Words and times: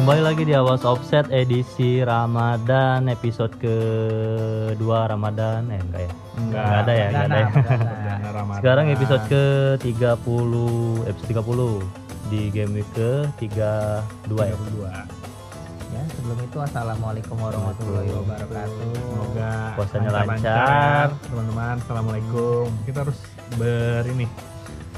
Kembali 0.00 0.24
lagi 0.24 0.48
di 0.48 0.56
Awas 0.56 0.80
Offset 0.80 1.28
edisi 1.28 2.00
Ramadan 2.00 3.04
episode 3.12 3.52
kedua 3.60 5.04
Ramadan 5.04 5.68
eh 5.68 5.76
enggak 5.76 6.00
ya 6.00 6.12
Enggak. 6.40 6.64
Nggak 6.64 6.80
ada 6.80 6.92
ya 6.96 7.06
nggak 7.12 7.24
ada 7.28 7.36
ya 7.36 7.48
Ramadan. 8.40 8.60
Sekarang 8.64 8.86
episode 8.96 9.24
ke 9.28 9.44
30 9.84 11.04
episode 11.04 11.28
30 11.36 12.32
di 12.32 12.40
game 12.48 12.72
week 12.80 12.88
ke 12.96 13.28
32 13.44 14.40
ya 14.40 14.56
32. 14.56 14.88
Ya, 15.92 16.02
sebelum 16.16 16.38
itu 16.48 16.58
assalamualaikum 16.64 17.36
warahmatullahi 17.36 18.10
wabarakatuh. 18.24 18.92
Semoga 18.96 19.52
Puasanya 19.76 20.10
lancar. 20.16 21.06
teman-teman. 21.28 21.76
Assalamualaikum. 21.76 22.72
Kita 22.88 23.04
harus 23.04 23.20
ber 23.60 24.08
ini 24.08 24.24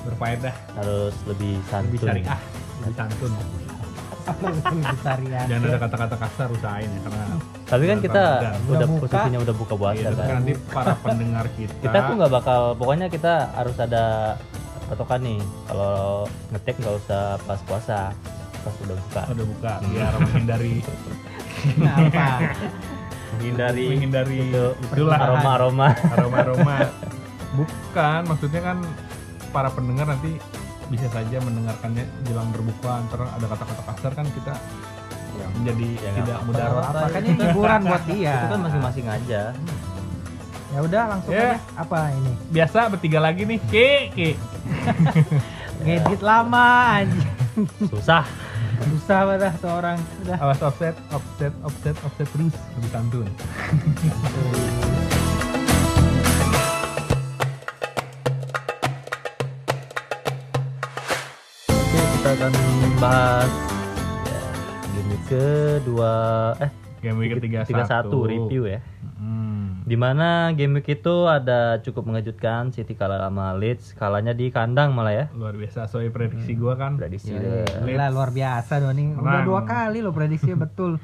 berfaedah, 0.07 0.55
harus 0.79 1.15
lebih 1.27 1.59
lebih 1.59 1.67
santun 1.67 2.07
syariah, 2.07 2.39
lebih 2.87 2.95
santun. 2.95 3.62
Ya. 4.23 5.43
Jangan 5.49 5.65
ada 5.65 5.79
kata-kata 5.81 6.17
kasar 6.17 6.49
usahain 6.49 6.87
ya 6.87 7.01
karena 7.03 7.25
Tapi 7.65 7.85
kan 7.85 7.99
kita 7.99 8.25
udah 8.39 8.55
Udah 8.69 8.87
buka. 8.87 9.03
posisinya 9.09 9.41
udah 9.41 9.55
buka 9.55 9.75
puasa 9.75 9.99
Iya, 9.99 10.11
kan. 10.13 10.27
nanti 10.39 10.53
para 10.69 10.93
pendengar 10.97 11.45
kita, 11.57 11.75
Kita 11.81 11.99
tuh 12.05 12.15
nggak 12.17 12.33
bakal 12.33 12.61
pokoknya 12.77 13.07
kita 13.09 13.33
harus 13.53 13.77
ada 13.77 14.05
patokan 14.85 15.21
nih 15.23 15.41
kalau 15.65 16.29
ngetek 16.51 16.77
nggak 16.77 16.95
usah 16.99 17.23
pas 17.41 17.61
puasa 17.63 17.99
pas 18.63 18.75
udah 18.79 18.95
buka 18.95 19.21
udah 19.27 19.47
buka 19.49 19.73
biar 19.83 20.13
menghindari 20.21 20.75
Kenapa? 21.65 22.27
menghindari 23.33 23.85
menghindari 23.89 24.37
itu 24.45 24.65
itulah 24.87 25.19
aroma 25.19 25.51
aroma 25.57 25.89
aroma-aroma. 26.11 26.77
Bukan, 27.53 28.21
maksudnya 28.27 28.61
kan 28.63 28.79
para 29.49 29.69
pendengar 29.69 30.09
nanti 30.09 30.37
bisa 30.93 31.09
saja 31.09 31.41
mendengarkannya 31.41 32.05
jelang 32.23 32.53
berbuka 32.53 33.01
antara 33.01 33.25
ada 33.27 33.47
kata-kata 33.47 33.83
kasar 33.89 34.13
kan 34.13 34.27
kita 34.29 34.55
menjadi 35.55 35.89
Ya, 35.99 36.11
tidak 36.15 36.39
mudah 36.45 36.65
apa 36.85 37.05
kan 37.09 37.23
ini 37.25 37.41
hiburan 37.41 37.81
buat 37.83 38.05
dia. 38.05 38.35
itu 38.37 38.47
kan 38.47 38.61
masing-masing 38.63 39.07
aja 39.09 39.43
Ya 40.69 40.79
udah 40.81 41.03
langsung 41.07 41.33
Ya. 41.33 41.41
aja. 41.51 41.59
Apa 41.75 41.99
ini? 42.13 42.33
biasa 42.49 42.79
bertiga 42.89 43.19
lagi 43.19 43.43
nih 43.43 43.59
ke 43.63 43.89
ke 44.11 44.29
Ngedit 45.85 46.21
lama 46.21 46.67
aja. 46.99 47.23
susah 47.83 48.25
Susah 48.83 49.21
banget 49.25 49.55
tuh 49.57 49.71
orang. 49.71 49.99
Udah. 50.23 50.37
awas 50.39 50.61
offset 50.61 50.95
offset 51.09 51.53
offset 51.63 51.97
offset 52.03 52.29
terus 52.29 52.55
lebih 52.75 52.91
santun 52.91 53.29
kita 62.33 62.49
akan 62.49 62.57
bahas 62.97 63.53
ya, 64.25 64.41
game 64.97 65.17
kedua 65.29 66.17
eh 66.65 66.71
game 67.05 67.17
week 67.21 67.37
ketiga 67.37 67.61
31 67.69 68.09
review 68.09 68.63
ya 68.73 68.81
hmm. 69.21 69.85
Di 69.85 70.01
mana 70.01 70.49
game 70.57 70.81
week 70.81 70.97
itu 70.97 71.29
ada 71.29 71.85
cukup 71.85 72.09
mengejutkan 72.09 72.73
City 72.73 72.97
kalah 72.97 73.29
sama 73.29 73.53
Leeds 73.53 73.93
kalahnya 74.01 74.33
di 74.33 74.49
kandang 74.49 74.97
malah 74.97 75.13
ya 75.13 75.25
luar 75.37 75.61
biasa 75.61 75.85
soal 75.93 76.09
prediksi 76.09 76.57
gua 76.57 76.81
kan 76.81 76.97
prediksi 76.97 77.37
Ya. 77.37 77.69
Gila 77.69 78.09
luar 78.09 78.33
biasa 78.33 78.81
dong 78.81 78.97
nih. 78.97 79.13
Udah 79.13 79.45
dua 79.45 79.69
kali 79.69 80.01
loh 80.01 80.17
prediksinya 80.17 80.65
betul. 80.65 80.97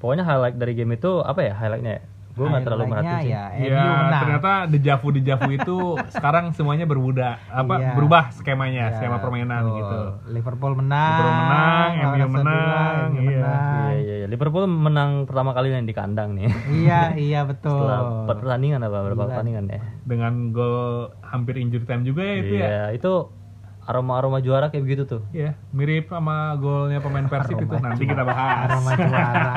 pokoknya 0.00 0.24
highlight 0.24 0.56
dari 0.56 0.72
game 0.72 0.96
itu 0.96 1.20
apa 1.20 1.52
ya 1.52 1.52
highlightnya 1.52 2.00
gue 2.32 2.46
nggak 2.46 2.62
terlalu 2.62 2.84
merhatiin 2.86 3.20
sih 3.20 3.28
ya, 3.28 3.44
Ya 3.54 3.84
menang. 3.84 4.20
ternyata 4.20 4.50
dejavu 4.66 5.08
dejavu 5.10 5.48
itu 5.50 5.76
sekarang 6.14 6.44
semuanya 6.50 6.84
berubah 6.84 7.36
apa 7.44 7.74
Iya. 7.74 7.92
berubah 7.92 8.22
skemanya 8.30 8.84
Ya, 8.88 8.94
skema 8.94 9.18
permainan 9.18 9.60
betul. 9.62 9.76
gitu 9.76 9.98
Liverpool 10.32 10.72
menang. 10.74 11.12
Liverpool 11.12 11.36
menang, 11.38 11.90
MU 11.92 12.08
menang, 12.32 13.06
iya. 13.12 13.20
menang. 13.20 13.90
iya 13.92 13.98
iya 13.98 14.14
iya. 14.16 14.26
Liverpool 14.26 14.64
menang 14.64 15.10
pertama 15.24 15.52
kali 15.52 15.70
yang 15.70 15.84
di 15.84 15.92
kandang 15.92 16.32
nih 16.32 16.48
Iya, 16.72 17.00
iya 17.28 17.40
betul. 17.42 17.76
setelah 17.78 18.00
pertandingan 18.26 18.80
apa 18.80 18.98
berapa 19.02 19.22
pertandingan 19.26 19.64
ya 19.68 19.80
dengan 20.02 20.32
gol 20.50 21.12
hampir 21.22 21.56
injury 21.56 21.84
time 21.84 22.02
juga 22.02 22.22
ya 22.22 22.34
itu 22.38 22.54
ya 22.54 22.64
iya 22.64 22.84
itu 22.92 23.12
aroma 23.92 24.16
aroma 24.16 24.40
juara 24.40 24.66
kayak 24.66 24.82
begitu 24.82 25.02
tuh 25.06 25.22
Iya, 25.30 25.52
mirip 25.70 26.08
sama 26.08 26.56
golnya 26.56 26.98
pemain 26.98 27.28
Persib 27.28 27.60
itu 27.60 27.76
nanti 27.76 28.02
kita 28.02 28.24
bahas. 28.24 28.66
Aroma 28.66 28.90
juara. 28.96 29.52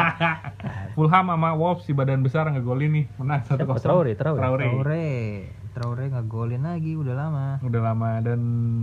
Fulham 0.96 1.26
sama 1.26 1.50
Wolves 1.54 1.84
si 1.84 1.92
badan 1.92 2.20
besar 2.20 2.48
ngegolin 2.48 2.92
nih, 2.92 3.06
menang 3.16 3.42
satu 3.44 3.64
Siapa? 3.64 3.72
kosong. 3.74 3.88
Traore, 3.88 4.12
Traore. 4.14 4.40
Traore, 4.40 5.08
Traore 5.72 6.06
ngegolin 6.10 6.64
lagi 6.64 6.94
udah 6.94 7.16
lama. 7.16 7.48
Udah 7.60 7.82
lama 7.82 8.20
dan 8.20 8.40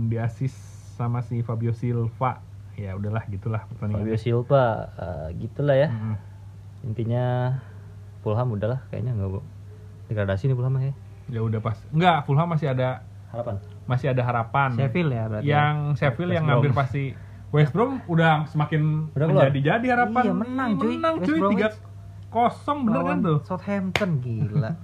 diasis 0.07 0.53
sama 0.93 1.21
si 1.21 1.41
Fabio 1.41 1.71
Silva. 1.71 2.41
Ya 2.73 2.93
udahlah 2.93 3.21
gitulah 3.27 3.65
Fabio 3.67 3.77
pertandingan. 3.93 4.17
Silva 4.17 4.65
eh, 4.93 5.27
gitulah 5.37 5.77
ya 5.77 5.89
Mm-mm. 5.89 6.17
intinya 6.83 7.57
Fulham 8.21 8.49
udahlah 8.51 8.81
kayaknya 8.89 9.13
nggak 9.13 9.29
degradasi 10.07 10.49
nih 10.49 10.57
Fulham 10.57 10.73
ya 10.79 10.93
Ya 11.29 11.39
udah 11.39 11.59
pas. 11.59 11.79
Enggak, 11.89 12.25
Fulham 12.25 12.49
masih 12.49 12.67
ada 12.67 13.05
harapan 13.29 13.57
masih 13.85 14.07
ada 14.09 14.21
harapan. 14.21 14.69
Sheffield 14.73 15.09
ya 15.09 15.23
berarti. 15.27 15.47
Yang 15.47 15.75
Sheffield 15.97 16.31
yang 16.31 16.43
West 16.43 16.49
ngambil 16.49 16.69
Brom. 16.69 16.79
pasti 16.79 17.03
West 17.49 17.71
Brom 17.71 17.91
udah 18.05 18.31
semakin 18.47 18.81
Udah 19.11 19.25
keluar? 19.25 19.41
menjadi-jadi 19.45 19.87
harapan. 19.89 20.23
Iya, 20.23 20.33
menang, 20.33 20.69
cuy. 20.75 20.87
Menang 20.91 21.13
West 21.15 21.27
cuy 21.27 21.39
tiga 21.51 21.67
kosong 22.27 22.79
bener 22.83 23.01
kan 23.03 23.17
tuh. 23.19 23.37
Southampton 23.43 24.09
gila. 24.17 24.71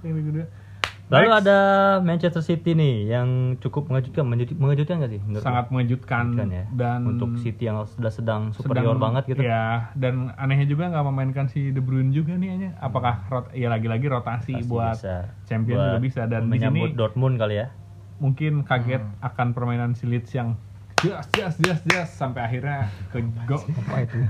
Lalu 1.10 1.26
Next. 1.26 1.38
ada 1.42 1.58
Manchester 1.98 2.38
City 2.40 2.70
nih 2.70 3.10
yang 3.10 3.28
cukup 3.58 3.90
mengejutkan 3.90 4.22
mengejut- 4.22 4.54
mengejutkan 4.54 5.02
nggak 5.02 5.10
sih 5.10 5.18
menurut 5.18 5.42
sangat 5.42 5.66
mengejutkan 5.66 6.22
Mengejutkan 6.28 6.48
ya. 6.54 6.64
dan 6.70 6.98
untuk 7.02 7.34
City 7.36 7.66
yang 7.66 7.82
sudah 7.84 8.14
sedang 8.14 8.54
superior 8.54 8.94
sedang- 8.94 9.02
banget 9.02 9.22
gitu 9.26 9.42
Ya, 9.42 9.90
dan 9.98 10.30
anehnya 10.38 10.70
juga 10.70 10.86
nggak 10.86 11.02
memainkan 11.04 11.50
si 11.50 11.74
De 11.74 11.82
Bruyne 11.82 12.14
juga 12.14 12.38
nih 12.38 12.48
hanya. 12.48 12.70
Apakah 12.78 13.26
rot 13.26 13.50
ya 13.50 13.66
lagi-lagi 13.66 14.06
rotasi 14.06 14.54
Pasti 14.54 14.70
buat 14.70 14.94
bisa. 14.94 15.16
champion 15.44 15.76
Buat 15.76 15.86
juga 15.88 15.98
bisa 16.00 16.20
dan 16.24 16.42
di 16.42 16.50
menyambut 16.52 16.86
sini 16.86 16.94
Dortmund 16.94 17.34
kali 17.36 17.54
ya 17.56 17.66
mungkin 18.20 18.62
kaget 18.62 19.00
Hmm. 19.00 19.26
akan 19.26 19.46
permainan 19.50 19.96
si 19.96 20.04
Leeds 20.04 20.30
yang 20.30 20.54
jas 21.00 21.24
jas 21.32 21.56
jas 21.56 21.80
jas 21.88 22.08
sampai 22.12 22.44
akhirnya 22.44 22.92
ke 23.08 23.24
go. 23.48 23.56
Apa 23.56 24.04
itu? 24.04 24.20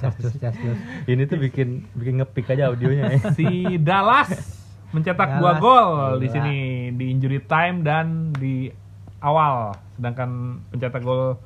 Ini 1.11 1.23
tuh 1.27 1.39
bikin 1.43 1.83
bikin 1.99 2.23
ngepick 2.23 2.47
aja 2.49 2.71
audionya 2.71 3.11
ya. 3.11 3.19
Si 3.37 3.47
Dallas 3.83 4.31
mencetak 4.91 5.39
dua 5.39 5.59
gol 5.59 6.19
di 6.19 6.31
sini 6.31 6.57
di 6.95 7.11
injury 7.11 7.43
time 7.43 7.83
dan 7.83 8.31
di 8.31 8.71
awal. 9.19 9.75
Sedangkan 9.99 10.63
pencetak 10.71 11.03
gol 11.03 11.43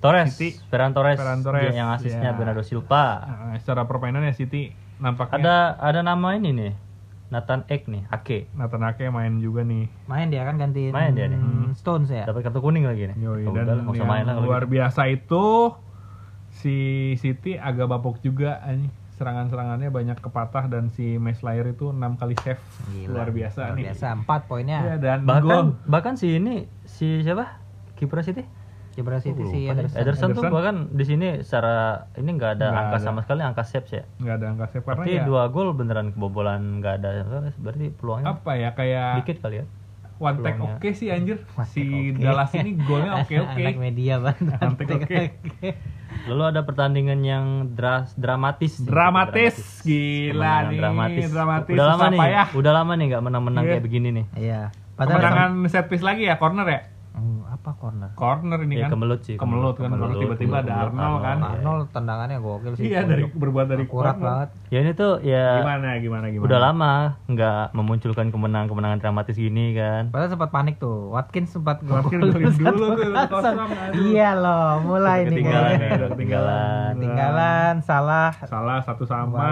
Torres 0.00 0.34
City. 0.34 0.58
Ferran 0.66 0.96
Torres, 0.96 1.14
Ferran 1.20 1.44
Torres, 1.44 1.70
yang 1.70 1.92
asisnya 1.92 2.32
ya. 2.32 2.36
Bernardo 2.36 2.64
Silva. 2.66 3.04
Eh, 3.52 3.60
secara 3.62 3.84
permainan 3.84 4.24
ya 4.24 4.34
City 4.34 4.72
nampaknya. 4.98 5.38
Ada 5.38 5.56
ada 5.78 6.00
nama 6.02 6.34
ini 6.34 6.50
nih 6.50 6.72
Nathan 7.32 7.64
Ek 7.66 7.88
nih 7.88 8.04
Ake 8.06 8.52
Nathan 8.52 8.84
Ake 8.84 9.08
main 9.08 9.40
juga 9.40 9.64
nih 9.64 9.88
Main 10.04 10.28
dia 10.28 10.44
kan 10.44 10.54
gantiin 10.54 10.92
Main 10.92 11.16
dia 11.16 11.26
nih. 11.26 11.34
hmm, 11.34 11.72
Stones 11.72 12.06
ya. 12.06 12.22
dapat 12.22 12.44
kartu 12.44 12.60
kuning 12.60 12.84
lagi 12.84 13.08
nih 13.08 13.16
Yoi, 13.18 13.42
Oh, 13.42 13.56
dan 13.56 13.82
udah 13.82 14.04
main 14.04 14.22
lah 14.22 14.36
luar 14.36 14.62
gitu. 14.62 14.76
biasa 14.76 15.08
itu 15.08 15.72
si 16.52 16.76
City 17.16 17.56
agak 17.56 17.88
bapuk 17.88 18.20
juga 18.20 18.60
anjing. 18.60 18.92
serangan-serangannya 19.12 19.88
banyak 19.88 20.18
kepatah 20.18 20.66
dan 20.66 20.90
si 20.90 21.14
Meslayer 21.16 21.70
itu 21.70 21.88
enam 21.88 22.14
kali 22.14 22.34
save 22.36 22.58
Gila, 22.90 23.12
luar 23.14 23.28
biasa 23.30 23.60
luar 23.62 23.74
nih 23.74 23.84
Biasa 23.86 24.06
4 24.18 24.48
poinnya. 24.50 24.78
Iya, 24.82 24.94
dan 24.98 25.18
bahkan 25.22 25.46
gol 25.46 25.66
bahkan 25.86 26.14
si 26.14 26.36
ini 26.36 26.66
si 26.82 27.20
siapa 27.20 27.60
kiper 27.94 28.18
City 28.20 28.42
Cibra 28.92 29.18
City 29.18 29.36
Lupa 29.38 29.50
si 29.50 29.60
deh. 29.62 29.72
Ederson. 29.72 29.96
Ederson 29.96 30.28
tuh 30.32 30.42
bahkan 30.46 30.76
di 30.88 31.02
sini 31.02 31.40
secara 31.40 31.74
ini 32.14 32.30
nggak 32.30 32.52
ada 32.54 32.66
Nggak 32.66 32.82
angka 32.82 32.94
ada. 32.94 33.02
sama 33.02 33.20
sekali 33.20 33.40
angka 33.40 33.62
saves 33.62 33.90
ya 33.90 34.04
nggak 34.16 34.34
ada 34.34 34.46
angka 34.48 34.66
save 34.68 34.82
karena 34.82 34.96
berarti 34.98 35.10
ya 35.12 35.22
dua 35.24 35.42
gol 35.48 35.68
beneran 35.72 36.08
kebobolan 36.10 36.60
nggak 36.78 36.94
ada 36.98 37.10
berarti 37.54 37.86
peluangnya 37.90 38.26
apa 38.30 38.52
ya 38.54 38.70
kayak 38.70 39.08
dikit 39.18 39.38
kali 39.40 39.56
ya 39.58 39.66
one 40.14 40.38
take 40.38 40.60
oke 40.60 40.88
sih 40.92 41.08
anjir 41.08 41.42
One 41.52 41.66
si 41.66 41.82
oke. 41.82 42.20
Dallas 42.20 42.52
ini 42.54 42.70
golnya 42.78 43.12
oke 43.20 43.34
oke 43.34 43.58
Anak 43.58 43.74
media 43.76 44.14
banget. 44.16 44.54
One 44.54 44.76
take 44.78 44.94
oke. 44.94 45.20
lalu 46.24 46.42
ada 46.46 46.60
pertandingan 46.62 47.20
yang 47.20 47.44
dras 47.72 48.14
dramatis 48.14 48.78
dramatis 48.78 49.80
Kemenangan 49.80 49.88
gila 50.30 50.54
nih 50.62 50.78
dramatis, 50.78 51.26
dramatis 51.26 51.72
udah 51.72 51.86
lama 51.88 52.04
nih 52.06 52.20
payah. 52.20 52.46
udah 52.52 52.72
lama 52.72 52.92
nih 52.94 53.04
nggak 53.08 53.22
menang-menang 53.24 53.62
Iya. 53.62 53.70
kayak 53.72 53.82
begini 53.82 54.08
nih 54.12 54.26
Iya. 54.36 54.60
Padahal 54.92 55.18
kemenangan 55.18 55.50
set 55.66 55.88
piece 55.88 56.04
lagi 56.04 56.22
ya 56.22 56.36
corner 56.36 56.68
ya 56.68 56.80
apa 57.62 57.72
corner? 57.72 58.10
corner 58.12 58.58
ini 58.60 58.74
Iya, 58.74 58.84
kan 58.84 58.90
kemelut 58.92 59.20
sih, 59.22 59.36
kemelut 59.36 59.74
kan 59.76 59.86
kemelut, 59.86 60.08
Baru 60.08 60.18
tiba-tiba 60.20 60.56
ada 60.58 60.74
Arnold 60.82 61.18
kan 61.20 61.36
Arnold. 61.38 61.54
Arnold 61.54 61.84
tendangannya 61.88 62.36
gokil 62.36 62.72
sih. 62.74 62.84
iya 62.84 63.00
dari 63.02 63.22
berbuat 63.24 63.66
dari 63.68 63.86
corner. 63.86 64.18
banget. 64.18 64.48
ya 64.66 64.78
ini 64.80 64.92
tuh 64.92 65.12
ya 65.20 65.46
gimana 65.58 65.88
gimana 65.96 66.26
gimana 66.26 66.42
udah 66.44 66.58
lama 66.60 66.92
nggak 67.24 67.64
memunculkan 67.70 68.26
kemenangan-kemenangan 68.28 68.98
dramatis 68.98 69.36
gini 69.36 69.72
kan 69.72 70.10
Padahal 70.10 70.28
sempat 70.28 70.50
panik 70.50 70.76
tuh. 70.76 71.08
Watkins 71.08 71.48
sempat 71.48 71.78
satu 71.80 72.10
dulu 72.10 72.88
tuh. 72.90 73.06
Iya 74.02 74.34
loh, 74.34 74.82
mulai 74.82 75.22
nih 75.24 75.38
kayaknya. 75.40 75.78
ya 75.78 76.08
ketinggalan 76.08 76.92
Ketinggalan, 76.94 77.74
salah. 77.80 78.30
salah 78.42 78.78
satu 78.80 79.04
sama 79.04 79.46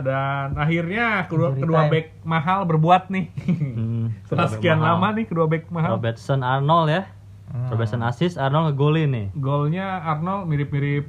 dan 0.00 0.52
akhirnya 0.54 1.24
kedua 1.24 1.56
time. 1.56 1.90
back 1.90 2.06
mahal 2.22 2.64
berbuat 2.64 3.08
nih 3.08 3.26
Hmm, 3.48 4.12
setelah 4.22 4.50
sekian 4.50 4.78
lama 4.78 5.10
nih 5.10 5.24
kedua 5.24 5.46
back 5.46 5.70
mahal 5.70 5.96
Robertson 5.96 6.40
Arnold 6.40 6.88
ya 6.88 7.02
Hmm. 7.48 7.68
Robertson 7.68 8.02
assist 8.02 8.36
Arnold 8.36 8.70
ngegolin 8.70 9.08
nih 9.08 9.26
golnya 9.32 10.04
Arnold 10.06 10.44
mirip-mirip 10.44 11.08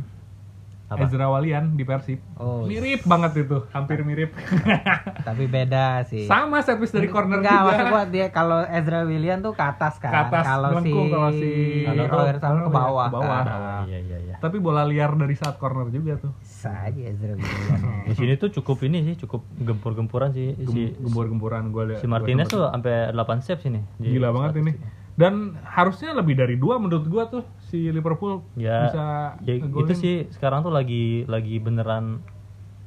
Apa? 0.90 1.06
Ezra 1.06 1.30
Walian 1.30 1.78
di 1.78 1.86
Persib. 1.86 2.18
Oh, 2.34 2.66
Mirip 2.66 3.06
banget 3.06 3.46
itu, 3.46 3.62
hampir 3.70 4.02
mirip. 4.02 4.34
tapi 5.28 5.46
beda 5.46 6.02
sih. 6.04 6.26
Sama 6.26 6.66
servis 6.66 6.90
dari 6.90 7.06
corner 7.06 7.38
Enggak, 7.38 7.54
juga. 7.54 7.68
maksud 7.70 7.86
gua 7.86 8.04
dia 8.10 8.26
kalau 8.32 8.66
Ezra 8.66 9.06
William 9.06 9.38
tuh 9.38 9.54
ke 9.54 9.62
atas 9.62 10.02
kan. 10.02 10.10
Ke 10.10 10.20
atas, 10.26 10.44
kalau 10.44 10.82
si, 10.82 10.90
kalau 10.90 11.30
si- 11.30 11.86
Robertson 11.86 12.56
ke 12.60 12.72
bawah. 12.74 13.06
Ke 13.06 13.14
bawah. 13.14 13.38
kan. 13.40 13.46
Oh, 13.46 13.82
iya 13.86 14.00
iya 14.02 14.18
iya. 14.20 14.36
Tapi 14.42 14.58
bola 14.58 14.82
liar 14.82 15.14
dari 15.14 15.38
saat 15.38 15.62
corner 15.62 15.94
juga 15.94 16.18
tuh. 16.18 16.34
Bisa 16.40 16.74
aja 16.74 17.02
Ezra 17.06 17.34
William. 17.38 17.80
Di 18.10 18.14
sini 18.18 18.34
tuh 18.34 18.50
cukup 18.52 18.82
ini 18.82 19.06
sih, 19.06 19.16
cukup 19.16 19.46
gempur-gempuran 19.62 20.34
sih 20.34 20.58
si 20.58 20.66
Gem- 20.90 21.06
Gembur-gemburan 21.06 21.70
gue 21.70 21.84
lihat. 21.86 22.02
si 22.02 22.10
Martinez 22.10 22.50
tuh 22.50 22.66
sampai 22.66 23.14
8 23.14 23.46
save 23.46 23.62
sini. 23.62 23.86
Gila 24.02 24.34
banget 24.34 24.58
ini. 24.58 24.74
Dan 25.20 25.60
harusnya 25.68 26.16
lebih 26.16 26.40
dari 26.40 26.56
dua 26.56 26.80
menurut 26.80 27.04
gua 27.12 27.28
tuh 27.28 27.44
si 27.68 27.92
Liverpool 27.92 28.40
Ya, 28.56 28.88
bisa 28.88 29.06
ya 29.44 29.60
ngegolin. 29.60 29.92
itu 29.92 29.94
sih 30.00 30.16
sekarang 30.32 30.64
tuh 30.64 30.72
lagi 30.72 31.28
lagi 31.28 31.60
beneran 31.60 32.24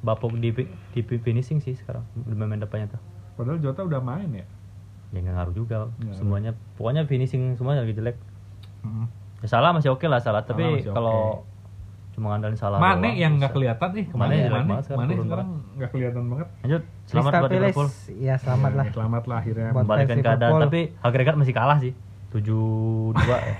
bapuk 0.00 0.32
di 0.40 0.48
di 0.96 1.00
finishing 1.20 1.60
sih 1.60 1.76
sekarang 1.76 2.08
di 2.16 2.32
main 2.32 2.56
depannya 2.56 2.96
tuh. 2.96 3.00
Padahal 3.36 3.60
Jota 3.60 3.84
udah 3.84 4.00
main 4.00 4.32
ya. 4.32 4.48
Ya 5.12 5.18
nggak 5.20 5.34
ngaruh 5.36 5.54
juga 5.54 5.92
Nggak 6.00 6.16
semuanya. 6.16 6.50
Pokoknya 6.80 7.04
finishing 7.04 7.52
semuanya 7.60 7.84
lagi 7.84 8.00
jelek. 8.00 8.16
Mm. 8.80 9.06
Ya, 9.44 9.46
salah 9.52 9.76
masih 9.76 9.92
oke 9.92 10.06
lah 10.08 10.24
salah, 10.24 10.40
Salah 10.40 10.56
tapi 10.56 10.86
kalau 10.88 11.44
cuma 12.12 12.36
ngandalin 12.36 12.60
salah 12.60 12.76
Mane 12.76 13.12
doang, 13.12 13.16
yang 13.18 13.32
nggak 13.36 13.52
kelihatan 13.52 13.90
nih. 13.92 14.06
Mane 14.12 14.20
Mane, 14.20 14.36
jelek 14.40 14.64
Mane, 14.64 14.82
sekarang, 14.84 14.98
Mane 15.04 15.12
sekarang 15.20 15.48
nggak 15.76 15.90
kelihatan 15.92 16.22
banget. 16.32 16.48
Lanjut, 16.64 16.82
selamat 17.04 17.30
Crystal 17.30 17.42
buat 17.42 17.52
Liverpool. 17.52 17.88
Ya 18.16 18.34
selamat 18.40 18.72
lah. 18.72 18.86
Selamat 18.88 19.22
lah 19.28 19.36
akhirnya. 19.44 19.68
Membalikan 19.76 20.16
keadaan, 20.24 20.52
tapi 20.64 20.80
agregat 21.04 21.36
masih 21.36 21.52
kalah 21.52 21.76
sih. 21.76 21.92
7-2 22.32 23.12
ya. 23.20 23.54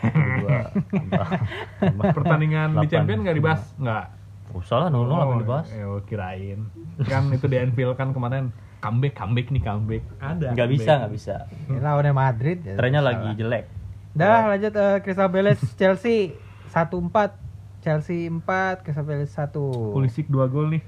7-2. 1.81 2.17
Pertandingan 2.17 2.69
di 2.73 2.77
Delapan. 2.81 2.91
Champion 2.91 3.19
nggak 3.23 3.37
dibahas? 3.37 3.63
Nggak. 3.77 4.05
Usah 4.53 4.77
lah, 4.85 4.89
0-0 4.93 5.09
apa 5.13 5.33
yang 5.33 5.43
dibahas. 5.45 5.67
Ya, 5.73 5.89
kirain. 6.05 6.61
Kan 7.09 7.33
itu 7.33 7.47
di 7.49 7.57
Anfield 7.57 7.97
kan 7.97 8.13
kemarin 8.13 8.53
comeback, 8.85 9.15
comeback 9.17 9.47
nih 9.49 9.63
comeback. 9.65 10.03
Ada. 10.21 10.53
Nggak 10.53 10.69
bisa, 10.69 10.91
nggak 11.05 11.13
bisa. 11.13 11.35
Ini 11.69 11.79
lawannya 11.81 12.13
Madrid. 12.13 12.59
ya, 12.61 12.77
Trennya 12.77 13.01
lagi 13.01 13.29
jelek. 13.37 13.65
Dah 14.13 14.53
lanjut 14.53 14.73
eh, 14.77 14.97
Crystal 15.01 15.29
Palace 15.33 15.65
Chelsea 15.81 16.37
1-4. 16.69 17.41
Chelsea 17.83 18.29
4, 18.31 18.85
Crystal 18.85 19.05
Palace 19.05 19.33
1. 19.33 19.57
Pulisic 19.97 20.27
2 20.29 20.53
gol 20.53 20.67
nih. 20.77 20.83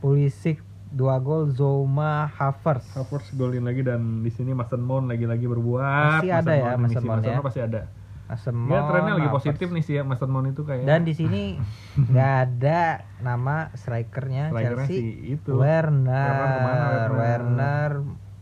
Pulisic 0.00 0.64
2 0.90 0.98
gol, 1.20 1.42
Zoma 1.50 2.26
Havertz. 2.28 2.90
Havertz 2.92 3.30
golin 3.32 3.62
lagi 3.62 3.80
dan 3.80 4.20
di 4.20 4.30
sini 4.30 4.50
Mason 4.50 4.78
Mount 4.78 5.06
lagi-lagi 5.06 5.46
berbuat. 5.46 6.18
Masih 6.18 6.34
ada 6.34 6.50
ya, 6.50 6.74
Mount 6.74 6.90
Mason. 6.90 7.02
Mount 7.02 7.16
Mason 7.16 7.24
ya. 7.24 7.32
Mount 7.32 7.46
pasti 7.46 7.60
ada. 7.60 7.82
Mason 8.26 8.54
Mount, 8.54 8.84
trennya 8.86 9.14
lagi 9.16 9.28
positif 9.28 9.66
nih 9.68 9.82
sih 9.82 9.94
ya 9.96 10.02
Mason 10.02 10.26
Mount 10.26 10.46
itu 10.48 10.62
kayak. 10.62 10.82
Dan 10.82 11.02
di 11.02 11.14
sini 11.14 11.58
nggak 12.10 12.32
ada 12.42 12.80
nama 13.18 13.70
strikernya 13.72 14.50
Strikernya 14.50 14.86
Chelsea. 14.86 14.98
si 14.98 15.08
itu. 15.32 15.50
Werner. 15.54 16.10
Werner 16.26 16.46
ke 16.48 16.60
mana, 16.60 16.84
Werner? 16.86 17.10
Werner. 17.14 17.90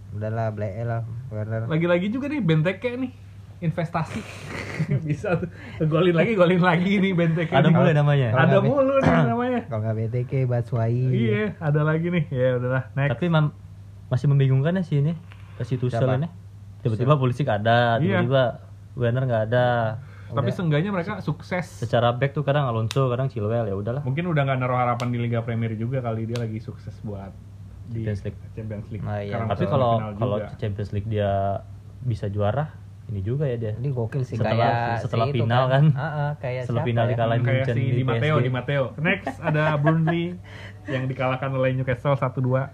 Udahlah 0.08 0.46
Bleh 0.50 0.72
lah 0.82 1.04
Werner. 1.28 1.68
lagi-lagi 1.68 2.08
juga 2.08 2.26
nih 2.26 2.40
Benteke 2.40 2.96
nih 2.96 3.12
investasi 3.58 4.22
bisa 5.06 5.34
tuh 5.34 5.50
golin 5.84 6.14
lagi 6.14 6.32
golin 6.32 6.62
lagi 6.62 6.96
nih 6.96 7.12
Benteke 7.12 7.52
Ada 7.52 7.68
mulai 7.68 7.92
namanya. 7.92 8.32
Ada 8.32 8.56
mulu 8.58 8.96
nih 8.98 9.12
namanya 9.30 9.37
Kalau 9.64 9.80
nggak 9.80 9.96
BTK 9.98 10.32
Batshuayi. 10.44 11.04
iya 11.10 11.44
ada 11.58 11.82
lagi 11.82 12.06
nih 12.06 12.24
ya 12.28 12.56
udahlah 12.56 12.84
next 12.92 13.10
Tapi 13.12 13.26
mam- 13.26 13.54
masih 14.06 14.26
membingungkan 14.26 14.72
ya 14.72 14.82
sih 14.82 15.00
ini. 15.00 15.12
Ini. 15.58 16.28
Tiba-tiba 16.78 17.14
Pulisic 17.14 17.44
ada, 17.44 17.98
Iya. 17.98 18.22
tiba-tiba 18.22 18.42
Werner 18.94 19.24
nggak 19.24 19.42
ada. 19.48 19.66
tapi 20.28 20.52
seenggaknya 20.52 20.92
mereka 20.92 21.18
sukses 21.18 21.64
Secara 21.64 22.12
back 22.12 22.30
tuh 22.30 22.44
kadang 22.44 22.68
Alonso, 22.68 23.08
kadang 23.08 23.26
Chilwell 23.26 23.64
ya 23.64 23.72
udahlah. 23.72 24.04
mungkin 24.04 24.28
udah 24.28 24.44
nggak 24.44 24.58
naruh 24.58 24.76
harapan 24.76 25.08
di 25.08 25.18
Liga 25.18 25.40
Premier 25.40 25.72
juga 25.72 25.98
kali 25.98 26.28
dia 26.28 26.36
lagi 26.36 26.60
sukses 26.60 26.92
buat 27.00 27.32
di 27.86 28.04
Champions 28.04 28.20
League. 28.22 28.38
Champions 28.52 28.86
League. 28.92 29.02
Oh, 29.02 29.16
iya, 29.16 29.40
Tapi 29.42 29.64
kalau 29.64 29.92
kalau. 30.12 30.36
Champions 30.54 30.92
League 30.92 31.08
dia 31.08 31.64
bisa 31.98 32.28
juara, 32.28 32.68
ini 33.08 33.20
juga 33.20 33.44
ya 33.44 33.56
dia. 33.56 33.72
Ini 33.74 33.88
gokil 33.88 34.20
sih 34.22 34.36
Setelah- 34.36 34.68
kayak 34.68 35.00
setelah 35.00 35.26
si 35.26 35.32
final 35.34 35.64
kan. 35.66 35.84
Ah, 35.92 36.04
ah, 36.04 36.30
kayak 36.36 36.62
Setelah 36.64 36.76
siapa 36.78 36.90
final 36.92 37.04
ya? 37.04 37.10
dikalahin 37.10 37.40
kayak 37.40 37.56
Munchen 37.58 37.74
si 37.74 37.80
di 37.80 37.90
Di 37.90 38.04
Matteo, 38.04 38.34
PSG. 38.34 38.44
Di 38.44 38.50
Matteo. 38.52 38.84
Next 39.00 39.34
ada 39.40 39.62
Burnley 39.76 40.24
yang 40.86 41.04
dikalahkan 41.04 41.50
oleh 41.50 41.70
Newcastle 41.74 42.14
1-2. 42.14 42.68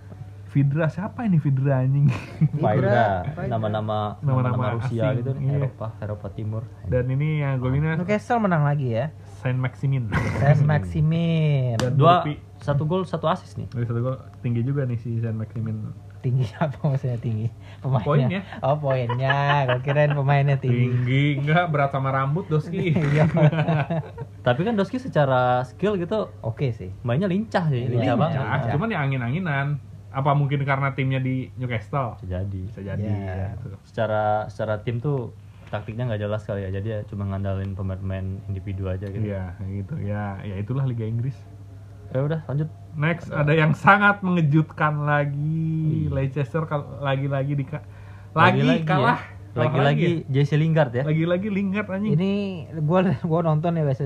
Vidra 0.51 0.87
siapa 0.87 1.27
ini 1.27 1.39
Vidra 1.39 1.83
anjing? 1.83 2.07
Faida. 2.63 3.27
nama-nama 3.45 4.23
Nama-nama 4.23 4.79
Rusia 4.79 5.11
asing, 5.11 5.19
gitu, 5.19 5.31
iya. 5.41 5.59
Eropa, 5.59 5.87
Eropa 5.99 6.27
Timur. 6.31 6.63
Dan 6.87 7.11
ini 7.11 7.43
yang 7.43 7.59
golinnya 7.59 7.99
Newcastle 7.99 8.39
menang 8.39 8.63
lagi 8.63 8.95
ya. 8.95 9.11
Saint 9.43 9.59
Maximin. 9.59 10.15
Saint 10.39 10.63
Maximin. 10.63 11.75
Dan 11.75 11.99
Dua, 11.99 12.23
satu 12.59 12.87
gol, 12.87 13.03
satu 13.03 13.27
asis 13.27 13.55
nih. 13.55 13.67
Dari 13.67 13.83
satu 13.83 13.99
gol 14.01 14.15
tinggi 14.41 14.63
juga 14.63 14.87
nih 14.87 14.95
si 14.95 15.19
Saint 15.19 15.35
Maximin. 15.35 15.91
Tinggi 16.25 16.49
apa 16.65 16.81
maksudnya 16.81 17.21
tinggi? 17.21 17.53
Pemainnya. 17.79 18.09
Poinnya. 18.09 18.41
Oh, 18.65 18.81
poinnya. 18.81 19.37
Gue 19.69 19.81
kirain 19.85 20.09
pemainnya 20.11 20.57
tinggi. 20.57 20.89
Tinggi 20.89 21.25
enggak 21.37 21.69
berat 21.69 21.93
sama 21.93 22.09
rambut 22.09 22.49
Doski. 22.49 22.97
Iya. 23.13 23.29
Tapi 24.41 24.61
kan 24.65 24.73
Doski 24.73 24.97
secara 24.97 25.61
skill 25.65 25.97
gitu 25.97 26.33
Oke 26.41 26.73
sih. 26.73 26.89
mainnya 27.05 27.29
lincah 27.29 27.69
sih, 27.69 27.85
lincah, 27.85 28.17
Lincah. 28.17 28.17
banget. 28.17 28.41
Ya, 28.41 28.73
cuman 28.73 28.89
ya 28.89 28.99
angin-anginan. 28.99 29.67
Apa 30.09 30.31
mungkin 30.33 30.63
karena 30.63 30.95
timnya 30.95 31.19
di 31.19 31.51
Newcastle? 31.55 32.17
Bisa 32.17 32.41
jadi. 32.41 32.61
Bisa 32.65 32.81
jadi 32.81 33.03
Ya. 33.05 33.35
ya. 33.37 33.49
tuh. 33.61 33.77
Secara 33.85 34.47
secara 34.47 34.81
tim 34.81 34.97
tuh 34.97 35.35
taktiknya 35.69 36.07
nggak 36.07 36.23
jelas 36.23 36.41
kali 36.45 36.65
ya. 36.65 36.71
Jadi 36.73 36.89
ya 36.89 37.01
cuma 37.05 37.27
ngandalin 37.27 37.75
pemain-pemain 37.75 38.23
individu 38.47 38.87
aja 38.87 39.05
gitu. 39.05 39.21
Iya, 39.21 39.59
gitu. 39.61 39.95
Ya, 40.01 40.39
ya 40.41 40.55
itulah 40.57 40.87
Liga 40.87 41.03
Inggris. 41.03 41.35
Ya 42.09 42.23
udah, 42.23 42.41
lanjut. 42.47 42.71
Next 42.95 43.27
ada 43.29 43.51
yang 43.51 43.75
sangat 43.75 44.23
mengejutkan 44.23 45.03
lagi. 45.03 46.07
Leicester 46.09 46.63
lagi-lagi 46.99 47.53
di 47.53 47.65
lagi, 47.65 47.83
Lagi-lagi 48.35 48.85
kalah. 48.85 49.21
ya. 49.21 49.33
Lagi-lagi 49.55 50.27
Jesse 50.27 50.59
Lingard 50.59 50.91
ya. 50.91 51.03
lagi. 51.03 51.23
Lagi-lagi 51.23 51.47
Lingard 51.47 51.87
anjing. 51.87 52.13
Ini 52.13 52.33
gua 52.83 53.07
gua 53.23 53.41
nonton 53.41 53.71
ya 53.73 53.87
West, 53.87 54.03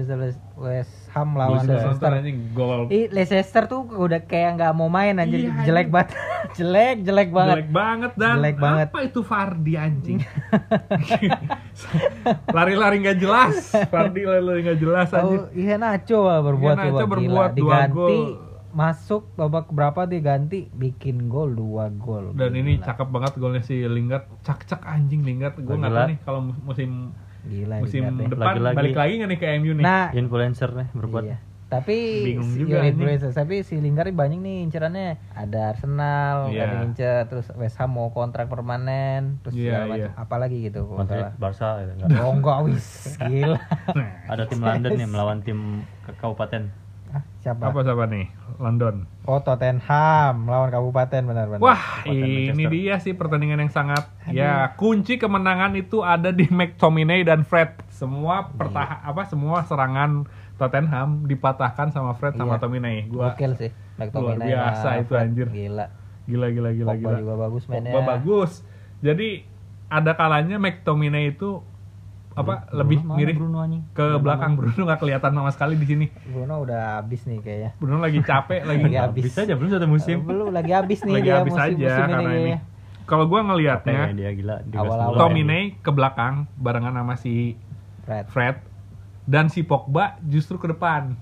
West 0.54 0.92
Ham 1.16 1.32
lawan 1.32 1.64
Leicester. 1.64 2.12
anjing 2.12 2.52
gol. 2.52 2.84
Leicester 2.88 3.64
tuh 3.64 3.80
udah 3.88 4.20
kayak 4.20 4.60
nggak 4.60 4.72
mau 4.72 4.92
main 4.92 5.16
anjir 5.16 5.48
Iya, 5.48 5.64
jelek 5.64 5.88
banget. 5.88 6.12
jelek, 6.60 6.96
jelek 7.00 7.28
banget. 7.32 7.54
Jelek 7.56 7.70
banget 7.72 8.12
dan 8.14 8.34
Jelek 8.36 8.56
banget. 8.60 8.86
apa 8.88 8.98
itu 9.00 9.20
Fardi 9.24 9.74
anjing? 9.74 10.18
Lari-lari 12.56 12.96
nggak 13.00 13.18
jelas. 13.18 13.56
Fardi 13.88 14.22
lari-lari 14.24 14.60
nggak 14.64 14.78
jelas 14.78 15.08
anjing. 15.12 15.42
Oh, 15.42 15.48
iya 15.54 15.76
Nacho 15.76 16.18
berbuat 16.24 16.76
Iya, 16.76 16.84
Nacho 16.92 17.06
berbuat 17.06 17.50
dua 17.56 17.78
gol. 17.88 18.47
Masuk 18.78 19.34
babak 19.34 19.66
berapa 19.68 20.06
diganti 20.06 20.70
bikin 20.72 21.26
gol 21.26 21.50
dua 21.50 21.90
gol. 21.90 22.30
Dan 22.32 22.54
ini 22.54 22.78
Gila. 22.78 22.86
cakep 22.86 23.08
banget 23.08 23.32
golnya 23.34 23.58
si 23.60 23.82
Lingard. 23.82 24.30
Cak-cak 24.40 24.78
anjing 24.80 25.20
Lingard. 25.20 25.58
Gue 25.58 25.74
nggak 25.74 25.90
tahu 25.92 26.06
nih 26.06 26.18
kalau 26.22 26.40
musim 26.62 27.10
Gila 27.42 27.82
musim 27.82 28.02
Lingard 28.04 28.16
deh. 28.16 28.26
depan 28.30 28.46
Lagi-lagi. 28.48 28.76
balik 28.76 28.94
lagi 28.96 29.12
nggak 29.16 29.28
nih 29.28 29.38
ke 29.38 29.46
MU 29.58 29.72
nih? 29.72 29.82
Nah, 29.82 30.06
Influencer 30.12 30.70
nih 30.70 30.88
berbuat. 30.92 31.24
iya. 31.24 31.38
Tapi 31.68 31.98
Bingung 32.24 32.48
si- 32.48 32.58
juga 32.58 32.76
iya, 32.76 32.82
ini. 32.82 32.96
influencer. 32.96 33.28
Tapi 33.30 33.60
si 33.60 33.76
Lingard 33.76 34.08
banyak 34.10 34.38
nih 34.38 34.56
incerannya. 34.64 35.20
Ada 35.34 35.58
Arsenal, 35.68 36.48
Iya. 36.48 36.64
ada 36.64 36.76
incer, 36.82 37.20
terus 37.26 37.44
West 37.52 37.76
Ham 37.76 37.92
mau 37.92 38.08
kontrak 38.08 38.48
permanen, 38.48 39.36
terus 39.42 39.52
Iya, 39.52 39.68
segala 39.74 39.84
macam. 39.86 39.98
iya. 39.98 40.08
Apalagi 40.16 40.56
gitu 40.62 40.80
kontrak. 40.86 41.36
Barca 41.36 41.82
gitu. 41.82 41.92
nggak. 41.94 42.08
Oh 42.24 42.32
enggak 42.32 42.58
wis, 42.64 42.86
gila. 43.22 43.60
Nah, 43.92 44.08
Ada 44.28 44.42
tim 44.46 44.60
London 44.60 44.90
nih 44.94 45.08
melawan 45.12 45.38
tim 45.42 45.58
ke 46.02 46.14
kabupaten. 46.14 46.72
Siapa? 47.48 47.64
apa 47.64 47.80
siapa 47.80 48.04
nih? 48.04 48.26
London. 48.58 49.06
Oh 49.24 49.40
Tottenham 49.40 50.34
lawan 50.44 50.68
kabupaten 50.68 51.22
benar-benar. 51.22 51.62
Wah, 51.62 52.02
Kabupaten 52.02 52.12
ini 52.12 52.28
Manchester. 52.52 52.70
dia 52.70 52.94
sih 52.98 53.12
pertandingan 53.14 53.58
yang 53.60 53.72
sangat 53.72 54.04
ya 54.28 54.74
kunci 54.74 55.16
kemenangan 55.16 55.72
itu 55.72 56.02
ada 56.02 56.28
di 56.28 56.44
McTominay 56.48 57.22
dan 57.22 57.42
Fred. 57.42 57.80
Semua 57.88 58.50
pertah 58.50 59.00
apa 59.00 59.24
semua 59.24 59.62
serangan 59.62 60.26
Tottenham 60.54 61.24
dipatahkan 61.24 61.88
sama 61.88 62.12
Fred 62.12 62.34
sama 62.34 62.58
Iya. 62.58 62.60
Tominay. 62.60 62.96
Gua 63.06 63.32
Gokil 63.32 63.54
sih. 63.54 63.70
McTominay 63.96 64.50
luar 64.50 64.74
biasa 64.74 64.88
itu, 64.98 65.08
Fred. 65.08 65.22
anjir. 65.24 65.48
Gila. 65.48 65.86
gila 66.26 66.46
gila 66.50 66.70
gila 66.74 66.88
Pogba 66.92 67.08
gila. 67.08 67.18
juga 67.18 67.34
bagus 67.38 67.62
mainnya. 67.66 67.92
Pogba 67.94 68.08
bagus. 68.12 68.52
Jadi 68.98 69.28
ada 69.88 70.12
kalanya 70.12 70.58
McTominay 70.58 71.32
itu 71.32 71.62
apa 72.38 72.54
Bruno 72.70 72.78
lebih 72.78 72.98
mana 73.02 73.18
mirip 73.18 73.34
Bruno 73.34 73.58
anjing? 73.58 73.82
ke 73.90 74.06
belakang 74.22 74.52
Bruno 74.54 74.80
nggak 74.86 75.00
kelihatan 75.02 75.30
sama 75.34 75.50
sekali 75.50 75.74
di 75.74 75.86
sini. 75.86 76.06
Bruno 76.30 76.54
udah 76.62 77.02
habis 77.02 77.20
nih 77.26 77.38
kayaknya. 77.42 77.70
Bruno 77.82 77.98
lagi 77.98 78.18
capek 78.22 78.62
lagi. 78.62 78.82
Lagi 78.86 78.98
habis. 78.98 79.22
Bisa 79.26 79.38
aja 79.42 79.54
belum 79.58 79.70
satu 79.74 79.88
musim. 79.90 80.16
Belum 80.22 80.48
lagi 80.54 80.72
habis 80.72 80.98
nih 81.02 81.14
lagi 81.18 81.26
dia 81.26 81.36
habis 81.42 81.54
musim, 81.54 81.66
aja 81.66 81.74
musim 81.74 81.88
ini 81.88 81.98
karena 81.98 82.18
ini. 82.22 82.30
kayaknya. 82.30 82.58
Kalau 83.08 83.24
gua 83.24 83.40
Capek 83.40 83.48
ngelihatnya 83.50 84.00
ya 84.00 84.14
dia 84.14 84.30
gila. 84.36 84.56
Awal-awal. 84.68 85.18
Tominay 85.18 85.62
ke 85.80 85.90
belakang 85.90 86.34
barengan 86.60 86.94
sama 86.94 87.14
si 87.18 87.58
Fred. 88.06 88.24
Fred 88.30 88.56
dan 89.28 89.52
si 89.52 89.60
Pogba 89.64 90.16
justru 90.24 90.56
ke 90.56 90.70
depan. 90.72 91.12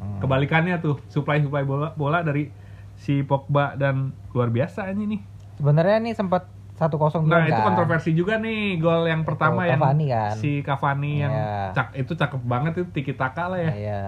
Hmm. 0.00 0.20
Kebalikannya 0.20 0.76
tuh, 0.84 1.00
supply-supply 1.08 1.64
bola 1.64 1.96
bola 1.96 2.20
dari 2.20 2.52
si 3.00 3.24
Pogba 3.24 3.72
dan 3.78 4.12
luar 4.36 4.52
biasa 4.52 4.92
ini 4.92 5.16
nih. 5.16 5.20
Sebenarnya 5.60 5.98
nih 6.02 6.14
sempat 6.18 6.50
1-0 6.74 6.90
dulu 7.22 7.30
Nah, 7.30 7.40
kan. 7.40 7.48
itu 7.48 7.60
kontroversi 7.62 8.10
juga 8.12 8.34
nih 8.36 8.76
gol 8.76 9.06
yang 9.06 9.22
pertama 9.22 9.62
yang 9.62 9.78
Cavani 9.78 10.06
kan. 10.06 10.34
si 10.34 10.58
Cavani 10.60 11.12
yang 11.18 11.30
Iya. 11.30 11.70
cak 11.72 11.88
itu 11.94 12.12
cakep 12.12 12.42
banget 12.42 12.72
itu 12.76 12.86
tiki 12.90 13.12
taka 13.12 13.46
lah 13.46 13.60
ya. 13.60 13.72
Iya. 13.72 14.00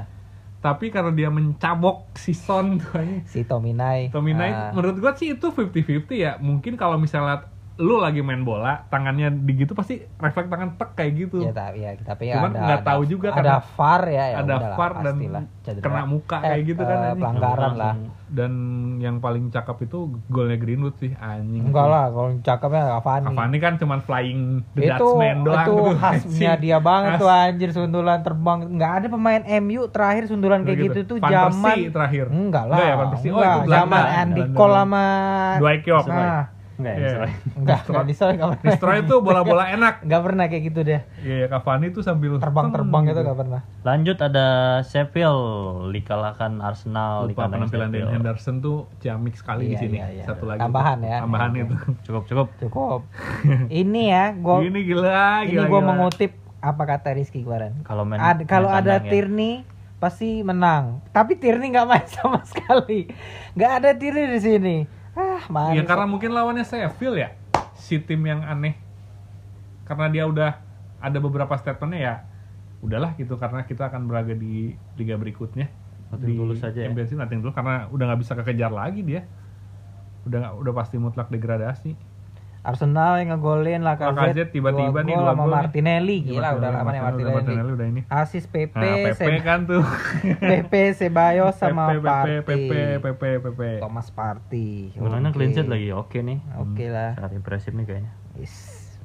tapi 0.56 0.90
karena 0.90 1.14
dia 1.14 1.30
mencabok 1.30 2.10
si 2.14 2.34
Son 2.34 2.82
tuh. 2.82 2.98
Si 3.24 3.46
Tominay. 3.46 4.10
Tominay 4.10 4.50
Ah. 4.50 4.70
menurut 4.74 4.98
gua 4.98 5.14
sih 5.14 5.30
itu 5.32 5.46
50-50 5.46 6.18
ya. 6.18 6.42
Mungkin 6.42 6.74
kalau 6.74 6.98
misalnya 6.98 7.46
lu 7.76 8.00
lagi 8.00 8.18
main 8.18 8.40
bola, 8.40 8.88
tangannya 8.88 9.28
di 9.28 9.52
gitu 9.54 9.72
pasti 9.72 10.00
refleks 10.16 10.48
tangan 10.48 10.74
tek 10.74 10.96
kayak 10.96 11.12
gitu. 11.18 11.38
Ya, 11.40 11.52
tapi 11.52 11.78
ya, 11.78 11.92
tapi 11.98 12.22
ya 12.26 12.40
Cuman 12.40 12.50
ada, 12.50 12.60
nggak 12.62 12.78
ada- 12.78 12.88
tahu 12.88 13.02
juga 13.04 13.28
ada 13.28 13.36
karena 13.36 13.56
VAR 13.70 14.02
ya, 14.06 14.12
ya 14.14 14.24
ada 14.34 14.42
udahlah, 14.42 14.70
VAR 14.74 14.92
dan. 15.02 15.16
Cedera. 15.58 15.82
kena 15.82 16.02
muka 16.06 16.36
Eh, 16.38 16.46
kayak 16.46 16.62
gitu 16.64 16.78
kan, 16.80 16.96
anjing. 16.96 17.18
pelanggaran 17.18 17.72
lah. 17.74 17.94
Dan 18.28 18.52
yang 18.96 19.16
paling 19.18 19.50
cakep 19.50 19.76
itu 19.82 19.98
golnya 20.26 20.56
Greenwood 20.56 20.94
sih 20.96 21.10
anjing. 21.12 21.58
Enggak 21.60 21.86
lah, 21.86 22.04
kalau 22.08 22.30
cakepnya 22.38 22.82
Cavani. 22.88 23.24
Cavani 23.28 23.58
kan 23.58 23.72
cuman 23.76 23.98
flying 24.00 24.40
the 24.72 24.80
itu 24.80 24.94
Dutchman 24.96 25.36
doang 25.42 25.58
itu 25.58 25.72
tuh, 25.74 25.86
khasnya 25.98 26.52
dia 26.56 26.78
banget 26.80 27.18
tuh 27.18 27.28
anjir 27.28 27.70
sundulan 27.70 28.22
terbang 28.22 28.58
nggak 28.72 28.92
ada 28.94 29.06
pemain 29.08 29.42
MU 29.58 29.82
terakhir 29.86 30.24
sundulan 30.26 30.62
kayak 30.62 30.78
gitu, 30.86 30.98
tuh 31.04 31.16
Van 31.18 31.28
zaman 31.28 31.76
terakhir. 31.88 32.24
enggak 32.26 32.64
lah 32.64 32.76
Enggak 32.76 32.86
ya, 32.86 32.94
Van 32.94 33.08
Persie. 33.10 33.28
Oh, 33.28 33.34
enggak, 33.34 33.50
itu 33.50 33.60
Belanda. 33.60 33.76
zaman 33.76 34.04
Andy. 34.16 34.42
Cole 34.50 34.74
sama 34.76 35.04
Dwight 35.58 35.84
York. 35.84 36.06
nah, 36.08 36.42
Enggak 36.76 36.94
ya, 36.94 37.08
sorry. 37.08 37.32
enggak 37.54 37.80
enggak 37.88 38.50
enggak 38.60 38.76
pernah 38.76 38.96
itu 38.98 39.14
bola-bola 39.18 39.64
enak. 39.74 39.94
enggak 40.02 40.22
pernah 40.22 40.44
kayak 40.44 40.62
gitu 40.66 40.80
deh 40.82 41.00
Iya, 41.18 41.36
ya, 41.38 41.46
Cavani 41.48 41.86
tuh 41.88 42.02
sambil 42.02 42.36
terbang-terbang 42.36 43.02
gitu 43.06 43.20
enggak 43.22 43.38
pernah 43.38 43.60
Lanjut 43.82 44.18
ada 44.18 44.46
Sheffield 44.82 45.42
dikalahkan 45.90 46.52
Arsenal 46.58 47.24
di 47.24 47.32
Lupa 47.32 47.46
penampilan 47.46 47.88
Dan. 47.88 48.08
Henderson 48.10 48.56
tuh 48.58 48.76
ciamik 48.98 49.34
sekali 49.34 49.66
di 49.66 49.72
Iya, 49.72 49.80
sini. 49.80 49.96
iya, 49.96 50.06
iya. 50.12 50.24
Satu 50.24 50.44
lagi. 50.44 50.60
Tambahan 50.60 50.98
ya. 51.00 51.18
Tambahan 51.20 51.50
Iya, 51.50 51.64
itu. 51.64 51.74
Cukup 52.04 52.22
cukup. 52.26 52.46
cukup 52.58 53.00
ini 53.68 54.02
ya 54.08 54.32
gua 54.32 54.60
Ini 54.60 54.80
gila, 54.82 55.22
ini 55.42 55.52
gila. 55.54 55.66
gua 55.66 55.78
gila. 55.78 55.88
mengutip 55.88 56.32
apa 56.58 56.82
kata 56.84 57.08
Rizky 57.12 57.40
kemarin 57.40 57.78
Kalau 57.82 58.02
main 58.02 58.18
Ad- 58.18 58.44
kalau 58.44 58.68
ada 58.68 58.98
ya. 58.98 59.06
Tierney 59.06 59.64
pasti 59.96 60.42
menang. 60.42 61.00
Tapi 61.08 61.34
Tierney 61.34 61.70
nggak 61.70 61.86
main 61.86 62.04
sama 62.12 62.42
sekali. 62.42 63.08
Nggak 63.52 63.72
ada 63.74 63.90
Tierney 63.92 64.28
di 64.28 64.40
sini. 64.40 64.76
Ah, 65.16 65.42
mana? 65.48 65.72
Ya 65.72 65.82
karena 65.88 66.04
mungkin 66.04 66.30
lawannya 66.36 66.62
Sheffield 66.62 67.16
ya. 67.16 67.32
Si 67.72 67.96
tim 68.04 68.20
yang 68.28 68.44
aneh. 68.44 68.76
Karena 69.88 70.12
dia 70.12 70.28
udah 70.28 70.60
ada 71.00 71.18
beberapa 71.18 71.56
statementnya 71.56 72.00
ya. 72.00 72.14
Udahlah 72.84 73.16
gitu 73.16 73.40
karena 73.40 73.64
kita 73.64 73.88
akan 73.88 74.04
berlaga 74.04 74.36
di 74.36 74.76
liga 75.00 75.16
berikutnya. 75.16 75.72
Nothing 76.12 76.36
tulus 76.36 76.60
saja 76.60 76.84
ya. 76.84 76.92
Champions 76.92 77.10
League 77.10 77.22
nothing 77.24 77.40
tulus 77.40 77.56
karena 77.56 77.88
udah 77.88 78.04
nggak 78.12 78.20
bisa 78.20 78.32
kekejar 78.36 78.70
lagi 78.70 79.00
dia. 79.00 79.24
Udah 80.28 80.38
nggak 80.44 80.54
udah 80.60 80.72
pasti 80.76 80.96
mutlak 81.00 81.32
degradasi. 81.32 81.96
Arsenal 82.66 83.16
yang 83.16 83.30
ngegolin 83.30 83.80
Lacazette 83.80 84.18
Lacazette 84.18 84.50
tiba-tiba 84.50 84.90
dua 84.90 85.02
nih, 85.02 85.14
gol 85.14 85.22
dua 85.22 85.32
sama. 85.32 85.44
Martinelli 85.46 86.16
gila 86.20 86.48
udah 86.52 86.70
lama 86.72 86.90
nih 86.90 86.98
Martinelli, 87.00 87.34
Martinelli. 87.38 87.72
Udah 87.72 87.86
ini. 87.86 88.00
Asis 88.04 88.44
PP, 88.44 88.74
Nah, 88.74 88.96
PP 89.06 89.22
Se- 89.22 89.40
kan 89.40 89.58
tuh. 89.64 89.82
PP 90.50 90.72
Sebayos 90.92 91.54
sama 91.54 91.94
PP. 91.94 92.42
PP, 92.42 92.70
PP, 92.98 93.22
PP. 93.40 93.60
Thomas 93.78 94.10
Partey. 94.10 94.90
Menangnya 94.94 95.30
Oke. 95.30 95.36
clean 95.36 95.50
sheet 95.52 95.68
lagi. 95.68 95.88
Oke 95.90 96.18
nih. 96.20 96.42
Oke 96.56 96.84
lah. 96.86 97.14
Sangat 97.14 97.32
impresif 97.32 97.70
nih 97.70 97.86
kayaknya. 97.86 98.10
Is, 98.36 98.54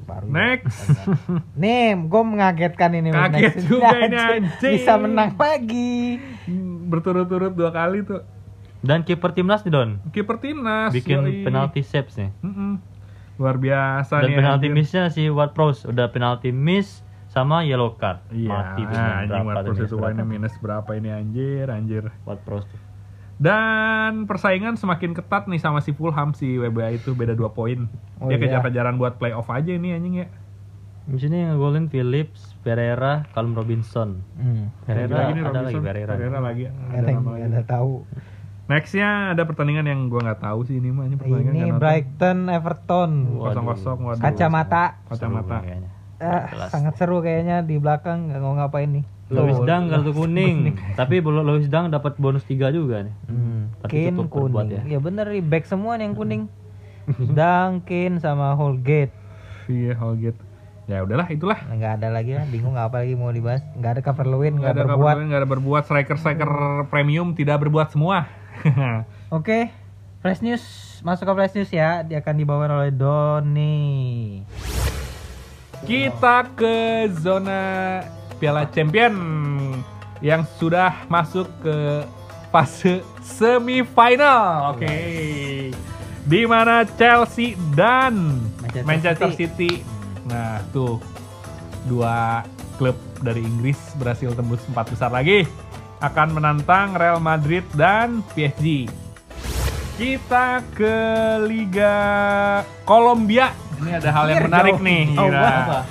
baru 0.02 0.26
Next. 0.26 0.82
Nih, 1.62 1.94
gue 1.96 2.24
mengagetkan 2.26 2.92
ini. 2.92 3.14
Kaget 3.14 3.32
Next. 3.54 3.64
juga 3.64 3.90
ini, 3.96 4.18
Anjing. 4.18 4.44
Bisa 4.60 4.94
menang 4.98 5.38
lagi. 5.38 6.18
Berturut-turut 6.84 7.54
dua 7.54 7.70
kali 7.70 8.02
tuh. 8.02 8.26
Dan 8.82 9.06
kiper 9.06 9.32
timnas 9.32 9.62
nih 9.62 9.70
Don. 9.70 9.90
Kiper 10.10 10.36
timnas. 10.36 10.90
Bikin 10.90 11.22
yoi. 11.22 11.46
penalti 11.46 11.80
saves 11.82 12.18
nih. 12.18 12.34
Mm-mm. 12.42 12.82
Luar 13.36 13.56
biasa 13.56 14.20
Dan 14.20 14.28
nih. 14.28 14.38
penalti 14.38 14.66
anjir. 14.66 14.76
missnya 14.76 15.04
si 15.08 15.24
Ward 15.28 15.52
Prowse 15.52 15.86
udah 15.86 16.08
penalti 16.10 16.50
miss 16.50 17.02
sama 17.28 17.64
yellow 17.64 17.96
card. 17.96 18.20
Iya, 18.30 18.50
Mati 18.50 18.82
tuh 18.84 18.92
anjing 18.92 19.30
berapa 19.30 19.46
Ward 19.46 19.56
Prowse 19.62 19.72
minus 19.72 19.80
itu 19.82 19.96
berapa. 19.96 20.04
poinnya 20.04 20.26
minus 20.26 20.54
berapa 20.58 20.90
ini 20.94 21.10
anjir, 21.10 21.66
anjir. 21.68 22.04
Ward 22.24 22.42
Prowse 22.42 22.68
tuh. 22.68 22.80
Dan 23.38 24.30
persaingan 24.30 24.76
semakin 24.76 25.12
ketat 25.12 25.50
nih 25.50 25.58
sama 25.58 25.82
si 25.82 25.92
Fulham 25.92 26.30
si 26.32 26.56
WBA 26.56 26.94
itu 26.96 27.12
beda 27.12 27.34
2 27.34 27.42
poin. 27.50 27.90
Oh, 28.20 28.30
Dia 28.30 28.36
iya. 28.36 28.44
kejar-kejaran 28.54 28.96
buat 28.96 29.18
playoff 29.18 29.50
aja 29.50 29.72
ini 29.72 29.92
anjing 29.92 30.22
ya. 30.22 30.28
Di 31.02 31.18
sini 31.18 31.42
ngegolin 31.42 31.90
Phillips, 31.90 32.54
Pereira, 32.62 33.26
Callum 33.34 33.58
Robinson. 33.58 34.22
Hmm. 34.38 34.70
Pereira 34.86 35.10
Lagi 35.18 35.32
nih 35.34 35.42
ada 35.42 35.50
lagi 35.58 35.74
Robinson. 35.74 35.82
Pereira. 35.82 36.12
Pereira 36.14 36.40
lagi. 36.40 36.64
Ada 36.70 37.08
lagi. 37.10 37.42
ada 37.42 37.62
tahu. 37.66 37.94
Nextnya 38.72 39.36
ada 39.36 39.44
pertandingan 39.44 39.84
yang 39.84 40.08
gua 40.08 40.32
nggak 40.32 40.48
tahu 40.48 40.64
sih 40.64 40.80
ini 40.80 40.96
mah 40.96 41.04
ini 41.12 41.20
pertandingan 41.20 41.52
Ini 41.52 41.60
nggak 41.60 41.72
nonton. 41.76 41.82
Brighton 41.84 42.40
Everton. 42.48 43.12
Waduh. 43.36 43.44
Kosong-kosong, 43.52 43.98
waduh. 44.08 44.24
Kacamata. 44.24 44.84
Kacamata. 45.12 45.58
Jelas. 46.22 46.70
sangat 46.70 46.94
seru 47.02 47.20
kayaknya 47.20 47.66
di 47.66 47.82
belakang 47.82 48.32
nggak 48.32 48.40
mau 48.40 48.56
ngapain 48.56 48.88
nih. 48.88 49.06
Louis. 49.32 49.58
Dang 49.68 49.92
kartu 49.92 50.12
kuning. 50.16 50.76
Tapi 50.96 51.20
belum 51.20 51.44
Louis 51.44 51.68
Dang 51.68 51.92
dapat 51.92 52.16
bonus 52.16 52.48
3 52.48 52.72
juga 52.72 53.04
nih. 53.08 53.16
Hmm. 53.28 53.72
Berbuat 53.84 54.28
kuning. 54.32 54.70
ya. 54.72 54.82
Ya. 54.96 55.00
bener 55.04 55.28
nih 55.28 55.44
back 55.44 55.68
semua 55.68 56.00
nih 56.00 56.08
yang 56.08 56.16
kuning. 56.16 56.44
Dang, 57.38 57.84
Kane 57.84 58.22
sama 58.24 58.54
Holgate. 58.56 59.12
Iya, 59.68 59.98
Holgate. 59.98 60.38
Ya 60.86 61.02
udahlah, 61.08 61.28
itulah. 61.32 61.56
Nggak 61.72 62.04
ada 62.04 62.08
lagi 62.12 62.36
lah, 62.36 62.46
bingung 62.52 62.76
apa 62.76 63.02
lagi 63.02 63.16
mau 63.16 63.32
dibahas. 63.32 63.64
Nggak 63.80 63.92
ada 63.98 64.02
cover 64.04 64.28
Lewin, 64.28 64.60
Nggak 64.60 64.62
nggak 64.62 64.76
ada 64.76 64.84
berbuat. 64.84 65.00
berbuat, 65.00 65.28
nggak 65.30 65.40
ada 65.40 65.50
berbuat. 65.50 65.82
Striker-striker 65.88 66.52
premium 66.92 67.32
tidak 67.32 67.64
berbuat 67.64 67.96
semua. 67.96 68.28
Oke, 69.38 69.72
Flash 70.22 70.42
News 70.46 70.64
masuk 71.02 71.26
ke 71.30 71.34
Flash 71.34 71.56
News 71.58 71.72
ya. 71.74 72.06
Dia 72.06 72.22
akan 72.22 72.36
dibawakan 72.38 72.72
oleh 72.82 72.92
Doni. 72.94 74.42
Kita 75.82 76.46
ke 76.54 77.10
zona 77.10 77.62
Piala 78.38 78.70
Champion 78.70 79.14
yang 80.22 80.46
sudah 80.62 81.10
masuk 81.10 81.50
ke 81.66 82.06
fase 82.54 83.02
semifinal. 83.26 84.78
Oke. 84.78 84.94
Di 86.22 86.42
mana 86.46 86.86
Chelsea 86.86 87.58
dan 87.74 88.38
Manchester 88.62 88.86
Manchester, 88.86 89.30
City. 89.34 89.82
Nah, 90.30 90.62
tuh 90.70 91.02
dua 91.90 92.46
klub 92.78 92.94
dari 93.26 93.42
Inggris 93.42 93.78
berhasil 93.98 94.38
tembus 94.38 94.62
empat 94.70 94.94
besar 94.94 95.10
lagi 95.10 95.50
akan 96.02 96.28
menantang 96.34 96.98
Real 96.98 97.22
Madrid 97.22 97.62
dan 97.78 98.26
PSG. 98.34 98.90
Kita 99.96 100.66
ke 100.74 100.98
Liga 101.46 101.96
Kolombia. 102.90 103.54
Ini 103.78 104.02
ada 104.02 104.10
hal 104.10 104.26
yang 104.34 104.50
menarik 104.50 104.82
nih. 104.82 105.14
Pak. 105.14 105.86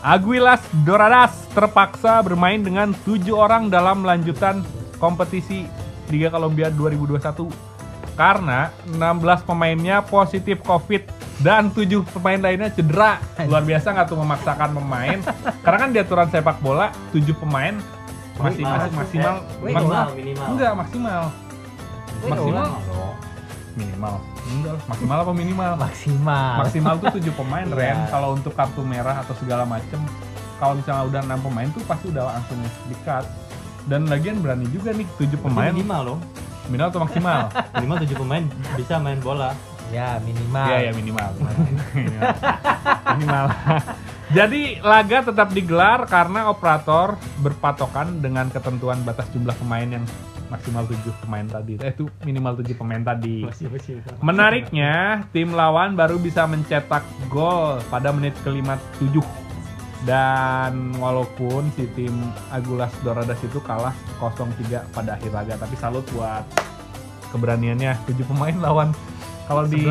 Aguilas 0.00 0.62
Doradas 0.86 1.34
terpaksa 1.52 2.24
bermain 2.24 2.62
dengan 2.62 2.94
tujuh 3.04 3.36
orang 3.36 3.68
dalam 3.68 4.06
lanjutan 4.06 4.64
kompetisi 4.96 5.68
Liga 6.08 6.32
Kolombia 6.32 6.72
2021 6.72 7.70
karena 8.16 8.72
16 8.88 9.48
pemainnya 9.48 10.00
positif 10.04 10.62
COVID 10.64 11.02
dan 11.40 11.72
tujuh 11.72 12.04
pemain 12.16 12.36
lainnya 12.36 12.68
cedera. 12.72 13.16
Luar 13.48 13.64
biasa 13.64 13.96
nggak 13.96 14.06
tuh 14.12 14.18
memaksakan 14.20 14.70
pemain? 14.76 15.18
Karena 15.64 15.78
kan 15.80 15.90
di 15.92 15.98
aturan 16.00 16.28
sepak 16.28 16.60
bola 16.60 16.92
tujuh 17.16 17.32
pemain 17.40 17.80
maksimal 18.42 18.76
eh. 18.76 18.80
Wih, 18.80 18.94
maksimal 18.96 19.36
minimal, 19.62 20.06
minimal. 20.12 20.46
enggak 20.48 20.72
maksimal 20.74 21.22
maksimal 22.20 22.68
minimal 23.72 24.14
enggak 24.50 24.74
maksimal 24.84 25.18
apa 25.20 25.32
minimal 25.32 25.72
Maksimal. 25.78 26.54
maksimal 26.58 26.94
tuh 26.98 27.08
tujuh 27.16 27.32
pemain 27.32 27.66
Iya. 27.70 27.76
Ren 27.76 27.98
kalau 28.08 28.28
untuk 28.34 28.52
kartu 28.52 28.82
merah 28.82 29.16
atau 29.18 29.34
segala 29.34 29.62
macem 29.64 30.00
kalau 30.56 30.76
misalnya 30.76 31.04
udah 31.06 31.20
enam 31.22 31.40
pemain 31.40 31.68
tuh 31.70 31.80
pasti 31.84 32.08
udah 32.08 32.24
langsung 32.28 32.58
di 32.84 32.96
cut 33.00 33.24
dan 33.86 34.04
lagian 34.04 34.38
berani 34.38 34.68
juga 34.68 34.92
nih 34.92 35.08
tujuh 35.16 35.38
Pemain 35.38 35.70
pemain 35.70 35.72
minimal 35.72 36.00
loh. 36.04 36.18
minimal 36.66 36.88
atau 36.88 37.00
maksimal 37.00 37.40
Minimal 37.74 37.96
7 37.98 38.12
pemain 38.14 38.44
bisa 38.76 38.94
main 38.96 39.18
bola. 39.18 39.50
Ya 39.90 40.20
minimal. 40.20 40.66
Iya 40.68 40.78
ya 40.78 40.90
minimal 40.98 41.28
minimal, 41.34 42.30
Minimal. 43.16 43.46
Jadi 44.30 44.78
laga 44.78 45.26
tetap 45.26 45.50
digelar 45.50 46.06
karena 46.06 46.46
operator 46.50 47.18
berpatokan 47.42 48.22
dengan 48.22 48.46
ketentuan 48.46 49.02
batas 49.02 49.26
jumlah 49.34 49.54
pemain 49.58 49.98
yang 49.98 50.04
maksimal 50.46 50.82
tujuh 50.86 51.14
pemain 51.22 51.46
tadi 51.46 51.78
eh 51.78 51.94
itu 51.94 52.10
minimal 52.26 52.58
tujuh 52.58 52.74
pemain 52.74 53.02
tadi 53.02 53.46
Masih 53.46 53.70
masih. 53.70 54.02
Menariknya, 54.18 55.26
tim 55.30 55.54
lawan 55.54 55.94
baru 55.94 56.18
bisa 56.18 56.46
mencetak 56.46 57.02
gol 57.30 57.78
pada 57.86 58.10
menit 58.10 58.34
ke-57. 58.42 59.22
Dan 60.00 60.96
walaupun 60.96 61.68
si 61.76 61.84
tim 61.92 62.14
Aguilas 62.50 62.90
Doradas 63.04 63.36
itu 63.44 63.60
kalah 63.60 63.92
0-3 64.16 64.80
pada 64.96 65.20
akhir 65.20 65.30
laga, 65.30 65.54
tapi 65.60 65.76
salut 65.76 66.02
buat 66.16 66.42
keberaniannya. 67.30 68.08
7 68.08 68.30
pemain 68.32 68.56
lawan 68.58 68.90
kalau 69.44 69.66
di 69.66 69.82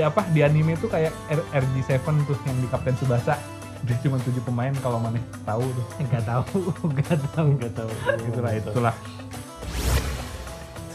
apa 0.00 0.24
di 0.32 0.40
anime 0.40 0.80
itu 0.80 0.88
kayak 0.88 1.12
R- 1.28 1.48
RG7 1.52 2.00
tuh 2.24 2.38
yang 2.48 2.56
di 2.56 2.66
Kapten 2.72 2.96
Subasa. 2.96 3.36
Dia 3.84 3.96
cuma 4.00 4.16
7 4.16 4.32
pemain 4.40 4.72
kalau 4.80 4.96
mana 4.96 5.20
tahu 5.44 5.64
tuh. 5.64 5.86
Enggak 6.00 6.22
tahu, 6.24 6.44
enggak 6.88 7.16
tahu. 7.36 7.48
Enggak 7.52 7.72
tahu. 7.76 7.90
Itulah 8.32 8.52
itulah. 8.56 8.94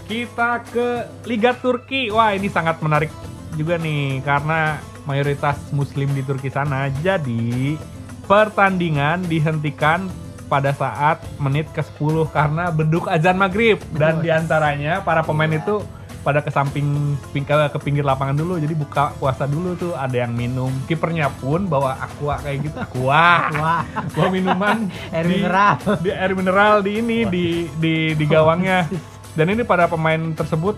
Kita 0.10 0.66
ke 0.66 0.88
Liga 1.30 1.54
Turki. 1.54 2.10
Wah, 2.10 2.34
ini 2.34 2.50
sangat 2.50 2.82
menarik 2.82 3.14
juga 3.54 3.78
nih 3.78 4.26
karena 4.26 4.82
mayoritas 5.06 5.58
muslim 5.70 6.10
di 6.18 6.26
Turki 6.26 6.50
sana. 6.50 6.90
Jadi, 7.06 7.78
pertandingan 8.26 9.26
dihentikan 9.30 10.10
pada 10.50 10.74
saat 10.74 11.22
menit 11.38 11.70
ke-10 11.78 12.34
karena 12.34 12.74
beduk 12.74 13.06
azan 13.06 13.38
maghrib 13.38 13.78
dan 13.94 14.18
di 14.18 14.34
antaranya 14.34 14.98
para 15.06 15.22
pemain 15.22 15.46
Iya. 15.46 15.62
itu 15.62 15.76
pada 16.20 16.44
ke 16.44 16.52
samping 16.52 17.16
ping- 17.32 17.48
ke, 17.48 17.80
pinggir 17.80 18.04
lapangan 18.04 18.36
dulu. 18.36 18.60
Jadi 18.60 18.76
buka 18.76 19.16
puasa 19.16 19.48
dulu 19.48 19.76
tuh 19.76 19.94
ada 19.96 20.14
yang 20.14 20.36
minum. 20.36 20.72
Kipernya 20.86 21.32
pun 21.40 21.66
bawa 21.66 21.96
aqua 21.98 22.40
kayak 22.44 22.70
gitu. 22.70 22.78
Aqua. 22.78 23.50
Bawa 24.14 24.28
minuman 24.30 24.88
air 25.16 25.26
di- 25.26 25.34
mineral. 25.40 25.76
di 26.00 26.10
air 26.12 26.32
mineral 26.36 26.74
di 26.84 26.92
ini 27.00 27.20
di 27.26 27.46
di 27.80 27.96
di 28.14 28.26
gawangnya. 28.26 28.86
Dan 29.34 29.56
ini 29.56 29.64
pada 29.64 29.88
pemain 29.88 30.34
tersebut 30.36 30.76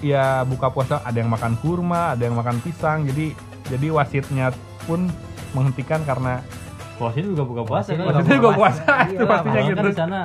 ya 0.00 0.42
buka 0.48 0.72
puasa 0.72 1.04
ada 1.04 1.14
yang 1.20 1.28
makan 1.28 1.54
kurma 1.60 2.16
ada 2.18 2.26
yang 2.26 2.34
makan 2.34 2.58
pisang. 2.60 3.06
Jadi 3.06 3.32
jadi 3.70 3.86
wasitnya 3.94 4.50
pun 4.84 5.06
menghentikan 5.54 6.02
karena 6.02 6.42
Wasit 7.00 7.24
juga 7.24 7.42
buka 7.42 7.62
puasa 7.64 7.90
kan. 7.90 8.04
Wasitnya 8.06 8.36
juga 8.36 8.50
puasa, 8.52 8.84
itu 9.06 9.16
Iya, 9.16 9.24
pastinya 9.26 9.60
gitu. 9.62 9.72
kan 9.72 9.84
di 9.84 9.96
sana 9.96 10.20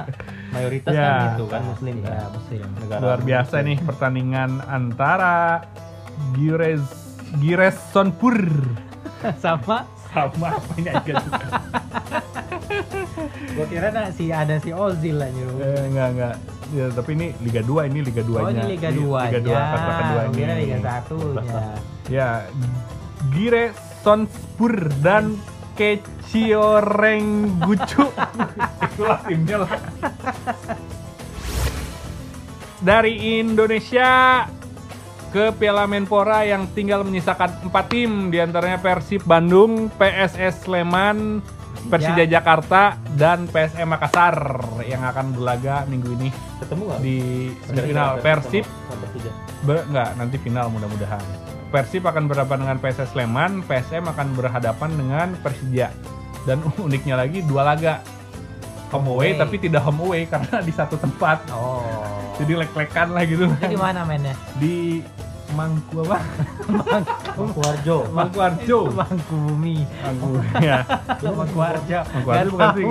mayoritas 0.52 0.92
Ya. 0.92 1.02
kan 1.02 1.20
gitu 1.32 1.46
kan 1.48 1.62
muslim 1.64 1.96
Ya, 1.98 2.20
muslim. 2.28 2.62
Negara 2.78 3.00
luar 3.00 3.20
biasa 3.22 3.54
muslim. 3.54 3.66
nih 3.66 3.78
pertandingan 3.82 4.50
antara 4.62 5.36
Gires 6.34 6.84
Gires 7.38 7.78
Sonpur 7.90 8.36
Sama 9.44 9.88
sama 10.08 10.48
apanya 10.54 10.92
aja 10.98 11.14
juga. 11.18 11.40
gua 13.52 13.66
kira 13.66 13.88
na, 13.90 14.08
si 14.10 14.30
ada 14.30 14.56
si 14.58 14.72
Ozil 14.72 15.18
aja. 15.18 15.44
eh, 15.58 15.84
enggak 15.86 16.08
enggak 16.10 16.34
ya, 16.72 16.86
tapi 16.90 17.10
ini 17.14 17.28
Liga 17.40 17.62
2 17.62 17.90
ini 17.90 18.00
Liga 18.02 18.22
2 18.22 18.32
Oh, 18.34 18.48
ini 18.50 18.64
Liga 18.70 18.90
2 18.90 19.02
Liga 19.02 19.40
2 19.42 19.52
kasta 19.52 19.92
kedua 19.94 20.22
Gua 20.22 20.34
kira 20.34 20.54
ini 20.54 20.64
Liga 20.70 20.80
1 21.02 21.36
nya. 21.38 21.62
Ya, 22.08 22.30
Gire 23.30 23.66
Sonspur 24.02 24.74
dan 25.02 25.36
Kecioreng 25.76 27.60
Gucu. 27.62 28.04
Itulah 28.96 29.20
timnya 29.28 29.58
lah. 29.68 29.72
Dari 32.80 33.40
Indonesia 33.40 34.44
ke 35.36 35.52
Piala 35.60 35.84
Menpora 35.84 36.48
yang 36.48 36.72
tinggal 36.72 37.04
menyisakan 37.04 37.68
4 37.68 37.92
tim 37.92 38.32
di 38.32 38.40
antaranya 38.40 38.80
Persib 38.80 39.28
Bandung, 39.28 39.92
PSS 40.00 40.64
Sleman, 40.64 41.44
Persija 41.92 42.24
Jakarta, 42.24 42.96
dan 43.20 43.52
PSM 43.52 43.84
Makassar 43.84 44.64
yang 44.88 45.04
akan 45.04 45.36
berlaga 45.36 45.84
minggu 45.92 46.08
ini 46.16 46.30
Ketemu 46.64 46.82
nggak? 46.88 47.00
di 47.04 47.18
Sekarang 47.68 47.84
final 47.84 48.10
kita 48.16 48.24
Persib. 48.24 48.64
Ber- 49.68 49.86
nggak 49.92 50.10
nanti 50.16 50.36
final 50.40 50.66
mudah-mudahan. 50.72 51.24
Persib 51.76 52.08
akan 52.08 52.24
berhadapan 52.26 52.64
dengan 52.64 52.78
PSS 52.80 53.12
Sleman, 53.12 53.60
PSM 53.68 54.08
akan 54.08 54.28
berhadapan 54.32 54.90
dengan 54.96 55.28
Persija. 55.36 55.92
Dan 56.48 56.64
uniknya 56.80 57.20
lagi 57.20 57.44
dua 57.44 57.68
laga 57.68 58.00
home 58.88 59.12
away 59.12 59.36
Away. 59.36 59.42
tapi 59.44 59.56
tidak 59.60 59.84
home 59.84 60.00
away 60.02 60.24
karena 60.24 60.64
di 60.64 60.72
satu 60.72 60.96
tempat. 60.96 61.44
Oh. 61.52 61.84
Jadi 62.40 62.56
lek-lekan 62.56 63.12
lah 63.12 63.28
gitu. 63.28 63.44
Itu 63.50 63.68
di 63.68 63.76
mana 63.76 64.08
mainnya? 64.08 64.32
Di 64.56 65.04
Mangku 65.52 66.02
apa? 66.02 66.18
Mangkuarjo. 67.38 67.98
Mangku 68.10 68.40
Arjo. 68.40 68.80
Mangku 68.90 69.36
Bumi. 69.38 69.84
Mangku 70.02 70.28
ya. 70.58 70.82
Mangku 71.22 71.60
Arjo. 71.60 72.00
Mangku 72.08 72.30
Arjo 72.32 72.50
bukan 72.50 72.68
sih. 72.74 72.86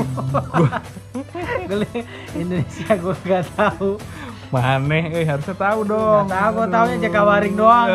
Gua- 0.55 0.81
Gua- 1.67 2.05
Indonesia 2.37 2.91
gua 2.95 3.15
gak 3.19 3.45
tahu. 3.55 3.91
Maneh, 4.55 5.11
eh 5.11 5.27
harusnya 5.27 5.59
tahu 5.59 5.83
dong. 5.83 6.31
Gak 6.31 6.39
tahu, 6.39 6.51
gua 6.55 6.67
taunya 6.71 6.97
Jakawaring 7.03 7.55
doang. 7.59 7.89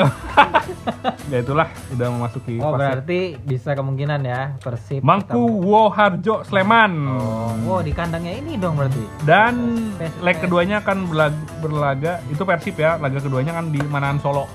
ya 1.31 1.37
itulah 1.39 1.71
udah 1.95 2.07
memasuki 2.11 2.59
Oh 2.59 2.75
fase 2.75 2.79
berarti 2.83 3.19
bisa 3.39 3.71
kemungkinan 3.71 4.19
ya 4.27 4.59
Persib. 4.59 4.99
Mangku 4.99 5.39
Woharjo 5.63 6.43
Sleman. 6.43 6.91
Oh, 7.07 7.55
wow 7.63 7.79
di 7.79 7.95
kandangnya 7.95 8.35
ini 8.35 8.59
dong 8.59 8.75
berarti. 8.75 9.03
Dan 9.23 9.55
PSS. 9.95 10.19
leg 10.19 10.37
keduanya 10.43 10.75
akan 10.83 10.97
berlaga, 11.07 11.39
berlaga 11.63 12.13
itu 12.27 12.43
Persib 12.43 12.75
ya, 12.75 12.99
laga 12.99 13.23
keduanya 13.23 13.55
kan 13.55 13.71
di 13.71 13.79
Manahan 13.79 14.19
Solo. 14.19 14.51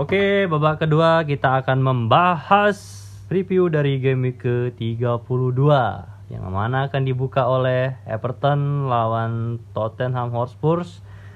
Oke, 0.00 0.48
babak 0.48 0.80
kedua 0.80 1.22
kita 1.28 1.60
akan 1.60 1.78
membahas 1.78 3.04
review 3.28 3.68
dari 3.68 4.00
game 4.00 4.32
week 4.32 4.40
ke-32 4.42 5.60
yang 6.32 6.48
mana 6.48 6.88
akan 6.88 7.04
dibuka 7.04 7.44
oleh 7.44 8.00
Everton 8.08 8.88
lawan 8.88 9.60
Tottenham 9.76 10.32
Hotspur 10.32 10.84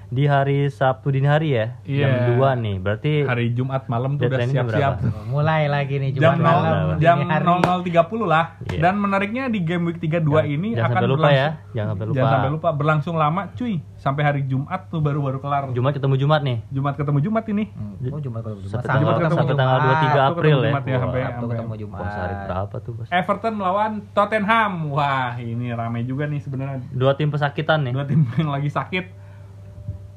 di 0.08 0.24
hari 0.24 0.68
Sabtu 0.68 1.08
dini 1.08 1.24
hari 1.24 1.52
ya. 1.52 1.76
Iya. 1.82 2.08
Jam 2.26 2.34
2 2.34 2.56
nih. 2.58 2.76
Berarti 2.78 3.12
Hari 3.22 3.52
Jumat 3.52 3.84
malam 3.86 4.16
tuh 4.16 4.24
udah 4.26 4.40
siap-siap. 4.42 4.92
Mulai 5.26 5.66
lagi 5.66 5.96
nih 5.96 6.10
Jam, 6.12 6.34
Jumat 6.34 6.38
nol- 6.38 6.48
malam, 6.56 6.64
nol- 6.64 6.88
dini 6.90 7.04
jam 7.04 7.18
hari. 7.22 7.44
00.30 7.92 8.24
lah. 8.24 8.44
Iya. 8.64 8.80
Dan 8.80 8.94
menariknya 8.96 9.42
di 9.46 9.60
game 9.60 9.84
week 9.86 9.98
32 9.98 10.24
ini 10.46 10.68
jangan 10.72 10.80
akan 10.82 10.96
sampai 10.96 11.08
lupa 11.08 11.28
ya. 11.28 11.48
berlangsung- 11.50 11.56
Jangan 11.70 11.88
sampai 11.90 12.06
lupa. 12.06 12.16
Jangan 12.16 12.32
sampai 12.32 12.50
lupa 12.50 12.68
berlangsung 12.72 13.14
lama 13.14 13.42
cuy. 13.52 13.74
Sampai 13.94 14.22
hari 14.22 14.42
Jumat 14.44 14.80
tuh 14.88 14.98
baru-baru 14.98 15.38
kelar. 15.38 15.62
Jumat 15.70 15.92
ketemu 15.92 16.14
Jumat 16.16 16.40
nih. 16.40 16.58
Jumat 16.70 16.94
ketemu 16.94 17.18
Jumat 17.20 17.44
ini. 17.46 17.64
Hmm, 17.68 17.94
Oh 18.08 18.18
Jumat 18.18 18.40
kalau 18.40 18.56
Jumat. 18.56 18.70
Sampai 18.70 18.80
Sabtu 18.80 18.88
tanggal, 18.88 19.12
ketemu 19.14 19.28
sampai 19.30 19.44
Jumat. 19.46 19.60
tanggal 19.60 19.78
23 19.78 19.92
Sabtu 20.08 20.22
April 20.30 20.40
ketemu 20.48 20.56
ya. 20.58 20.70
Jumat 20.70 20.82
ya, 20.82 20.88
Wah, 20.88 21.02
sampai- 21.02 21.22
Sabtu 21.22 21.46
ketemu 21.46 21.74
Jumat. 21.76 21.98
puasa 21.98 22.18
hari 22.18 22.34
berapa 22.40 22.76
tuh, 22.78 22.92
Bos? 22.94 23.08
Everton 23.10 23.54
melawan 23.54 23.92
Tottenham. 24.10 24.72
Wah, 24.88 25.32
ini 25.36 25.66
ramai 25.70 26.02
juga 26.02 26.24
nih 26.24 26.40
sebenarnya. 26.40 26.80
Dua 26.88 27.12
tim 27.12 27.28
pesakitan 27.28 27.78
nih. 27.82 27.92
Dua 27.92 28.04
tim 28.04 28.24
yang 28.34 28.48
lagi 28.48 28.70
sakit. 28.70 29.27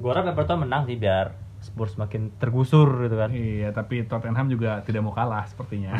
Gua 0.01 0.17
harap 0.17 0.33
Everton 0.33 0.65
menang 0.65 0.89
sih 0.89 0.97
biar 0.97 1.37
Spurs 1.61 1.93
makin 1.93 2.33
tergusur 2.41 3.05
gitu 3.05 3.15
kan. 3.21 3.29
Iya, 3.29 3.69
tapi 3.69 4.01
Tottenham 4.09 4.49
juga 4.49 4.81
tidak 4.81 5.05
mau 5.05 5.13
kalah 5.13 5.45
sepertinya. 5.45 5.93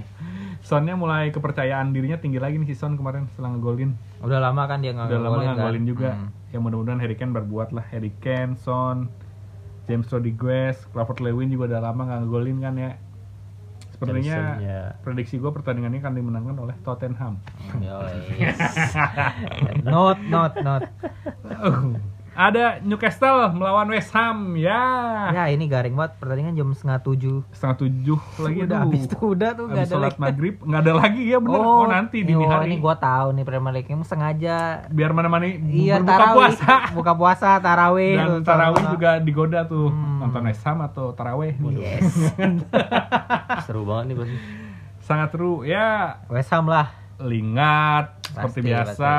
Sonnya 0.66 0.94
mulai 0.94 1.34
kepercayaan 1.34 1.90
dirinya 1.90 2.22
tinggi 2.22 2.38
lagi 2.38 2.54
nih 2.54 2.70
si 2.70 2.78
Son 2.78 2.94
kemarin 2.94 3.26
setelah 3.34 3.58
ngegolin. 3.58 3.98
Udah 4.22 4.38
lama 4.38 4.62
kan 4.70 4.78
dia 4.78 4.94
nggak 4.94 5.10
Udah 5.10 5.20
lama 5.26 5.38
ngegolin 5.42 5.82
kan? 5.82 5.90
juga. 5.90 6.10
Hmm. 6.14 6.28
Ya 6.54 6.58
mudah-mudahan 6.62 7.02
Harry 7.02 7.18
Kane 7.18 7.34
berbuat 7.34 7.74
lah. 7.74 7.82
Harry 7.90 8.14
Kane, 8.22 8.54
Son, 8.54 9.10
James 9.90 10.06
Rodriguez, 10.06 10.78
Crawford 10.94 11.18
Lewin 11.18 11.50
juga 11.50 11.74
udah 11.74 11.80
lama 11.82 12.06
nggak 12.06 12.20
ngegolin 12.22 12.58
kan 12.62 12.74
ya. 12.78 12.90
Sepertinya 13.90 14.34
Johnson, 14.38 14.66
ya. 14.66 14.82
prediksi 15.02 15.34
gue 15.38 15.50
pertandingan 15.50 15.94
ini 15.94 16.02
akan 16.02 16.14
dimenangkan 16.14 16.56
oleh 16.62 16.76
Tottenham. 16.86 17.42
Yoi. 17.82 18.18
not 19.94 20.18
not 20.30 20.52
not. 20.62 20.82
Ada 22.32 22.80
Newcastle 22.80 23.52
melawan 23.52 23.84
West 23.86 24.08
Ham 24.10 24.56
ya. 24.56 24.80
Ya 25.30 25.44
ini 25.46 25.68
garing 25.68 25.92
banget 25.92 26.16
pertandingan 26.16 26.56
jam 26.56 26.68
setengah 26.72 27.04
tujuh. 27.04 27.44
Setengah 27.52 27.76
tujuh 27.78 28.18
lagi 28.38 28.58
udah 28.58 28.72
aduh. 28.72 28.88
habis 28.88 29.02
tuh 29.06 29.24
udah 29.30 29.50
tuh 29.52 29.64
nggak 29.68 29.84
ada 29.84 29.96
lagi. 29.98 30.16
maghrib 30.16 30.54
nggak 30.58 30.80
ada 30.80 30.92
lagi 30.96 31.22
ya 31.26 31.38
bener. 31.38 31.60
Oh, 31.60 31.84
nanti 31.84 32.24
dini 32.24 32.40
oh, 32.40 32.48
hari. 32.48 32.64
Ini 32.66 32.76
gua 32.78 32.96
tahu 32.96 33.36
nih 33.36 33.44
Premier 33.44 33.72
League 33.74 33.86
emang 33.86 34.08
sengaja 34.08 34.56
Biar 34.88 35.12
mana-mana 35.12 35.44
Iya 35.44 36.00
berbuka 36.00 36.08
tarawih, 36.14 36.36
puasa. 36.40 36.72
buka 36.96 37.12
puasa 37.12 37.48
tarawih 37.58 38.14
Dan 38.16 38.26
tuh, 38.40 38.40
sama- 38.48 38.90
juga 38.90 39.10
digoda 39.20 39.60
tuh 39.64 39.86
Hmm. 39.92 40.24
nonton 40.24 40.42
West 40.46 40.64
Ham 40.64 40.78
atau 40.80 41.12
tarawih. 41.12 41.52
Yes. 41.70 42.32
Seru 43.66 43.84
banget 43.84 44.04
nih 44.08 44.16
pasti. 44.16 44.36
Sangat 45.02 45.28
seru 45.30 45.52
ya. 45.62 46.16
West 46.26 46.48
Ham 46.48 46.64
lah. 46.64 46.88
Lingard 47.18 48.21
seperti 48.32 48.58
Pasti, 48.64 48.70
biasa. 48.72 49.12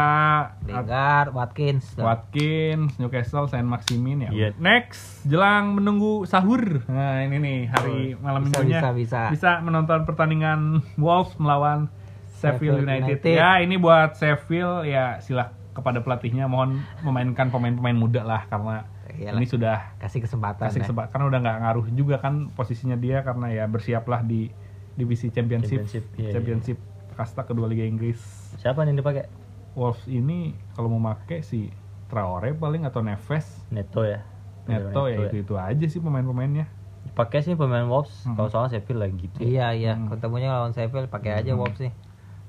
Lingard, 0.66 1.30
Watkins. 1.38 1.86
tuh. 1.94 2.04
Watkins, 2.04 2.98
Newcastle, 2.98 3.46
Saint 3.46 3.70
Maximin 3.70 4.26
ya. 4.26 4.32
Iya. 4.34 4.50
Next, 4.58 5.22
jelang 5.30 5.78
menunggu 5.78 6.26
sahur. 6.26 6.82
Nah, 6.90 7.22
ini 7.22 7.38
nih 7.38 7.60
hari 7.70 8.18
malam 8.18 8.50
bisa, 8.50 8.66
minggunya. 8.66 8.80
bisa, 8.98 9.22
bisa. 9.30 9.52
menonton 9.62 10.04
pertandingan 10.10 10.82
Wolves 10.98 11.38
melawan 11.38 11.94
Sheffield 12.42 12.84
United. 12.84 13.22
United. 13.22 13.38
Ya, 13.38 13.62
ini 13.62 13.78
buat 13.78 14.18
Sheffield 14.18 14.90
ya 14.90 15.22
silah 15.22 15.54
kepada 15.74 16.02
pelatihnya 16.02 16.46
mohon 16.46 16.82
memainkan 17.02 17.50
pemain-pemain 17.50 17.98
muda 17.98 18.22
lah 18.22 18.46
karena 18.46 18.86
Iyalah, 19.14 19.38
ini 19.42 19.46
sudah 19.46 19.78
kasih 20.02 20.26
kesempatan. 20.26 20.70
kasih 20.70 20.82
ya. 20.82 20.84
kesempatan 20.90 21.10
karena 21.14 21.26
udah 21.30 21.40
nggak 21.42 21.58
ngaruh 21.66 21.86
juga 21.94 22.16
kan 22.18 22.50
posisinya 22.54 22.98
dia 22.98 23.22
karena 23.22 23.50
ya 23.54 23.66
bersiaplah 23.70 24.26
di 24.26 24.50
divisi 24.94 25.34
championship 25.34 25.86
Championship, 25.86 26.04
iya, 26.18 26.30
iya. 26.30 26.78
Kasta 27.14 27.44
kedua 27.44 27.66
Liga 27.66 27.82
Inggris. 27.82 28.20
Siapa 28.58 28.82
nih 28.82 28.92
yang 28.92 29.00
dipakai? 29.00 29.26
Wolves 29.74 30.06
ini 30.06 30.54
kalau 30.74 30.86
mau 30.88 31.02
make 31.02 31.42
si 31.42 31.74
Traore 32.06 32.54
paling 32.54 32.84
atau 32.84 33.02
Neves, 33.02 33.46
Neto 33.70 34.06
ya. 34.06 34.22
Neto 34.64 35.06
ya 35.06 35.26
itu 35.26 35.42
itu 35.42 35.54
aja 35.54 35.82
sih 35.84 35.98
pemain-pemainnya. 35.98 36.70
Pakai 37.12 37.42
sih 37.42 37.54
pemain 37.54 37.84
Wolves. 37.84 38.14
Hmm. 38.24 38.34
Kalau 38.34 38.48
soalnya 38.48 38.78
Sheffield 38.78 39.02
lagi 39.02 39.18
gitu. 39.20 39.38
Iya 39.40 39.74
iya, 39.74 39.94
Hmm. 39.94 40.08
ketemunya 40.08 40.50
lawan 40.50 40.72
Sheffield 40.72 41.10
pakai 41.10 41.36
aja 41.36 41.54
Wolves 41.54 41.80
sih. 41.80 41.92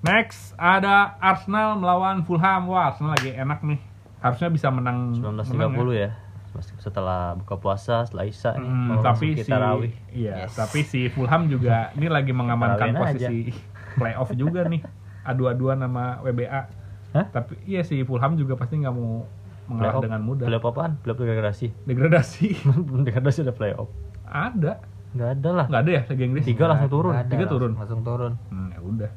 Next 0.00 0.52
ada 0.54 1.16
Arsenal 1.16 1.76
melawan 1.76 2.20
Fulham. 2.22 2.68
Wah, 2.68 2.92
Arsenal 2.92 3.16
lagi 3.16 3.32
enak 3.32 3.64
nih. 3.64 3.80
Harusnya 4.20 4.48
bisa 4.48 4.68
menang 4.68 5.16
19.30 5.16 5.96
ya. 5.96 6.10
Masih 6.52 6.76
Setelah 6.78 7.34
buka 7.34 7.56
puasa, 7.56 8.04
setelah 8.04 8.24
Isya 8.24 8.52
nih. 8.54 8.62
Hmm, 8.62 8.88
Kalau 8.90 9.02
tapi 9.02 9.26
si 9.34 9.48
tarawih. 9.48 9.92
iya, 10.12 10.44
Yes. 10.44 10.54
tapi 10.54 10.84
si 10.84 11.08
Fulham 11.08 11.48
juga 11.48 11.88
ini 11.94 12.06
lagi 12.06 12.30
mengamankan 12.30 12.94
aja. 12.94 13.28
Playoff 13.94 14.30
juga 14.32 14.64
nih. 14.64 14.82
Adu-aduan 15.22 15.78
sama 15.78 16.20
WBA. 16.20 16.62
Hah? 17.12 17.26
Tapi 17.30 17.56
iya 17.64 17.80
si 17.80 18.02
Fulham 18.02 18.34
juga 18.34 18.54
pasti 18.54 18.76
nggak 18.76 18.90
mau 18.90 19.24
mengalah 19.64 19.96
Playoff? 19.96 20.02
dengan 20.02 20.20
mudah. 20.20 20.44
Playoff 20.44 20.66
apaan? 20.66 20.92
Playoff 21.00 21.18
degradasi. 21.18 21.66
Degradasi 21.84 22.46
degradasi 23.06 23.38
ada 23.42 23.54
playoff. 23.54 23.88
ada. 24.24 24.82
Nggak 25.14 25.30
ada 25.32 25.50
lah. 25.54 25.66
Nggak 25.70 25.80
ada 25.80 25.90
ya 25.90 26.02
Liga 26.04 26.24
Inggris? 26.26 26.44
Tiga 26.44 26.64
langsung 26.66 26.90
turun. 26.90 27.12
Nggak 27.14 27.22
ada, 27.22 27.30
Tiga 27.30 27.38
langsung- 27.40 27.54
turun. 27.54 27.72
Langsung 27.78 28.00
turun. 28.02 28.32
Hmm, 28.50 28.68
ya 28.68 28.80
udah. 28.82 29.10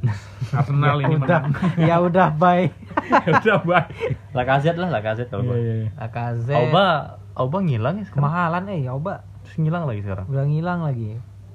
Arsenal 0.56 0.96
ini 0.98 1.14
udah, 1.14 1.40
menang. 1.44 1.44
ya 1.88 1.96
udah 1.98 2.28
bye. 2.32 2.66
ya 3.04 3.30
udah 3.34 3.58
bye. 3.60 3.88
Lacazette 4.32 4.78
lah, 4.78 4.88
Lacazette 4.88 5.28
kalau 5.28 5.44
gua. 5.44 5.56
iya 5.56 5.74
iya. 5.76 5.88
Lacazette. 5.92 6.56
Auba, 6.56 6.86
Auba 7.34 7.58
ngilang 7.60 7.94
ya 7.96 8.04
sekarang. 8.04 8.20
Kemahalan 8.24 8.62
eh 8.70 8.84
Auba 8.86 9.14
Terus 9.44 9.56
ngilang 9.58 9.84
lagi 9.84 10.00
sekarang. 10.00 10.24
udah 10.28 10.44
ngilang 10.44 10.80
lagi. 10.84 11.08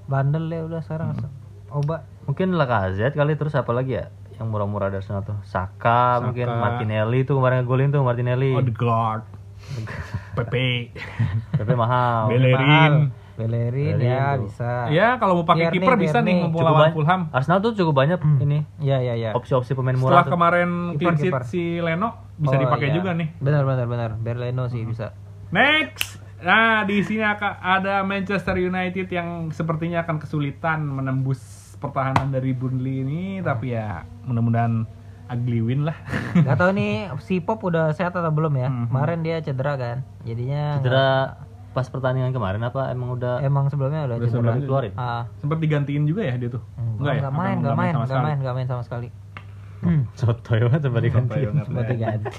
Bandel 0.05 0.45
ya 0.47 0.61
udah 0.61 0.81
sekarang. 0.81 1.13
Auba 1.69 2.05
Mungkin 2.25 2.53
Lacazette 2.53 3.13
kali 3.13 3.33
terus 3.33 3.53
apa 3.53 3.69
lagi 3.69 3.95
ya? 3.95 4.09
Yang 4.35 4.47
murah-murah 4.49 4.89
dari 4.89 5.01
sana 5.01 5.21
tuh. 5.21 5.37
Saka, 5.41 6.19
Saka. 6.19 6.23
mungkin 6.23 6.47
Martinelli 6.49 7.23
tuh 7.23 7.37
kemarin 7.37 7.61
ngegolin 7.61 7.89
tuh 7.89 8.01
Martinelli. 8.01 8.51
Oh, 8.51 8.59
the 8.59 8.73
guard. 8.73 9.23
Pepe. 10.37 10.91
Tapi 11.53 11.73
mahal. 11.73 12.27
Bellerin. 12.27 12.93
Bellerin 13.35 13.95
ya 13.99 14.35
tuh. 14.35 14.47
bisa. 14.47 14.87
Ya, 14.89 15.15
kalau 15.15 15.35
mau 15.35 15.45
pakai 15.45 15.67
kiper 15.69 15.95
bisa 15.95 16.19
nih 16.19 16.39
ngumpul 16.41 16.63
lawan 16.63 16.87
banyak. 16.87 16.95
Fulham. 16.95 17.21
Arsenal 17.31 17.59
tuh 17.59 17.71
cukup 17.73 17.93
banyak 17.97 18.19
ini 18.39 18.63
Ya 18.79 18.99
ya 18.99 19.11
ya. 19.13 19.31
opsi-opsi 19.31 19.75
pemain 19.75 19.91
Setelah 19.91 20.07
murah 20.07 20.23
tuh. 20.23 20.31
kemarin 20.31 20.69
Kiper, 20.93 20.99
clean 20.99 21.15
sheet 21.17 21.33
si 21.45 21.63
Leno 21.77 22.09
bisa 22.37 22.55
Oh, 22.55 22.61
dipakai 22.61 22.87
iya. 22.89 22.95
juga 22.95 23.11
nih. 23.11 23.27
Benar 23.37 23.63
benar 23.63 23.85
benar. 23.85 24.09
Berleno 24.15 24.67
sih 24.67 24.83
bisa. 24.83 25.11
Next. 25.51 26.19
Nah, 26.37 26.83
di 26.83 26.99
sini 27.01 27.23
ada 27.23 28.03
Manchester 28.03 28.55
United 28.55 29.07
yang 29.09 29.49
sepertinya 29.49 30.03
akan 30.03 30.15
kesulitan 30.17 30.83
menembus 30.83 31.39
pertahanan 31.75 32.29
dari 32.29 32.51
Burnley 32.51 33.01
ini, 33.01 33.21
tapi 33.39 33.71
ya 33.71 33.87
mudah-mudahan 34.23 34.83
ugly 35.27 35.59
win 35.59 35.83
lah. 35.83 35.97
Gak 36.45 36.55
tau 36.55 36.69
nih 36.69 37.09
si 37.19 37.39
Pop 37.39 37.61
udah 37.61 37.91
sehat 37.91 38.11
atau 38.11 38.29
belum 38.29 38.53
ya. 38.55 38.67
Mhm. 38.67 38.85
Kemarin 38.89 39.19
dia 39.21 39.37
cedera 39.39 39.73
kan. 39.75 39.97
Jadinya 40.21 40.77
Cedera 40.77 41.09
pas 41.71 41.83
pertandingan 41.85 42.31
kemarin 42.31 42.61
apa 42.61 42.87
emang 42.87 43.11
udah 43.11 43.35
nggak- 43.35 43.47
emang 43.47 43.65
sebelumnya 43.67 44.01
udah 44.03 44.15
Udah 44.15 44.23
cedera. 44.23 44.37
sebelumnya. 44.39 44.61
dikeluarin? 44.61 44.93
Ah, 44.95 45.27
Sempat 45.35 45.57
digantiin 45.59 46.03
juga 46.05 46.21
ya 46.23 46.35
dia 46.35 46.49
tuh. 46.49 46.63
enggak, 46.77 47.11
ya? 47.11 47.19
enggak 47.19 47.35
main, 47.35 47.55
enggak 47.57 47.75
main, 47.75 47.93
enggak 47.93 48.07
sekali? 48.07 48.23
main, 48.23 48.37
enggak 48.37 48.55
main 48.55 48.67
sama 48.67 48.83
sekali. 48.83 49.07
Sotoy 50.17 50.59
banget 50.63 50.81
sampai 50.81 51.01
diganti. 51.03 51.29
Sotoy 51.29 51.43
banget. 51.45 51.65
Cuma 51.67 51.81
diganti. 51.83 52.29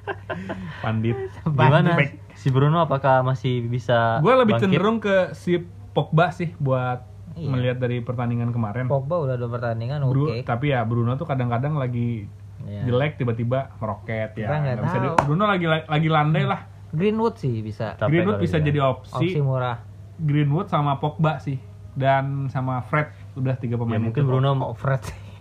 Pandit. 0.84 1.16
Gimana? 1.42 1.90
Si 2.32 2.48
Bruno 2.48 2.80
apakah 2.80 3.20
masih 3.22 3.64
bisa 3.64 4.18
Gue 4.18 4.32
lebih 4.34 4.54
bangkit? 4.54 4.64
cenderung 4.66 4.98
ke 4.98 5.16
si 5.32 5.60
Pogba 5.90 6.30
sih 6.30 6.54
buat 6.56 7.02
Iya. 7.32 7.48
melihat 7.48 7.76
dari 7.78 8.00
pertandingan 8.00 8.50
kemarin. 8.50 8.86
Pogba 8.86 9.16
udah 9.20 9.34
dua 9.34 9.50
pertandingan 9.50 10.02
oke. 10.02 10.12
Bru- 10.12 10.30
Tapi 10.42 10.66
ya 10.68 10.82
Bruno 10.82 11.14
tuh 11.14 11.24
kadang-kadang 11.24 11.74
lagi 11.74 12.26
Iya. 12.60 12.84
jelek 12.84 13.16
tiba-tiba 13.16 13.72
meroket 13.76 14.34
ya. 14.34 14.48
Nggak 14.50 14.82
bisa 14.82 14.98
di- 14.98 15.16
Bruno 15.24 15.44
lagi 15.44 15.66
lagi 15.66 16.08
landai 16.08 16.44
lah. 16.44 16.60
Greenwood 16.90 17.38
sih 17.38 17.62
bisa. 17.62 17.94
Capek 17.94 18.10
Greenwood 18.10 18.38
bisa 18.38 18.56
dia. 18.56 18.66
jadi 18.66 18.80
opsi. 18.82 19.14
Opsi 19.14 19.40
murah. 19.40 19.78
Greenwood 20.16 20.66
sama 20.66 20.98
Pogba 20.98 21.38
sih 21.38 21.56
dan 21.92 22.46
sama 22.46 22.82
Fred 22.82 23.08
udah 23.32 23.54
tiga 23.54 23.74
Ya 23.74 23.80
pemain 23.80 24.02
mungkin 24.02 24.20
itu. 24.20 24.28
Bruno 24.28 24.52
Oh, 24.60 24.74
Fred. 24.74 25.00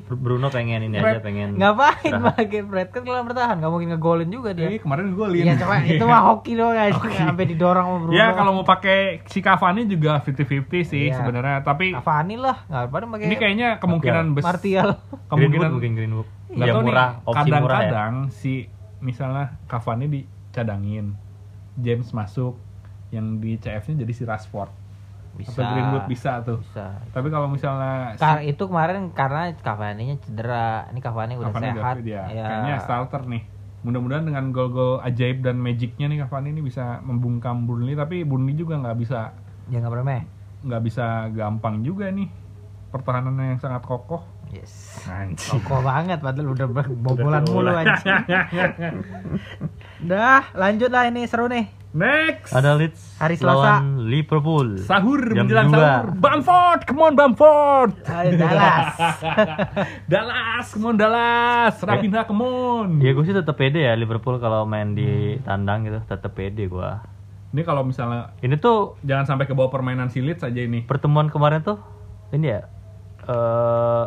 Bruno 0.09 0.49
pengen 0.49 0.81
ini 0.81 0.97
Fred. 0.97 1.17
aja 1.17 1.21
pengen 1.21 1.47
Ngapain 1.53 2.13
pakai 2.33 2.61
Fred 2.65 2.89
kan 2.89 3.01
kalau 3.03 3.21
bertahan 3.21 3.61
nggak 3.61 3.69
mungkin 3.69 3.89
ngegolin 3.93 4.29
juga 4.29 4.57
dia. 4.57 4.65
Ini 4.67 4.81
kemarin 4.81 5.13
golin. 5.13 5.43
Iya 5.45 5.53
coba 5.57 5.75
itu 5.81 6.05
mah 6.05 6.21
hoki 6.25 6.53
doang 6.53 6.73
aja 6.73 6.97
sampai 6.97 7.45
didorong 7.45 7.85
sama 7.85 7.97
Bruno. 8.01 8.13
Ya 8.13 8.33
kalau 8.33 8.51
mau 8.51 8.65
pakai 8.65 9.21
si 9.25 9.39
Cavani 9.39 9.85
juga 9.85 10.17
50-50 10.21 10.81
sih 10.83 11.03
Iya. 11.09 11.21
sebenarnya, 11.21 11.61
tapi 11.61 11.93
Cavani 11.93 12.35
lah, 12.35 12.57
nggak 12.65 12.83
pada 12.89 13.05
pakai 13.05 13.25
ini 13.27 13.35
kayaknya 13.35 13.69
kemungkinan 13.77 14.25
besar 14.33 14.57
Martial. 14.57 14.89
Kemungkinan 15.29 15.69
mungkin 15.71 15.91
Greenwood. 15.93 16.27
nggak 16.49 16.65
Ya 16.65 16.73
tahu 16.73 16.81
nih, 16.81 16.89
murah, 16.89 17.09
opsi 17.23 17.49
murah 17.49 17.53
ya. 17.53 17.61
kadang-kadang 17.61 18.13
si 18.31 18.53
misalnya 18.99 19.45
Cavani 19.65 20.05
dicadangin, 20.09 21.13
James 21.77 22.09
masuk, 22.09 22.57
yang 23.09 23.37
di 23.37 23.57
CF-nya 23.57 24.01
jadi 24.01 24.13
si 24.13 24.23
Rashford 24.25 24.69
Bisa. 25.39 25.55
atau 25.55 25.63
Greenwood 25.65 26.05
bisa 26.05 26.31
tuh. 26.41 26.59
Bisa. 26.59 26.85
Tapi 27.09 27.27
kalau 27.27 27.47
misalnya 27.47 28.13
si 28.13 28.27
itu 28.45 28.63
kemarin 28.65 29.09
karena 29.09 29.55
Cavani-nya 29.55 30.19
cedera. 30.19 30.85
Ini 30.87 30.99
Cavani 30.99 31.33
udah 31.33 31.47
Cavani 31.49 31.67
udah 31.69 31.79
sehat. 31.79 31.95
fit 31.97 32.07
ya, 32.09 32.23
Ya. 32.27 32.43
kayaknya 32.43 32.75
starter 32.79 33.23
nih. 33.25 33.43
Mudah-mudahan 33.79 34.25
dengan 34.25 34.51
gol-gol 34.51 34.99
ajaib 34.99 35.39
dan 35.39 35.55
magicnya 35.55 36.05
nih 36.05 36.19
Cavani 36.21 36.51
ini 36.51 36.61
bisa 36.61 36.99
membungkam 36.99 37.63
Burnley, 37.63 37.95
tapi 37.95 38.21
Burnley 38.21 38.53
juga 38.53 38.75
nggak 38.77 38.97
bisa 38.97 39.31
Jangan 39.67 39.91
remeh. 39.93 40.21
nggak 40.59 40.81
bisa 40.83 41.05
gampang 41.29 41.79
juga 41.79 42.11
nih 42.11 42.27
pertahanannya 42.89 43.55
yang 43.55 43.59
sangat 43.59 43.79
kokoh. 43.81 44.19
Yes. 44.49 45.05
Anjing. 45.05 45.61
Kokoh 45.61 45.79
banget 45.79 46.19
padahal 46.19 46.51
udah 46.51 46.67
bobolan 46.91 47.45
mulu 47.45 47.69
anjing. 47.71 48.17
Dah, 50.09 50.43
lanjut 50.53 50.89
lah 50.89 51.05
ini 51.05 51.23
seru 51.23 51.45
nih. 51.45 51.78
Next. 51.89 52.53
Ada 52.53 52.77
Leeds 52.77 53.01
Hari 53.17 53.33
Selasa. 53.33 53.81
lawan 53.81 54.05
Liverpool. 54.05 54.77
Sahur 54.79 55.25
Jam 55.25 55.43
menjelang 55.43 55.67
dua. 55.67 55.81
sahur. 55.81 56.05
Bamford, 56.15 56.79
come 56.85 57.01
on 57.01 57.13
Bamford. 57.13 57.91
Ayo 58.05 58.37
Dallas. 58.37 58.93
Dallas, 60.11 60.65
come 60.69 60.85
on 60.85 60.95
Dallas. 60.95 61.73
Rapinha, 61.79 62.21
come 62.23 62.43
on. 62.43 62.87
Ya 62.99 63.09
gue 63.09 63.23
sih 63.23 63.33
tetap 63.33 63.55
pede 63.55 63.81
ya 63.81 63.93
Liverpool 63.93 64.37
kalau 64.37 64.63
main 64.63 64.93
di 64.93 65.09
tandang 65.41 65.81
gitu 65.83 65.97
tetap 66.03 66.29
pede 66.31 66.65
gua. 66.65 67.01
Ini 67.49 67.61
kalau 67.63 67.81
misalnya 67.81 68.37
Ini 68.37 68.55
tuh 68.55 69.01
jangan 69.01 69.25
sampai 69.25 69.43
ke 69.43 69.53
bawah 69.53 69.73
permainan 69.73 70.07
si 70.07 70.21
Leeds 70.21 70.45
aja 70.45 70.61
ini. 70.61 70.85
pertemuan 70.85 71.25
kemarin 71.27 71.59
tuh 71.59 71.81
ini 72.29 72.45
ya 72.47 72.69
eh 73.25 74.03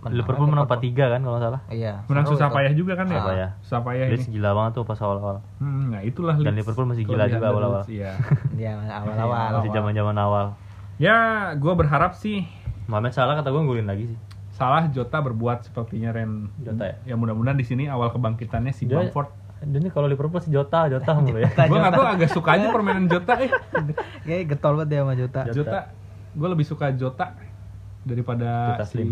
Menang 0.00 0.16
Liverpool 0.16 0.46
menang 0.48 0.64
Liverpool. 0.64 0.96
4-3 0.96 1.12
kan 1.12 1.20
kalau 1.20 1.38
salah. 1.38 1.60
Iya. 1.68 1.92
Menang 2.04 2.24
susah 2.24 2.48
itu. 2.48 2.56
payah 2.56 2.72
juga 2.72 2.92
kan 2.94 3.04
ya? 3.04 3.12
Susah 3.12 3.26
payah. 3.26 3.50
Susah 3.60 3.80
payah 3.82 4.04
Leeds 4.08 4.24
ini. 4.24 4.32
gila 4.34 4.50
banget 4.54 4.72
tuh 4.72 4.84
pas 4.84 4.98
awal-awal. 4.98 5.36
Hmm, 5.56 5.84
nah 5.90 6.00
itulah 6.00 6.34
Dan. 6.34 6.52
Liverpool 6.54 6.86
masih 6.86 7.04
gila 7.04 7.24
juga 7.26 7.46
awal-awal. 7.46 7.82
Iya. 7.84 8.12
Iya, 8.60 8.72
awal-awal. 8.76 9.48
Masih 9.60 9.70
zaman-zaman 9.70 10.16
awal. 10.16 10.46
ya, 10.96 11.16
gue 11.54 11.72
berharap 11.74 12.12
sih 12.12 12.44
Mohamed 12.84 13.12
Salah 13.12 13.34
kata 13.34 13.48
gue 13.48 13.62
ngulin 13.62 13.84
lagi 13.84 14.04
sih. 14.06 14.18
salah 14.50 14.84
Jota 14.86 15.16
berbuat 15.18 15.64
sepertinya 15.64 16.10
Ren. 16.10 16.52
Jota 16.58 16.84
ya? 16.84 16.96
Ya 17.06 17.14
mudah-mudahan 17.16 17.56
di 17.56 17.64
sini 17.64 17.84
awal 17.84 18.08
kebangkitannya 18.10 18.72
si 18.72 18.84
Dia- 18.84 19.00
Bamford. 19.00 19.32
Dan 19.60 19.76
ini 19.78 19.88
kalau 19.88 20.04
Liverpool 20.04 20.40
sih 20.40 20.48
Jota, 20.48 20.84
Jota 20.86 21.12
mulu 21.14 21.36
ya. 21.36 21.48
Gue 21.68 21.76
nggak 21.76 21.92
tahu 21.92 22.06
agak 22.06 22.30
suka 22.30 22.56
aja 22.56 22.68
permainan 22.68 23.04
Jota 23.06 23.36
eh. 23.38 23.52
Kayak 24.24 24.44
getol 24.50 24.72
banget 24.74 24.88
dia 24.90 25.00
sama 25.00 25.14
Jota. 25.14 25.40
Jota. 25.44 25.54
Jota, 25.54 25.80
gue 26.30 26.48
lebih 26.48 26.64
suka 26.64 26.86
Jota 26.92 27.26
daripada 28.02 28.78
si 28.84 29.02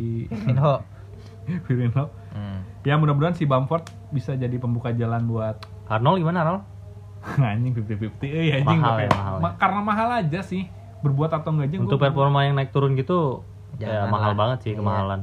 Minho. 0.45 0.81
Firmino. 1.65 2.13
Hmm. 2.31 2.61
Ya 2.83 2.95
mudah-mudahan 2.95 3.33
si 3.33 3.45
Bamford 3.45 3.81
bisa 4.11 4.33
jadi 4.33 4.53
pembuka 4.55 4.93
jalan 4.93 5.25
buat 5.25 5.57
Arnold 5.87 6.21
gimana 6.21 6.39
Arnold? 6.43 6.65
anjing 7.43 7.73
50-50 7.75 8.21
eh 8.23 8.53
anjing 8.55 8.79
Mahal 8.79 8.97
ya, 9.01 9.11
mahal 9.11 9.35
ya. 9.35 9.43
Ma- 9.43 9.57
karena 9.57 9.81
mahal 9.81 10.09
aja 10.15 10.41
sih 10.41 10.69
berbuat 10.99 11.33
atau 11.33 11.51
enggak 11.51 11.67
aja 11.69 11.77
Untuk 11.81 11.97
gua- 11.97 12.05
performa 12.07 12.45
yang 12.45 12.55
naik 12.55 12.69
turun 12.69 12.95
gitu 12.95 13.43
ya 13.77 14.05
Jangan 14.05 14.09
mahal 14.09 14.31
lah. 14.31 14.37
banget 14.39 14.59
sih 14.61 14.73
Iya. 14.73 14.79
kemahalan. 14.79 15.21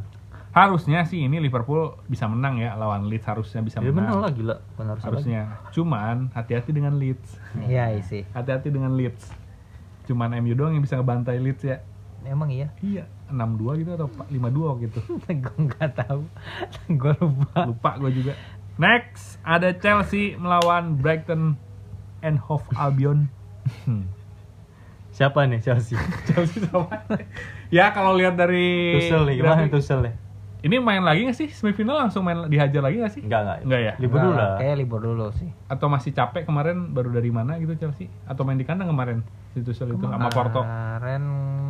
harusnya 0.52 1.04
sih 1.04 1.20
ini 1.22 1.38
Liverpool 1.38 2.00
bisa 2.06 2.26
menang 2.26 2.56
ya 2.58 2.74
lawan 2.74 3.06
Leeds 3.06 3.24
harusnya 3.26 3.60
bisa 3.60 3.78
Dia 3.78 3.92
menang 3.92 4.08
menang 4.08 4.20
lah 4.20 4.32
gila, 4.32 4.56
benar 4.74 4.96
harusnya 4.98 5.42
cuman 5.70 6.32
hati-hati 6.32 6.72
dengan 6.72 6.96
Leeds 6.96 7.36
Iya 7.62 7.92
sih. 8.02 8.24
hati-hati 8.30 8.72
dengan 8.72 8.92
Leeds 8.92 9.30
cuman 10.06 10.32
MU 10.38 10.54
doang 10.54 10.72
yang 10.72 10.82
bisa 10.82 10.96
ngebantai 10.96 11.38
Leeds 11.38 11.60
ya 11.62 11.84
Emang 12.26 12.50
iya. 12.50 12.70
iya 12.80 13.06
6-2 13.26 13.82
gitu 13.82 13.90
atau 13.94 14.08
5-2 14.28 14.84
gitu 14.86 15.00
gue 15.44 15.56
nggak 15.64 15.92
tahu. 15.98 16.22
gue 17.00 17.14
lupa. 17.18 17.58
lupa 17.66 17.90
gue 17.98 18.12
juga 18.14 18.34
next 18.76 19.40
ada 19.42 19.72
Chelsea 19.72 20.36
melawan 20.36 20.96
Brighton 20.96 21.56
and 22.20 22.38
Hove 22.42 22.66
Albion. 22.76 23.32
Siapa 25.16 25.48
nih 25.48 25.64
Chelsea? 25.64 25.96
Chelsea 26.28 26.60
sama 26.66 26.92
ya 27.72 27.90
kalau 27.90 28.14
lihat 28.14 28.36
dari 28.36 29.00
Tuchel 29.00 29.24
nih, 29.26 29.36
gimana 29.40 29.64
dari- 29.64 29.72
Tuchel 29.72 30.02
nih? 30.04 30.16
ini 30.66 30.82
main 30.82 31.06
lagi 31.06 31.30
nggak 31.30 31.38
sih 31.38 31.46
semifinal 31.48 31.94
langsung 31.96 32.26
main 32.26 32.50
dihajar 32.50 32.82
lagi 32.82 32.98
nggak 32.98 33.14
sih 33.14 33.22
Enggak, 33.22 33.42
enggak. 33.46 33.58
Enggak 33.64 33.80
ya? 33.80 33.94
Libur 34.02 34.18
dulu 34.18 34.34
lah. 34.34 34.58
Kayak 34.58 34.76
libur 34.82 35.00
dulu 35.00 35.26
sih. 35.32 35.50
atau 35.70 35.88
masih 35.88 36.10
capek 36.10 36.42
kemarin 36.44 36.90
baru 36.90 37.14
dari 37.14 37.30
mana 37.30 37.62
gitu 37.62 37.78
Chelsea 37.78 38.10
atau 38.26 38.42
main 38.44 38.58
di 38.58 38.66
kandang 38.66 38.90
kemarin 38.90 39.22
si 39.54 39.62
Tuchel 39.62 39.94
itu 39.94 40.02
sama 40.02 40.28
Porto 40.28 40.66
Kemarin 40.66 41.24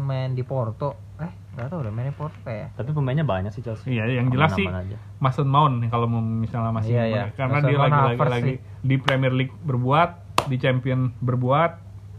main 0.05 0.31
di 0.31 0.41
Porto. 0.41 0.93
Eh, 1.15 1.27
nggak 1.51 1.67
tahu 1.67 1.79
udah 1.81 1.89
main 1.89 2.07
di 2.07 2.15
Porto 2.15 2.45
ya. 2.45 2.69
Tapi 2.71 2.89
pemainnya 2.91 3.23
banyak 3.23 3.49
sih 3.49 3.59
Chelsea. 3.59 3.89
iya 3.89 4.05
yang 4.07 4.29
jelas 4.29 4.53
sih 4.53 4.63
aja. 4.63 4.97
Mason 5.17 5.45
Mount 5.45 5.81
nih 5.81 5.89
kalau 5.89 6.05
mau 6.05 6.21
misalnya 6.21 6.69
masih 6.69 6.93
Iya, 6.93 7.03
iya. 7.03 7.23
karena 7.33 7.57
Mason 7.57 7.67
dia 7.67 7.77
lagi 7.79 7.99
lagi 8.13 8.19
lagi 8.31 8.53
di 8.79 8.95
Premier 8.95 9.33
League 9.33 9.55
berbuat 9.59 10.09
di 10.45 10.55
Champion 10.55 11.09
berbuat 11.17 11.71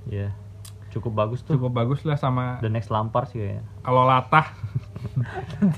Iya. 0.06 0.34
Cukup 0.88 1.12
bagus 1.14 1.40
tuh. 1.40 1.54
cukup 1.54 1.76
bagus 1.76 2.00
lah 2.02 2.16
sama 2.16 2.56
The 2.58 2.68
next 2.68 2.88
Lampard 2.88 3.28
sih 3.28 3.38
kayaknya. 3.38 3.62
kalau 3.80 4.02
latah 4.02 4.48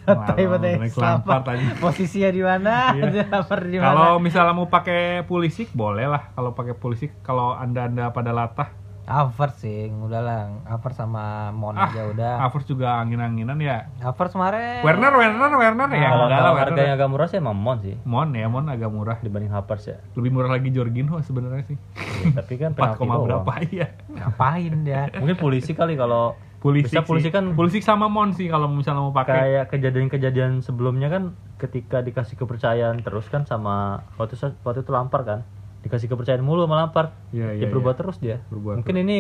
Lampard 0.96 1.42
tadi. 1.44 1.64
Posisinya 1.76 2.30
di 2.30 2.42
mana? 2.42 2.74
Iya. 2.96 3.26
Lampard 3.26 3.66
di 3.66 3.78
mana? 3.78 3.88
kalau 3.90 4.12
misalnya 4.18 4.54
mau 4.54 4.66
pakai 4.66 5.22
Pulisic 5.22 5.70
boleh 5.72 6.06
lah 6.06 6.30
kalau 6.32 6.52
pakai 6.52 6.72
Pulisic 6.72 7.10
kalau 7.20 7.52
anda 7.52 7.84
anda 7.84 8.08
pada 8.08 8.30
latah 8.30 8.70
Havertz 9.08 9.58
sih, 9.58 9.88
udah 9.88 10.20
lah. 10.20 10.40
Havertz 10.66 10.98
sama 10.98 11.24
Mon 11.50 11.72
ah 11.72 11.88
aja 11.88 12.04
udah. 12.06 12.34
Havertz 12.38 12.68
juga 12.68 12.98
angin-anginan 12.98 13.56
ya 13.56 13.88
Havertz 13.98 14.32
kemarin. 14.32 14.80
Werner 14.80 15.10
Werner 15.10 15.48
Werner 15.50 15.88
ya 15.90 16.08
kalau 16.10 16.26
Werner 16.28 16.52
harganya 16.60 16.92
agak 16.94 17.08
murah 17.08 17.26
sih 17.26 17.38
emang 17.38 17.56
Mon 17.56 17.78
sih 17.78 17.96
Mon 18.02 18.28
ya 18.30 18.46
Mon 18.46 18.66
agak 18.66 18.86
murah 18.88 19.16
dibanding 19.18 19.48
Havertz 19.48 19.88
ya. 19.88 19.96
lebih 20.12 20.28
murah 20.30 20.50
lagi 20.50 20.68
Jorginho 20.68 21.16
sebenarnya 21.20 21.64
sih 21.64 21.78
Iya, 22.20 22.36
Tapi 22.36 22.54
kan 22.56 22.70
4, 22.70 22.76
penalti 22.76 23.00
doang. 23.08 23.24
berapa 23.24 23.52
ya 23.66 23.88
Ngapain 24.08 24.74
dia? 24.82 25.08
Mungkin 25.14 25.36
polisi 25.36 25.72
kali 25.72 25.94
kalau 25.94 26.36
Pulisic 26.58 26.90
Bisa 26.90 27.00
Pulisic 27.00 27.30
sih. 27.30 27.32
kan- 27.32 27.54
Pulisic 27.54 27.80
sama 27.80 28.06
Mon 28.06 28.30
sih 28.30 28.44
kalau 28.44 28.68
misalnya 28.68 29.00
mau 29.00 29.14
pakai. 29.14 29.34
kayak 29.56 29.64
kejadian-kejadian 29.70 30.60
sebelumnya 30.60 31.08
kan 31.08 31.22
ketika 31.56 31.98
dikasih 32.00 32.34
kepercayaan 32.34 32.98
terus 32.98 33.24
kan 33.26 33.42
sama 33.42 34.02
waktu 34.14 34.34
waktu 34.60 34.82
itu 34.82 34.90
lampar 34.90 35.22
kan 35.22 35.40
dikasih 35.88 36.07
kepercayaan 36.07 36.40
mulu 36.40 36.62
sama 36.62 36.77
lampar 36.79 37.16
Iya, 37.31 37.57
dia 37.57 37.59
iya, 37.59 37.66
berubah 37.66 37.92
iya. 37.92 37.98
terus 37.98 38.16
dia 38.18 38.37
Berubah 38.46 38.77
mungkin 38.77 38.94
ini 38.98 39.18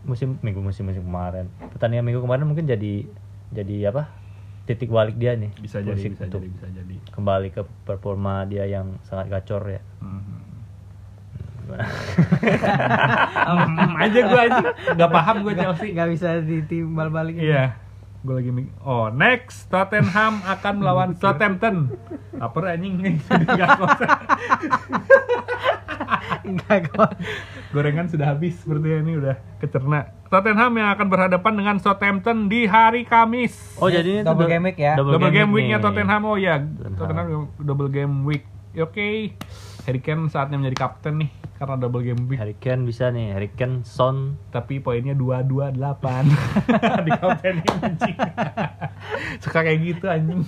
musim 0.00 0.40
minggu 0.40 0.58
musim 0.58 0.82
musim 0.82 1.04
kemarin 1.04 1.46
pertandingan 1.70 2.02
minggu 2.02 2.20
kemarin 2.20 2.44
mungkin 2.44 2.64
jadi 2.64 3.04
jadi 3.50 3.76
apa 3.86 4.08
titik 4.64 4.88
balik 4.88 5.14
dia 5.14 5.34
nih 5.34 5.52
Bisa 5.54 5.78
jadi, 5.78 5.98
bisa 6.00 6.24
untuk 6.24 6.40
jadi, 6.40 6.48
bisa 6.48 6.66
jadi. 6.72 6.96
kembali 7.10 7.48
ke 7.50 7.62
performa 7.84 8.42
dia 8.44 8.64
yang 8.64 8.96
sangat 9.02 9.28
gacor 9.28 9.60
ya 9.68 9.82
Mhm. 9.98 10.38
Gimana? 11.60 11.84
Hmm, 13.46 13.92
aja 14.02 14.18
gue 14.22 14.40
aja 14.42 14.58
nggak 14.90 15.10
paham 15.10 15.36
gue 15.42 15.54
Chelsea. 15.54 15.92
nggak 15.92 16.08
bisa 16.10 16.28
ditimbal 16.40 17.08
balik 17.08 17.36
Iya. 17.36 17.76
Gue 18.20 18.34
lagi 18.36 18.52
mik- 18.52 18.76
Oh, 18.80 19.08
next 19.08 19.72
Tottenham 19.72 20.44
akan 20.44 20.74
melawan 20.76 21.10
Southampton. 21.16 21.96
Lapar 22.36 22.68
anjing 22.68 23.00
nih. 23.00 23.16
Nggak 23.16 23.68
konsen. 23.80 24.08
Enggak 26.42 26.92
kok. 26.92 27.10
Gorengan 27.72 28.06
sudah 28.06 28.26
habis 28.30 28.60
sepertinya 28.60 28.98
ini 29.00 29.12
udah 29.16 29.34
kecerna. 29.56 30.12
Tottenham 30.28 30.72
yang 30.76 30.92
akan 30.92 31.06
berhadapan 31.08 31.52
dengan 31.54 31.76
Southampton 31.80 32.46
di 32.46 32.68
hari 32.68 33.02
Kamis. 33.02 33.80
oh 33.80 33.88
jadi 33.88 34.08
ini 34.10 34.22
double 34.22 34.46
game 34.46 34.68
week 34.68 34.78
ya. 34.78 34.94
double, 34.94 35.16
game 35.30 35.50
weeknya 35.50 35.78
nih. 35.78 35.84
Tottenham 35.84 36.22
oh 36.22 36.36
ya 36.36 36.54
Tottenham. 36.94 37.26
Double 37.56 37.88
game 37.88 38.22
week 38.22 38.44
oke 38.76 39.34
Harry 39.90 39.98
Kane 40.06 40.30
saatnya 40.30 40.54
menjadi 40.54 40.86
kapten 40.86 41.18
nih 41.26 41.30
karena 41.58 41.74
double 41.74 42.06
game 42.06 42.22
week. 42.30 42.38
Harry 42.38 42.54
Kane 42.54 42.86
bisa 42.86 43.10
nih 43.10 43.34
Harry 43.34 43.50
Kane 43.50 43.82
Son. 43.82 44.38
Tapi 44.54 44.78
poinnya 44.78 45.18
228 45.18 45.74
di 47.06 47.10
kapten 47.18 47.54
anjing. 47.82 48.16
Suka 49.42 49.66
kayak 49.66 49.82
gitu 49.82 50.06
anjing. 50.06 50.46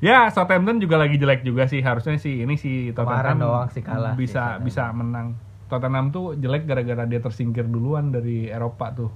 Ya 0.00 0.26
Southampton 0.32 0.80
juga 0.80 0.96
lagi 0.96 1.20
jelek 1.20 1.44
juga 1.44 1.68
sih. 1.68 1.84
Harusnya 1.84 2.16
sih 2.16 2.40
ini 2.48 2.56
si 2.56 2.96
Kemarin 2.96 3.36
Tottenham 3.36 3.38
doang 3.44 3.68
sih 3.68 3.82
kalah 3.84 4.16
sih 4.16 4.24
bisa 4.24 4.40
Southampton. 4.40 4.64
bisa 4.64 4.82
menang. 4.96 5.26
Tottenham 5.68 6.06
tuh 6.08 6.26
jelek 6.40 6.64
gara-gara 6.64 7.04
dia 7.04 7.20
tersingkir 7.20 7.68
duluan 7.68 8.08
dari 8.08 8.48
Eropa 8.48 8.88
tuh. 8.96 9.12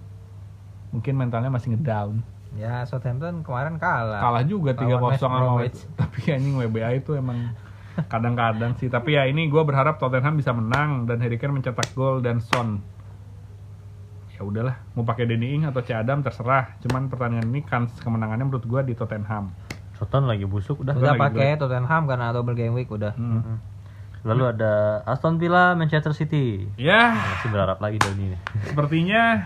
Mungkin 0.92 1.16
mentalnya 1.16 1.48
masih 1.48 1.72
ngedown. 1.72 2.20
Ya 2.60 2.84
Southampton 2.84 3.40
kemarin 3.40 3.80
kalah. 3.80 4.20
kalah 4.20 4.44
juga 4.44 4.76
3-0 4.76 4.84
Lawan 4.84 5.00
West 5.16 5.24
sama 5.24 5.64
tapi 5.96 6.20
anjing 6.28 6.60
WBA 6.60 7.00
itu 7.00 7.16
emang 7.16 7.56
kadang-kadang 8.12 8.76
sih. 8.76 8.92
Tapi 8.92 9.16
ya 9.16 9.24
ini 9.24 9.48
gue 9.48 9.62
berharap 9.64 9.96
Tottenham 9.96 10.36
bisa 10.36 10.52
menang 10.52 11.08
dan 11.08 11.20
Harry 11.24 11.40
Kane 11.40 11.56
mencetak 11.56 11.96
gol 11.96 12.20
dan 12.20 12.44
Son. 12.44 12.80
Ya 14.36 14.44
udahlah 14.44 14.76
mau 14.92 15.08
pakai 15.08 15.24
Danny 15.24 15.56
Ing 15.56 15.64
atau 15.64 15.80
C 15.80 15.96
Adam 15.96 16.20
terserah. 16.20 16.76
Cuman 16.84 17.08
pertandingan 17.08 17.48
ini 17.48 17.64
kans 17.64 17.96
kemenangannya 18.04 18.44
menurut 18.44 18.68
gue 18.68 18.92
di 18.92 18.94
Tottenham. 18.94 19.48
Soton 19.96 20.28
lagi 20.28 20.44
busuk 20.44 20.84
udah 20.84 20.92
Udah 20.92 21.16
pakai 21.16 21.56
Tottenham 21.56 22.04
karena 22.04 22.36
double 22.36 22.52
game 22.52 22.76
week 22.76 22.92
udah. 22.92 23.16
Hmm. 23.16 23.60
lalu 24.26 24.42
ada 24.58 25.06
Aston 25.06 25.38
Villa 25.38 25.78
Manchester 25.78 26.10
City. 26.10 26.66
Ya. 26.74 27.14
Masih 27.14 27.46
berharap 27.46 27.78
lagi 27.78 28.02
dari 28.02 28.18
ini. 28.18 28.38
Sepertinya 28.66 29.38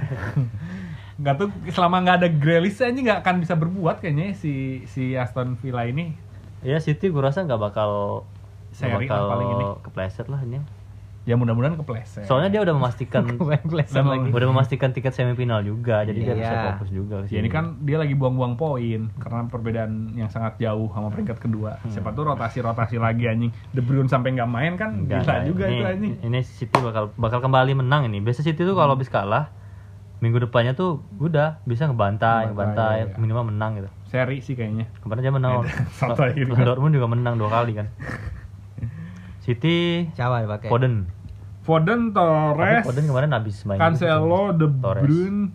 nggak 1.21 1.35
tuh 1.37 1.53
selama 1.69 2.01
nggak 2.01 2.17
ada 2.25 2.29
Grealish 2.33 2.81
aja 2.81 2.97
nggak 2.97 3.21
akan 3.21 3.45
bisa 3.45 3.61
berbuat 3.61 4.01
kayaknya 4.01 4.33
si 4.33 4.83
si 4.89 5.13
Aston 5.13 5.61
Villa 5.61 5.85
ini. 5.85 6.17
Ya 6.65 6.81
City 6.81 7.13
gue 7.13 7.21
rasa 7.21 7.45
nggak 7.45 7.61
bakal 7.61 8.25
lah 8.73 8.97
bakal 8.97 9.23
paling 9.29 9.49
ini. 9.51 9.65
kepleset 9.83 10.27
lah 10.27 10.41
ini 10.41 10.59
ya 11.23 11.37
mudah-mudahan 11.37 11.77
kepleset 11.77 12.25
soalnya 12.25 12.49
dia 12.49 12.61
udah 12.61 12.73
memastikan 12.73 13.29
Memang- 13.37 14.25
lagi. 14.25 14.29
udah 14.33 14.49
memastikan 14.49 14.89
tiket 14.91 15.13
semifinal 15.13 15.61
juga 15.61 16.01
jadi 16.01 16.17
dia 16.17 16.27
Iya. 16.27 16.41
bisa 16.41 16.55
fokus 16.71 16.89
juga 16.89 17.17
ke 17.21 17.29
Ya 17.29 17.39
ini 17.39 17.49
kan 17.49 17.77
dia 17.79 17.97
lagi 17.97 18.15
buang-buang 18.15 18.57
poin 18.57 19.13
karena 19.15 19.41
perbedaan 19.45 19.93
yang 20.15 20.27
sangat 20.27 20.57
jauh 20.57 20.89
sama 20.89 21.09
peringkat 21.09 21.37
kedua. 21.39 21.77
Hmm. 21.79 21.93
Siapa 21.93 22.11
tuh 22.11 22.25
rotasi-rotasi 22.27 22.97
lagi 22.97 23.27
anjing. 23.27 23.53
De 23.69 23.79
Bruyne 23.79 24.09
sampai 24.09 24.33
nggak 24.33 24.49
main 24.49 24.73
kan 24.75 24.97
Enggak, 24.99 25.21
gila 25.21 25.29
enggak. 25.35 25.47
juga 25.47 25.65
ini, 25.67 25.77
itu 25.77 25.85
anjing. 25.87 26.15
ini 26.25 26.39
City 26.43 26.79
bakal 26.79 27.05
bakal 27.15 27.39
kembali 27.41 27.73
menang 27.77 28.03
ini 28.07 28.19
biasa 28.19 28.41
City 28.41 28.57
tuh 28.59 28.73
Hmm. 28.73 28.81
kalau 28.81 28.93
habis 28.93 29.09
kalah 29.09 29.53
minggu 30.19 30.37
depannya 30.39 30.73
tuh 30.73 31.05
udah 31.17 31.61
bisa 31.63 31.85
ngebantai 31.85 32.49
Ngebantai, 32.49 32.49
ngebantai 32.49 32.97
iya. 33.07 33.17
minimal 33.17 33.45
menang 33.47 33.71
gitu 33.75 33.89
Seri 34.07 34.39
sih 34.39 34.53
kayaknya. 34.53 34.89
kemarin 34.99 35.21
aja 35.23 35.33
menang 35.33 35.53
Dortmund 36.67 36.93
juga 36.93 37.07
menang 37.07 37.37
dua 37.37 37.49
kali 37.51 37.73
kan 37.75 37.89
City 39.51 40.07
Siapa 40.13 40.43
dipakai? 40.43 40.69
Foden 40.69 41.11
Foden, 41.61 42.01
Tapi 42.09 42.17
Torres, 42.17 42.83
Foden 42.83 43.05
kemarin 43.05 43.31
habis 43.31 43.57
main 43.65 43.77
Cancelo, 43.77 44.51
De. 44.51 44.67
Bruyne, 44.67 45.53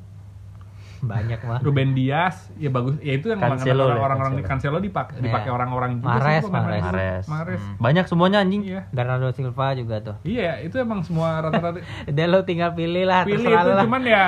Banyak 0.98 1.38
mah. 1.44 1.60
Ruben 1.60 1.94
Dias, 1.94 2.50
ya 2.56 2.70
bagus. 2.70 2.98
Ya 3.00 3.14
itu 3.14 3.28
yang 3.28 3.38
Cancelo 3.38 3.90
ya, 3.90 4.00
orang-orang 4.00 4.32
Cancelo. 4.40 4.48
Cancelo 4.48 4.78
dipakai 4.80 5.14
Iya. 5.16 5.24
dipakai 5.24 5.50
orang-orang 5.50 5.92
juga 5.96 6.08
Mahrez, 6.12 6.42
sih 6.42 6.50
Mahrez. 6.52 6.78
itu. 6.78 6.88
Mares 6.88 7.26
Mahrez. 7.28 7.62
banyak 7.78 8.06
semuanya 8.06 8.38
anjing 8.40 8.62
Iya. 8.64 8.82
Bernardo 8.90 9.30
Silva 9.30 9.68
juga 9.74 9.96
tuh. 10.00 10.16
Iya, 10.24 10.62
itu 10.62 10.76
emang 10.78 11.02
semua 11.02 11.42
rata-rata 11.42 11.78
Udah 12.10 12.26
lo 12.28 12.40
tinggal 12.42 12.74
pilih 12.74 13.04
lah, 13.04 13.22
pilih 13.24 13.44
itu 13.44 13.70
lah. 13.72 13.84
cuman 13.84 14.02
ya 14.04 14.26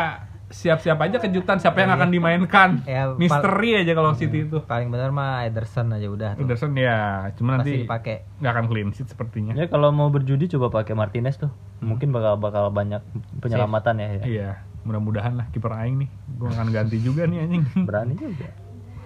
siap-siap 0.47 0.95
aja 0.97 1.17
kejutan 1.17 1.57
siapa 1.57 1.79
yang 1.79 1.89
Iya. 1.89 1.97
akan 1.97 2.09
dimainkan. 2.09 2.69
Ya, 2.83 3.11
Misteri 3.13 3.77
aja 3.77 3.91
kalau 3.91 4.11
City 4.13 4.43
itu. 4.43 4.57
Paling 4.61 4.87
benar 4.87 5.11
mah 5.11 5.43
Ederson 5.43 5.91
aja 5.91 6.07
udah 6.07 6.29
tuh. 6.33 6.41
Ederson 6.41 6.71
ya, 6.73 7.27
cuma 7.35 7.59
nanti 7.59 7.83
dipakai. 7.83 8.23
nggak 8.37 8.51
akan 8.53 8.65
clean 8.65 8.89
sheet 8.89 9.07
sepertinya. 9.07 9.51
ya 9.53 9.67
kalau 9.67 9.91
mau 9.91 10.07
berjudi 10.07 10.47
coba 10.49 10.71
pakai 10.73 10.93
Martinez 10.93 11.35
tuh 11.35 11.51
mungkin 11.79 12.09
bakal 12.09 12.35
bakal 12.35 12.67
banyak 12.69 13.03
penyelamatan 13.37 13.95
ya, 13.97 14.07
ya. 14.09 14.23
Iya, 14.23 14.49
mudah-mudahan 14.81 15.35
lah 15.35 15.45
kiper 15.49 15.69
aing 15.73 15.99
nih. 15.99 16.09
Gua 16.33 16.49
akan 16.49 16.67
ganti 16.69 16.97
juga 16.97 17.23
nih 17.23 17.37
anjing. 17.39 17.63
berani 17.83 18.13
juga 18.13 18.47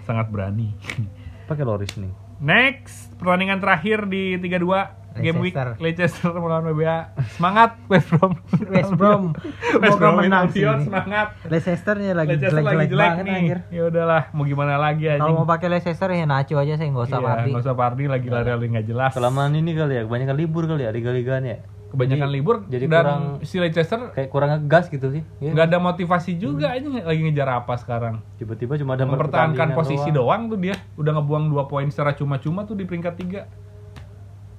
Sangat 0.02 0.30
berani. 0.30 0.78
pakai 1.44 1.64
Loris 1.64 1.94
nih 1.96 2.14
Next, 2.42 3.14
pertandingan 3.16 3.62
terakhir 3.62 4.06
di 4.06 4.34
32 4.36 4.98
game 5.14 5.38
week 5.38 5.54
Leicester. 5.54 5.78
Leicester 5.78 6.32
melawan 6.34 6.66
WBA. 6.66 7.14
Semangat 7.32 7.78
West 7.92 8.10
Brom. 8.10 8.34
West 8.66 8.94
Brom. 8.96 9.24
West 9.84 9.98
Brom 10.00 10.14
menang 10.18 10.50
sih. 10.50 10.64
semangat. 10.64 11.38
Leicesternya 11.46 12.16
lagi 12.16 12.34
Leicester 12.34 12.50
lagi 12.56 12.66
jelek-jelek 12.66 12.90
jelek 12.90 13.10
banget 13.12 13.24
nih. 13.24 13.36
anjir. 13.38 13.60
Ya 13.70 13.82
udahlah, 13.86 14.24
mau 14.32 14.44
gimana 14.44 14.74
lagi 14.76 15.06
anjing. 15.06 15.22
Kalau 15.22 15.38
mau 15.38 15.46
pakai 15.46 15.68
Leicester 15.70 16.10
ya 16.10 16.26
Nacho 16.26 16.56
aja 16.56 16.74
sih 16.74 16.88
nggak 16.88 17.06
usah 17.06 17.20
Iya, 17.20 17.28
Vardy. 17.28 17.50
nggak 17.52 17.62
usah 17.62 17.76
Pardi 17.76 18.04
lagi 18.08 18.28
lari-lari 18.28 18.68
nggak 18.70 18.88
jelas. 18.88 19.12
kelamaan 19.14 19.54
ini 19.54 19.72
kali 19.72 19.94
ya 19.94 20.02
kebanyakan 20.04 20.36
libur 20.36 20.64
kali 20.66 20.82
ya 20.82 20.90
liga-liganya 20.90 21.56
Kebanyakan 21.92 22.32
Jadi- 22.32 22.38
libur 22.40 22.56
jadi 22.72 22.86
dan 22.88 23.04
kurang 23.04 23.24
si 23.44 23.56
Leicester 23.60 24.00
kayak 24.16 24.30
kurang 24.32 24.50
ngegas 24.56 24.88
gitu 24.88 25.12
sih 25.12 25.22
ya. 25.44 25.52
nggak 25.52 25.76
ada 25.76 25.78
motivasi 25.84 26.40
juga 26.40 26.72
aja 26.72 26.88
lagi 26.88 27.20
ngejar 27.20 27.50
apa 27.52 27.76
sekarang. 27.76 28.24
tiba-tiba 28.40 28.80
cuma 28.80 28.96
ada 28.96 29.04
mempertahankan 29.04 29.76
posisi 29.76 30.08
doang. 30.16 30.48
doang. 30.48 30.56
tuh 30.56 30.60
dia 30.64 30.76
udah 30.96 31.12
ngebuang 31.20 31.46
dua 31.52 31.64
poin 31.68 31.92
secara 31.92 32.16
cuma-cuma 32.16 32.64
tuh 32.64 32.80
di 32.80 32.88
peringkat 32.88 33.14
tiga 33.20 33.42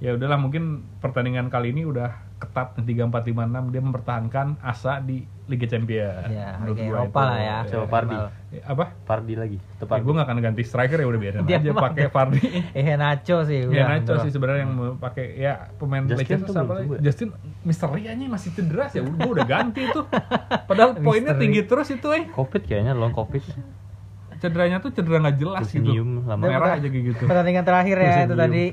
ya 0.03 0.19
udahlah 0.19 0.35
mungkin 0.35 0.83
pertandingan 0.99 1.47
kali 1.47 1.71
ini 1.71 1.87
udah 1.87 2.11
ketat 2.43 2.75
tiga 2.83 3.07
empat 3.07 3.23
lima 3.23 3.47
enam 3.47 3.71
dia 3.71 3.79
mempertahankan 3.79 4.59
asa 4.59 4.99
di 4.99 5.23
Liga 5.47 5.71
Champions. 5.71 6.27
Ya, 6.27 6.59
Menurut 6.59 6.75
Liga 6.75 6.91
Eropa 6.91 7.21
itu. 7.23 7.29
lah 7.31 7.39
ya. 7.39 7.57
Coba 7.71 7.87
Vardy. 7.87 8.17
Eh, 8.51 8.63
apa? 8.67 8.85
Pardi 9.07 9.35
lagi 9.39 9.59
ya, 9.63 9.79
tepat 9.79 10.03
gue 10.03 10.13
gak 10.19 10.27
akan 10.27 10.39
ganti 10.43 10.63
striker 10.67 10.99
ya 10.99 11.07
udah 11.07 11.21
biarin 11.23 11.47
Dia 11.49 11.63
aja 11.63 11.71
pakai 11.71 12.07
Vardy 12.11 12.43
Eh 12.83 12.85
Nacho 12.99 13.37
sih 13.47 13.59
ya. 13.71 13.85
Nacho 13.87 14.15
sih 14.27 14.31
sebenarnya 14.35 14.67
yang 14.67 14.73
mau 14.75 14.99
pakai 14.99 15.39
ya 15.39 15.71
pemain 15.79 16.03
Justin 16.03 16.19
Leicester 16.19 16.47
tuh 16.51 16.55
siapa 16.59 16.73
lagi? 16.75 16.87
ya? 16.91 16.99
Justin 17.07 17.29
misteri 17.63 18.03
aja 18.11 18.25
masih 18.27 18.51
cedera 18.59 18.85
sih 18.91 18.99
gue 19.07 19.31
udah 19.39 19.47
ganti 19.47 19.83
tuh. 19.87 20.05
Padahal 20.67 20.99
poinnya 21.07 21.39
tinggi 21.39 21.63
terus 21.63 21.95
itu 21.95 22.11
eh. 22.11 22.27
Covid 22.35 22.67
kayaknya 22.67 22.99
long 22.99 23.15
covid 23.15 23.47
cederanya 24.43 24.83
tuh 24.83 24.91
cedera 24.91 25.23
nggak 25.23 25.39
jelas 25.39 25.71
gitu. 25.71 25.87
Senyum 25.87 26.27
lama. 26.27 26.43
Merah 26.43 26.75
aja 26.75 26.91
kayak 26.91 27.05
gitu. 27.15 27.25
Pertandingan 27.31 27.63
terakhir 27.63 27.97
ya 28.03 28.27
itu 28.27 28.35
tadi 28.35 28.65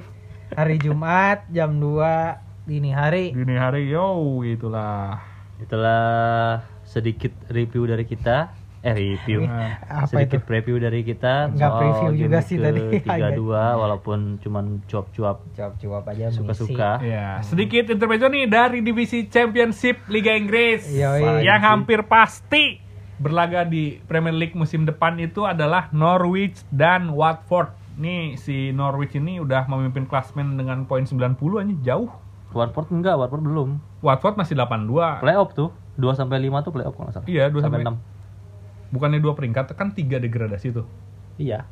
hari 0.56 0.76
Jumat 0.78 1.46
jam 1.50 1.78
2 1.78 2.66
dini 2.66 2.94
hari. 2.94 3.34
dini 3.34 3.56
hari 3.58 3.90
yo 3.90 4.14
itulah. 4.46 5.22
Itulah 5.60 6.64
sedikit 6.88 7.36
review 7.52 7.84
dari 7.86 8.08
kita. 8.08 8.56
Eh 8.80 8.96
review. 8.96 9.44
Nah, 9.44 9.76
Apa 10.08 10.24
sedikit 10.24 10.40
itu? 10.40 10.48
preview 10.48 10.78
dari 10.80 11.04
kita. 11.04 11.52
Nggak 11.52 11.72
preview 11.76 12.10
game 12.16 12.22
juga 12.24 12.40
sih 12.40 12.56
tadi. 12.56 12.80
tiga 13.04 13.28
dua 13.36 13.76
walaupun 13.76 14.40
cuman 14.40 14.80
cuap-cuap. 14.88 15.44
Cuap-cuap 15.52 16.08
aja 16.08 16.32
suka-suka. 16.32 17.04
Ya 17.04 17.44
sedikit 17.44 17.92
intermezzo 17.92 18.32
nih 18.32 18.48
dari 18.48 18.80
divisi 18.80 19.28
Championship 19.28 20.08
Liga 20.08 20.32
Inggris. 20.32 20.88
Yoi. 20.88 21.44
yang 21.44 21.60
hampir 21.60 22.08
pasti 22.08 22.80
berlaga 23.20 23.68
di 23.68 24.00
Premier 24.08 24.32
League 24.32 24.56
musim 24.56 24.88
depan 24.88 25.20
itu 25.20 25.44
adalah 25.44 25.92
Norwich 25.92 26.64
dan 26.72 27.12
Watford. 27.12 27.76
Nih 28.00 28.40
si 28.40 28.72
Norwich 28.72 29.14
ini 29.14 29.38
udah 29.38 29.68
memimpin 29.68 30.08
klasmen 30.08 30.56
dengan 30.56 30.84
poin 30.86 31.04
90 31.04 31.36
aja 31.36 31.76
jauh. 31.86 32.10
Watford 32.50 32.90
enggak 32.90 33.14
Watford 33.14 33.44
belum 33.44 33.70
Watford 34.00 34.34
masih 34.34 34.58
82. 34.58 35.22
playoff 35.22 35.54
tuh 35.54 35.70
2 35.96 36.16
sampai 36.16 36.42
5 36.42 36.66
tuh 36.66 36.72
playoff 36.72 36.96
kalau 36.96 37.06
nggak 37.06 37.16
salah 37.20 37.28
Iya, 37.28 37.46
2 37.46 37.60
sampai 37.60 37.84
sampai 37.84 37.94
6 37.94 38.90
Bukannya 38.90 39.22
dua 39.22 39.38
peringkat, 39.38 39.78
kan 39.78 39.94
tiga 39.94 40.18
degradasi 40.18 40.74
tuh. 40.74 40.90
iya 41.38 41.70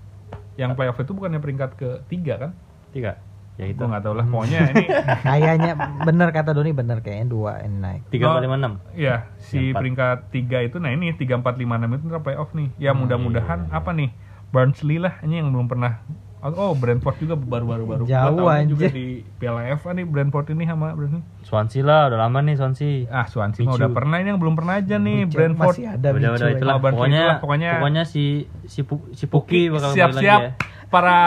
Yang 0.53 0.75
playoff 0.75 0.99
itu 0.99 1.11
bukannya 1.11 1.39
peringkat 1.39 1.73
ke 1.73 1.89
tiga 2.05 2.37
kan? 2.37 2.51
tiga 2.91 3.17
Ya 3.55 3.65
itu. 3.65 3.73
Gue 3.75 3.89
nggak 3.89 4.05
tahu 4.05 4.13
lah. 4.13 4.25
Pokoknya 4.27 4.69
ini 4.69 4.85
Kayaknya 5.25 5.71
bener 6.03 6.29
kata 6.29 6.53
Doni 6.53 6.69
bener 6.71 7.01
kayaknya 7.01 7.25
dua 7.25 7.57
ini 7.59 7.77
naik. 7.79 8.01
Tiga 8.07 8.29
Oh. 8.29 8.31
empat 8.31 8.43
lima 8.43 8.55
enam. 8.55 8.73
ya 8.93 9.15
si 9.39 9.73
Empat. 9.73 9.81
peringkat 9.81 10.17
tiga 10.29 10.57
itu 10.61 10.77
nah 10.77 10.93
ini 10.93 11.09
tiga 11.11 11.33
empat 11.33 11.57
lima 11.57 11.73
enam 11.73 11.89
itu 11.91 12.05
ntar 12.05 12.21
playoff 12.21 12.53
nih. 12.53 12.69
Ya 12.77 12.93
Hmm, 12.93 13.01
mudah-mudahan 13.01 13.65
iya, 13.65 13.67
iya. 13.67 13.77
apa 13.81 13.89
nih 13.91 14.09
Barnsley 14.49 14.97
lah 14.97 15.19
ini 15.21 15.37
yang 15.37 15.51
belum 15.51 15.67
pernah 15.67 15.99
Oh 16.37 16.71
Brentford 16.71 17.17
juga 17.17 17.33
baru-baru 17.33 17.83
baru. 17.83 18.03
Jauh, 18.05 18.37
juga 18.37 18.53
anjir. 18.53 18.93
di 18.93 19.07
Piala 19.35 19.73
FA 19.73 19.91
nih 19.91 20.05
Brentford 20.05 20.53
ini 20.53 20.63
sama 20.63 20.93
Brentford. 20.93 21.25
Swansea 21.41 21.81
lah, 21.81 22.07
udah 22.07 22.19
lama 22.19 22.39
nih 22.39 22.55
Swansea. 22.55 23.09
Ah 23.09 23.25
Swansea 23.25 23.65
mah 23.65 23.73
udah 23.73 23.89
pernah 23.89 24.21
ini 24.21 24.31
yang 24.31 24.39
belum 24.39 24.53
pernah 24.53 24.77
aja 24.77 24.95
nih 24.95 25.25
Bicu, 25.25 25.33
Brentford. 25.33 25.75
masih 25.75 25.85
ada 25.89 26.07
udah 26.07 26.29
udah 26.31 26.47
ya. 26.47 26.55
itulah. 26.55 26.75
Barnsley 26.77 26.93
Pokoknya, 27.01 27.19
itulah, 27.19 27.37
pokoknya- 27.41 27.73
pokoknya 27.75 28.03
si 28.05 28.23
si 28.63 28.85
si 29.11 29.25
Puki 29.25 29.67
bakal 29.67 29.91
kembali 29.91 29.97
siap-siap 29.97 30.39
lagi 30.39 30.53
ya. 30.53 30.87
para 30.87 31.17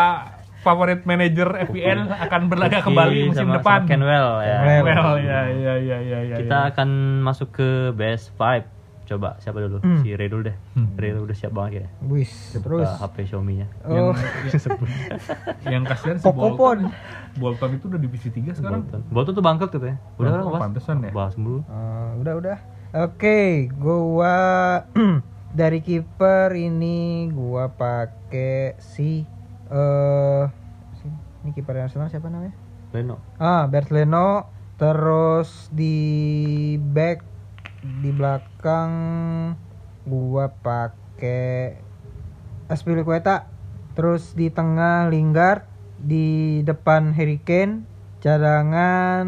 favorit 0.61 1.01
manajer 1.03 1.49
FPL 1.67 2.01
akan 2.07 2.41
berlaga 2.47 2.77
Puki 2.79 2.87
kembali 2.87 3.19
musim 3.27 3.45
sama- 3.45 3.57
depan. 3.59 3.79
sama 3.79 3.89
Kenwell 3.91 4.29
ya. 4.39 4.57
Kenwell. 4.63 4.85
Well, 4.87 5.13
ya 5.19 5.41
ya 5.51 5.75
ya 5.77 5.99
ya 6.01 6.19
ya. 6.23 6.37
Kita 6.39 6.57
ya. 6.57 6.69
akan 6.71 6.89
masuk 7.21 7.49
ke 7.51 7.69
best 7.93 8.31
5. 8.39 8.63
Coba 9.11 9.35
siapa 9.43 9.59
dulu? 9.59 9.83
Hmm. 9.83 9.99
Si 9.99 10.15
Ray 10.15 10.31
dulu 10.31 10.47
deh. 10.47 10.55
Hmm. 10.79 10.95
Ray 10.95 11.11
udah 11.13 11.35
siap 11.35 11.51
banget 11.51 11.83
ya. 11.83 11.87
Wis, 12.07 12.31
terus. 12.55 12.87
HP 12.87 13.27
Xiaomi-nya. 13.27 13.67
yang, 13.83 14.07
Oh, 14.07 14.15
yang 15.67 15.83
kasihan 15.83 16.15
si 16.15 16.23
Pokopon. 16.23 16.55
Bolton. 16.55 16.79
Bolton 17.35 17.71
itu 17.75 17.85
udah 17.87 17.99
divisi 17.99 18.31
3 18.31 18.55
sekarang. 18.55 18.87
Bolton. 18.87 19.01
Bolton 19.11 19.33
tuh 19.35 19.43
bangkrut 19.43 19.71
tuh 19.73 19.83
ya. 19.83 19.99
Udah 20.15 20.31
kan 20.31 20.41
bahas. 20.47 20.63
pantesan 20.63 20.97
ya. 21.03 21.11
Bahas 21.11 21.35
mulu. 21.35 21.61
Eh, 21.61 22.11
udah 22.17 22.35
udah. 22.37 22.59
Oke, 23.03 23.41
gua 23.73 24.35
dari 25.53 25.79
kiper 25.81 26.55
ini 26.55 26.99
gua 27.29 27.67
pakai 27.69 28.79
si 28.79 29.27
eh 29.67 30.45
si- 30.97 31.11
ini 31.41 31.51
kiper 31.51 31.75
Arsenal 31.77 32.07
siapa 32.07 32.27
namanya? 32.27 32.55
Leno. 32.91 33.19
Ah, 33.37 33.67
Bert 33.67 33.91
Leno. 33.91 34.47
Terus 34.75 35.69
di 35.69 35.99
back 36.81 37.27
di 37.81 38.11
belakang 38.13 38.93
gua 40.05 40.53
pakai 40.53 41.77
Aspilicueta. 42.71 43.51
Terus 43.99 44.39
di 44.39 44.47
tengah 44.49 45.11
Lingard, 45.11 45.67
di 45.99 46.61
depan 46.63 47.11
Harry 47.13 47.43
Kane, 47.43 47.83
cadangan 48.23 49.27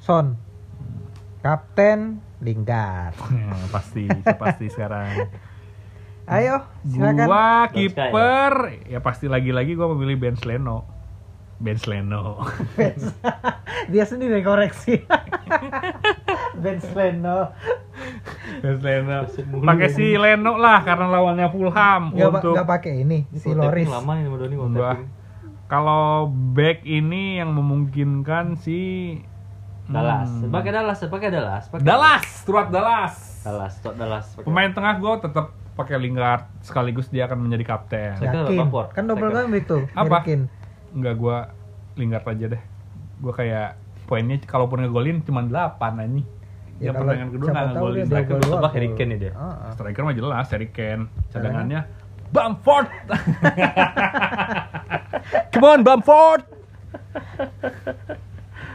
Son. 0.00 0.40
Kapten 1.44 2.24
Lingard. 2.40 3.12
Ya, 3.20 3.52
pasti, 3.68 4.08
pasti 4.40 4.72
sekarang. 4.72 5.28
Ayo, 6.24 6.64
silakan. 6.88 7.28
Gua 7.28 7.68
kiper 7.68 8.52
ya 8.88 9.04
pasti 9.04 9.28
lagi-lagi 9.28 9.76
gua 9.76 9.92
memilih 9.92 10.16
Ben 10.16 10.36
Leno. 10.40 10.93
Ben 11.56 11.78
Leno. 11.80 12.42
Dia 13.92 14.04
sendiri 14.04 14.40
koreksi. 14.40 15.00
Ben 16.62 16.78
Leno. 16.94 17.50
Ben 18.60 18.76
Leno. 18.78 19.18
mulu 19.44 19.64
Pakai 19.64 19.88
ini. 19.88 19.96
si 19.96 20.06
Leno 20.14 20.56
lah 20.56 20.82
karena 20.82 21.06
lawannya 21.08 21.48
Fulham 21.48 22.02
pa- 22.30 22.40
untuk 22.40 22.52
nggak 22.54 22.68
pakai 22.68 22.92
ini 23.00 23.26
si 23.32 23.50
Loris. 23.50 23.86
Lama 23.86 24.12
nih 24.14 24.24
sama 24.24 24.36
Doni 24.36 24.54
kalau 24.54 24.68
Enggak. 24.68 24.96
back 26.54 26.78
ini 26.84 27.38
yang 27.38 27.50
memungkinkan 27.50 28.54
si 28.56 28.78
Dallas. 29.84 30.28
Hmm. 30.30 30.48
Pakai 30.48 30.70
Dallas, 30.72 30.98
pakai 31.02 31.28
Dallas, 31.28 31.64
pakai 31.68 31.84
Dallas, 31.84 32.24
Stuart 32.40 32.68
Dallas. 32.72 33.14
Dallas, 33.44 33.72
Stok 33.76 33.94
Dallas. 33.94 34.24
pakai. 34.32 34.46
Pemain 34.48 34.70
tengah 34.72 34.96
gue 34.96 35.12
tetap 35.20 35.46
pakai 35.74 36.00
Lingard 36.00 36.48
sekaligus 36.62 37.12
dia 37.12 37.28
akan 37.28 37.44
menjadi 37.44 37.64
kapten. 37.66 38.16
Yakin. 38.16 38.64
Kan 38.94 39.04
double 39.04 39.28
kira. 39.28 39.44
gambit 39.44 39.64
tuh. 39.68 39.84
Apa? 39.92 40.24
Kane. 40.94 40.96
Enggak 40.96 41.14
gue 41.18 41.36
Lingard 41.98 42.26
aja 42.30 42.46
deh. 42.54 42.62
Gue 43.18 43.32
kayak 43.34 43.74
poinnya 44.06 44.38
kalaupun 44.46 44.86
ngegolin 44.86 45.26
cuma 45.26 45.42
8 45.42 45.98
anjing. 45.98 46.26
Ya, 46.82 46.90
yang 46.90 46.94
pertandingan 46.98 47.30
kedua 47.34 47.48
nggak 47.50 47.66
ngegolin. 47.70 48.04
Striker, 48.06 48.34
dua 48.38 48.54
tebak 48.58 48.72
Harry. 48.74 48.88
Kane 48.98 49.08
nih 49.14 49.18
dia. 49.18 49.32
Ah, 49.38 49.42
ah. 49.42 49.72
striker 49.78 50.02
mah 50.02 50.14
jelas 50.14 50.46
Harry 50.50 50.68
Kane. 50.74 51.04
Cadangannya 51.30 51.80
Bamford. 52.34 52.88
Come 55.54 55.66
on 55.70 55.80
Bamford. 55.86 56.42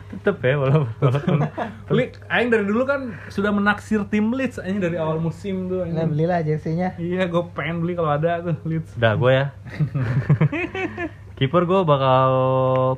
Tetep 0.10 0.41
ya 0.41 0.55
walaupun 0.58 0.89
walaupun 1.03 1.38
Leeds, 1.95 2.17
Aing 2.32 2.49
dari 2.49 2.65
dulu 2.65 2.84
kan 2.88 3.19
sudah 3.27 3.51
menaksir 3.51 4.08
tim 4.08 4.32
Leeds 4.32 4.63
Aing 4.63 4.79
dari 4.79 4.95
awal 4.95 5.19
musim 5.19 5.67
tuh. 5.67 5.84
Nah, 5.84 6.08
anjing. 6.08 6.15
belilah 6.15 6.39
jersinya. 6.39 6.95
Iya, 6.95 7.27
gue 7.27 7.43
pengen 7.51 7.84
beli 7.84 7.99
kalau 7.99 8.15
ada 8.15 8.39
tuh 8.41 8.55
Leeds. 8.63 8.95
Udah 8.95 9.13
gue 9.19 9.32
ya. 9.36 9.45
Kiper 11.39 11.63
gue 11.63 11.88
bakal 11.88 12.32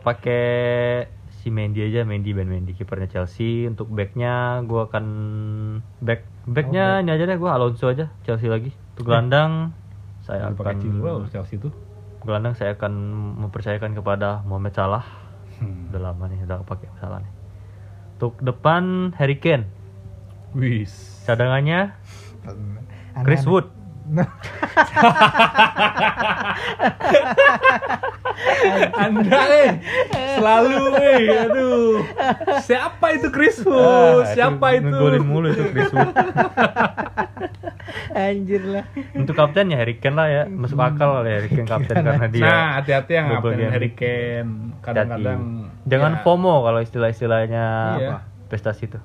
pakai 0.01 1.05
si 1.29 1.53
Mendy 1.53 1.85
aja, 1.85 2.01
Mendy 2.01 2.33
Ben 2.33 2.49
Mendy 2.49 2.73
kipernya 2.73 3.05
Chelsea. 3.05 3.69
Untuk 3.69 3.93
backnya 3.93 4.65
gue 4.65 4.81
akan 4.81 5.05
back 6.01 6.25
backnya 6.49 7.05
ini 7.05 7.13
aja 7.13 7.29
deh 7.29 7.37
gue 7.37 7.45
Alonso 7.45 7.93
aja 7.93 8.09
Chelsea 8.25 8.49
lagi. 8.49 8.73
Untuk 8.97 9.13
gelandang 9.13 9.77
saya 10.25 10.49
Jangan 10.49 10.57
pakai 10.57 10.73
akan 10.73 10.81
Chilwell 10.81 11.17
Chelsea 11.29 11.61
tuh. 11.61 11.69
gelandang 12.21 12.53
saya 12.57 12.77
akan 12.77 12.93
mempercayakan 13.45 13.93
kepada 13.93 14.41
Mohamed 14.49 14.73
Salah. 14.73 15.05
Hmm. 15.61 15.93
Udah 15.93 16.01
lama 16.01 16.25
nih 16.25 16.41
udah 16.41 16.65
pakai 16.65 16.89
Salah 16.97 17.21
nih. 17.21 17.33
Untuk 18.17 18.41
depan 18.41 19.13
Harry 19.21 19.37
Kane. 19.37 19.69
Wis. 20.57 21.21
Cadangannya. 21.29 21.93
Chris 23.21 23.45
Wood. 23.45 23.69
Anda 28.93 29.39
eh 29.49 29.69
selalu 30.37 30.81
eh 30.97 31.21
aduh. 31.47 31.93
Siapa 32.61 33.15
itu 33.15 33.27
Chris 33.29 33.59
Wood? 33.63 33.79
Ah, 33.79 34.31
Siapa 34.31 34.77
itu? 34.77 34.87
Ngegolin 34.89 35.23
mulu 35.23 35.47
itu 35.51 35.63
Chris 35.71 35.91
Wood. 35.91 36.11
Anjir 38.11 38.61
lah. 38.67 38.85
Untuk 39.15 39.33
kapten 39.35 39.71
ya 39.71 39.77
Harry 39.79 39.97
Kane 39.97 40.15
lah 40.15 40.27
ya. 40.27 40.43
Masuk 40.47 40.79
akal 40.79 41.21
lah 41.21 41.27
ya 41.27 41.35
Harry 41.41 41.49
Kane 41.49 41.67
kapten 41.67 41.95
karena 41.99 42.27
dia. 42.27 42.43
Nah, 42.43 42.67
hati-hati 42.79 43.11
yang 43.15 43.25
game. 43.39 43.71
Harry 43.71 43.91
Kane. 43.93 44.49
Kadang-kadang 44.81 45.39
jangan 45.85 46.11
ya, 46.17 46.21
FOMO 46.23 46.55
kalau 46.61 46.79
istilah-istilahnya 46.81 47.65
Iya. 47.97 48.07
apa? 48.09 48.15
Prestasi 48.49 48.89
itu. 48.89 48.99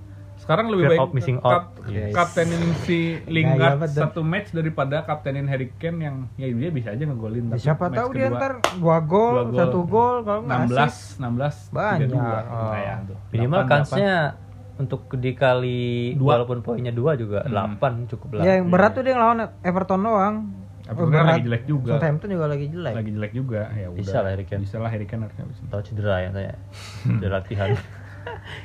Sekarang 0.46 0.70
lebih 0.70 0.85
Fear 0.87 0.92
baik 0.96 1.11
missing 1.11 1.38
out. 1.38 1.50
kap- 1.50 1.74
Yes. 1.87 2.14
kaptenin 2.14 2.62
si 2.80 3.18
Gaya 3.18 3.26
Lingard 3.28 3.78
satu 3.90 4.22
match 4.22 4.50
daripada 4.50 5.02
kaptenin 5.02 5.42
Harry 5.44 5.70
Kane 5.72 5.98
yang 6.00 6.16
ya 6.35 6.46
dia 6.46 6.70
bisa 6.70 6.88
aja 6.88 7.02
ngegolin 7.02 7.44
Ya, 7.44 7.50
tapi 7.50 7.61
siapa 7.61 7.85
tahu 7.90 8.09
dia 8.12 8.26
ntar 8.28 8.52
dua 8.72 8.96
gol, 9.00 9.35
Dua 9.35 9.44
gol. 9.44 9.59
satu 9.59 9.80
gol 9.85 10.16
kalau 10.22 10.40
nggak 10.40 10.59
16 10.64 10.78
assist. 10.80 11.18
16 11.18 11.56
Banyak. 11.68 12.09
32 12.09 12.22
Oh. 12.46 13.02
tuh. 13.04 13.16
Minimal 13.28 13.61
8, 13.61 13.68
kansnya 13.68 14.14
untuk 14.76 15.00
dikali 15.11 16.14
Dua. 16.14 16.30
walaupun 16.32 16.59
poinnya 16.61 16.90
dua 16.90 17.12
juga 17.14 17.42
Hmm. 17.42 17.74
8 17.74 18.06
cukup 18.06 18.28
lah. 18.35 18.42
Ya 18.44 18.52
yang 18.54 18.68
berat 18.68 18.92
tuh 18.92 19.02
dia 19.02 19.12
ngelawan 19.12 19.50
Everton 19.61 20.00
doang. 20.00 20.37
Everton 20.85 21.11
berat. 21.11 21.26
lagi 21.28 21.42
jelek 21.42 21.64
juga. 21.64 21.92
Southampton 21.92 22.28
juga 22.30 22.46
lagi 22.46 22.66
jelek. 22.68 22.94
lagi 22.94 23.11
jelek 23.12 23.32
juga 23.35 23.62
ya 23.72 23.87
udah 23.88 23.98
Bisa 23.98 24.16
lah 24.20 24.30
Harry 24.30 24.44
Kane. 24.44 24.62
bisa 24.62 24.76
lah 24.78 24.88
Harry 24.88 25.02
Kane 25.04 25.22
harusnya 25.22 25.44
bisa 25.44 25.61
Tahu 25.66 25.82
cedera 25.82 26.14
ya 26.20 26.30
saya. 26.30 26.54
Cedera 27.02 27.35
latihan. 27.37 27.68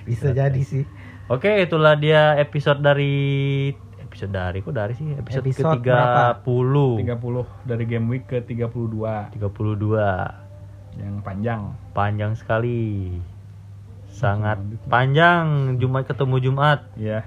Bisa 0.04 0.28
jadi 0.32 0.62
sih. 0.62 0.86
Oke, 1.32 1.64
itulah 1.64 1.96
dia 1.96 2.36
episode 2.36 2.84
dari 2.84 3.72
episode 4.04 4.36
dari 4.36 4.60
kok 4.60 4.76
dari 4.76 4.92
sih 4.92 5.16
episode, 5.16 5.48
Episode 5.48 5.80
ke-30. 5.80 6.76
30 7.08 7.72
dari 7.72 7.84
game 7.88 8.12
week 8.12 8.28
ke 8.28 8.44
32 8.44 9.40
32. 9.40 11.00
yang 11.00 11.24
panjang 11.24 11.72
Panjang 11.96 12.36
sekali. 12.36 13.16
Sangat 14.12 14.60
panjang 14.92 15.80
Jumat 15.80 16.04
ketemu 16.04 16.52
Jumat. 16.52 16.84
ya 17.00 17.24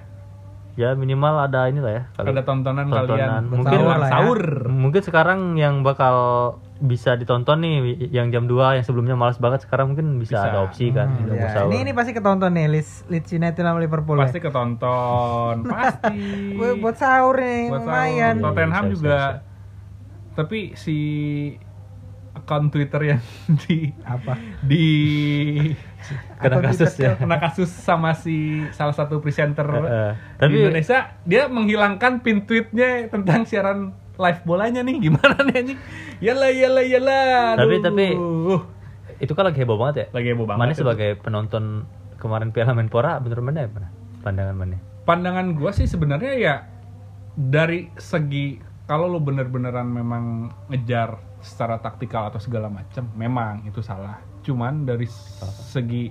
Ya 0.77 0.93
minimal 0.93 1.41
ada 1.41 1.73
inilah 1.73 1.93
ya. 1.97 2.05
Kalau 2.13 2.37
ada 2.37 2.45
tontonan, 2.45 2.85
tontonan. 2.93 3.09
kalian 3.09 3.43
Mungkin 3.49 3.79
Sahur 3.81 3.97
ya. 3.97 4.11
sahur 4.13 4.41
mungkin 4.69 5.01
sekarang 5.01 5.41
yang 5.57 5.81
bakal 5.81 6.17
bisa 6.85 7.15
ditonton 7.15 7.59
nih 7.59 7.75
yang 8.09 8.29
jam 8.29 8.45
2 8.45 8.53
yang 8.75 8.83
sebelumnya 8.83 9.15
malas 9.15 9.37
banget 9.37 9.63
sekarang 9.63 9.91
mungkin 9.91 10.17
bisa, 10.17 10.37
Bisa. 10.37 10.47
ada 10.47 10.59
opsi 10.63 10.89
kan 10.89 11.09
Hmm, 11.11 11.31
ya. 11.31 11.65
Ini 11.65 11.77
ini 11.81 11.93
pasti 11.93 12.13
ketonton 12.13 12.51
nih 12.51 12.67
Leeds, 12.69 13.09
Leeds 13.09 13.31
United 13.31 13.59
sama 13.59 13.79
Liverpool. 13.79 14.17
pasti 14.17 14.37
ya. 14.37 14.45
ketonton 14.45 15.55
pasti 15.73 16.21
Buat- 16.53 16.79
buat 16.79 16.97
sahur 16.97 17.37
nih 17.37 17.63
Buat 17.67 17.81
lumayan. 17.81 18.35
sahur. 18.37 18.47
Tottenham 18.47 18.85
Bisa, 18.85 18.95
juga 18.95 19.15
bisa. 19.15 19.31
tapi 20.35 20.59
si 20.75 20.97
akun 22.35 22.67
Twitter 22.69 23.01
yang 23.07 23.21
di 23.63 23.95
Apa? 24.03 24.35
di 24.61 24.87
Kena 26.37 26.61
kasus 26.61 26.93
ya. 26.95 27.17
kena 27.17 27.41
kasus 27.41 27.71
sama 27.71 28.13
si 28.13 28.37
salah 28.71 28.93
satu 28.93 29.19
presenter 29.19 29.65
Heeh. 29.65 30.11
di 30.13 30.37
Tapi 30.37 30.55
Indonesia 30.61 30.99
dia 31.25 31.49
menghilangkan 31.49 32.21
pin 32.21 32.45
tweetnya 32.45 33.09
tentang 33.09 33.43
siaran 33.43 33.97
live 34.15 34.41
bolanya 34.47 34.81
nih 34.81 34.97
gimana 35.03 35.37
nih 35.43 35.57
anjing 35.59 35.79
yalah 36.23 36.51
yalah 36.51 36.85
yalah 36.85 37.59
Tapi- 37.59 37.83
tapi- 37.83 38.17
itu 39.19 39.33
kan 39.33 39.47
lagi 39.47 39.63
heboh 39.63 39.79
banget 39.79 39.95
ya. 39.97 40.07
lagi 40.11 40.29
heboh 40.35 40.47
banget 40.47 40.61
Mana 40.61 40.73
itu. 40.75 40.81
sebagai 40.83 41.11
penonton 41.19 41.87
kemarin 42.19 42.51
Piala 42.51 42.75
Menpora 42.75 43.19
mana 43.21 43.59
ya 43.63 43.69
mana? 43.71 43.89
Pandangan 44.23 44.57
mana? 44.57 44.77
pandangan 45.05 45.53
gua 45.53 45.71
sih 45.71 45.85
sebenarnya 45.85 46.33
ya 46.35 46.55
dari 47.37 47.93
segi 48.01 48.57
kalau 48.89 49.09
lu 49.09 49.21
bener-beneran 49.21 49.85
memang 49.85 50.49
ngejar 50.69 51.21
secara 51.45 51.77
taktikal 51.77 52.33
atau 52.33 52.41
segala 52.41 52.73
macam 52.73 53.05
memang 53.13 53.69
itu 53.69 53.85
salah 53.85 54.17
cuman 54.41 54.89
dari 54.89 55.05
segi 55.69 56.09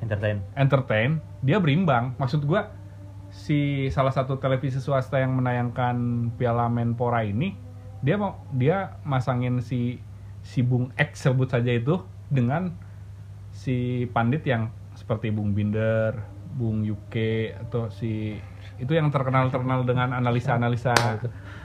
entertain 0.00 0.40
entertain 0.56 1.20
dia 1.44 1.60
berimbang 1.60 2.16
maksud 2.16 2.48
gua 2.48 2.72
si 3.28 3.86
salah 3.88 4.10
satu 4.10 4.40
televisi 4.40 4.80
swasta 4.80 5.20
yang 5.20 5.36
menayangkan 5.36 5.96
Piala 6.34 6.66
Menpora 6.66 7.22
ini 7.22 7.52
dia 8.00 8.16
mau 8.16 8.40
dia 8.54 8.96
masangin 9.02 9.60
si 9.60 10.00
si 10.40 10.62
Bung 10.62 10.88
X 10.96 11.28
sebut 11.28 11.50
saja 11.50 11.68
itu 11.68 12.00
dengan 12.30 12.72
si 13.50 14.06
pandit 14.10 14.46
yang 14.46 14.70
seperti 14.94 15.28
Bung 15.28 15.52
Binder, 15.52 16.14
Bung 16.54 16.86
Yuke 16.86 17.54
atau 17.54 17.90
si 17.90 18.38
itu 18.78 18.92
yang 18.94 19.10
terkenal 19.10 19.50
terkenal 19.50 19.82
dengan 19.82 20.14
analisa-analisa 20.14 20.94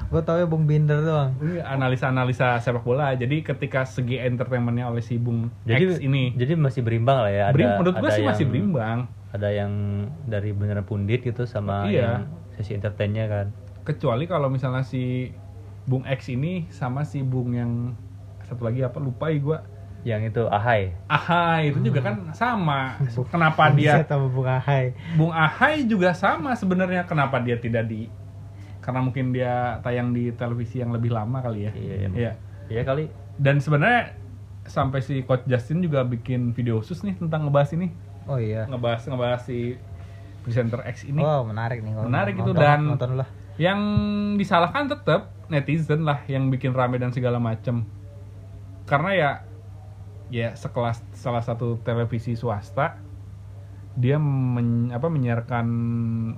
Gue 0.10 0.22
tau 0.22 0.38
ya 0.38 0.46
Bung 0.46 0.70
Binder 0.70 1.02
doang. 1.02 1.34
Iya, 1.42 1.66
analisa-analisa 1.66 2.62
sepak 2.62 2.86
bola. 2.86 3.18
Jadi 3.18 3.42
ketika 3.42 3.82
segi 3.82 4.22
entertainmentnya 4.22 4.86
oleh 4.86 5.02
si 5.02 5.18
Bung 5.18 5.50
jadi 5.66 5.98
X 5.98 6.02
ini 6.02 6.34
jadi 6.34 6.54
masih 6.54 6.86
berimbang 6.86 7.26
lah 7.26 7.32
ya 7.34 7.44
ada 7.50 7.56
berim- 7.56 7.74
menurut 7.78 7.96
gua 7.98 8.10
ada 8.10 8.18
sih 8.18 8.26
masih 8.26 8.46
yang- 8.46 8.52
berimbang. 8.52 9.00
Ada 9.34 9.50
yang 9.50 10.06
dari 10.30 10.54
beneran 10.54 10.86
pundit 10.86 11.26
gitu 11.26 11.50
sama 11.50 11.90
Iya. 11.90 12.22
yang 12.22 12.30
sesi 12.54 12.78
entertainnya 12.78 13.26
kan. 13.26 13.48
Kecuali 13.82 14.30
kalau 14.30 14.48
misalnya 14.48 14.86
si 14.86 15.34
Bung 15.90 16.06
X 16.06 16.30
ini 16.30 16.70
sama 16.70 17.04
si 17.04 17.26
Bung 17.26 17.52
yang 17.58 17.98
satu 18.46 18.64
lagi 18.70 18.86
apa 18.86 19.02
lupa 19.02 19.34
ya 19.34 19.42
gue 19.42 19.58
yang 20.04 20.22
itu 20.22 20.44
ahai. 20.52 20.94
Ahai 21.10 21.74
itu 21.74 21.80
juga 21.82 22.06
kan 22.06 22.16
sama. 22.38 23.02
Kenapa 23.34 23.74
dia 23.74 24.06
sama 24.06 24.28
Bung 24.30 24.46
Ahai. 24.48 24.94
Bung 25.18 25.34
Ahai 25.34 25.88
juga 25.90 26.14
sama 26.14 26.54
sebenarnya. 26.54 27.08
Kenapa 27.10 27.42
dia 27.42 27.58
tidak 27.58 27.90
di 27.90 28.08
karena 28.84 29.00
mungkin 29.00 29.32
dia 29.32 29.80
tayang 29.80 30.12
di 30.12 30.30
televisi 30.36 30.84
yang 30.84 30.92
lebih 30.92 31.10
lama 31.10 31.40
kali 31.40 31.66
ya. 31.68 31.72
Iya, 31.72 31.96
iya. 32.04 32.10
Iya. 32.12 32.32
iya 32.68 32.82
kali. 32.84 33.08
Dan 33.40 33.64
sebenarnya 33.64 34.14
sampai 34.68 35.00
si 35.00 35.24
coach 35.24 35.48
Justin 35.48 35.82
juga 35.82 36.04
bikin 36.04 36.52
video 36.52 36.80
khusus 36.84 37.00
nih 37.04 37.16
tentang 37.16 37.48
ngebahas 37.48 37.72
ini 37.76 37.92
Oh 38.26 38.38
iya. 38.38 38.64
ngebahas 38.66 39.04
ngebahas 39.04 39.42
si 39.44 39.76
presenter 40.42 40.84
X 40.86 41.04
ini 41.04 41.20
Oh 41.20 41.44
menarik 41.44 41.80
nih. 41.80 41.94
kalau 41.94 42.08
Menarik 42.08 42.36
itu, 42.36 42.44
nonton, 42.46 42.60
dan- 42.60 42.88
nonton 42.90 43.12
lah. 43.16 43.28
yang 43.56 43.80
disalahkan 44.36 44.88
tetap 44.88 45.30
netizen 45.46 46.04
lah 46.04 46.24
yang 46.26 46.48
bikin 46.48 46.72
rame 46.72 46.98
dan 46.98 47.12
segala 47.12 47.38
macem 47.38 47.86
karena 48.84 49.12
ya 49.14 49.30
ya 50.28 50.50
sekelas 50.52 51.04
salah 51.14 51.40
satu 51.40 51.78
televisi 51.80 52.34
swasta 52.34 52.98
dia 53.94 54.18
men- 54.18 54.90
apa 54.90 55.06
menyiarkan 55.06 55.66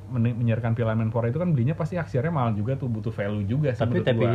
men- 0.03 0.37
menyiarkan 0.37 0.75
Piala 0.75 0.91
Menpora 0.91 1.31
itu 1.31 1.39
kan 1.39 1.55
belinya 1.55 1.71
pasti 1.71 1.95
aksiarnya 1.95 2.31
mahal 2.31 2.51
juga 2.51 2.75
tuh 2.75 2.91
butuh 2.91 3.15
value 3.15 3.47
juga 3.47 3.71
sih 3.71 3.79
tapi 3.79 4.03
tapi 4.03 4.25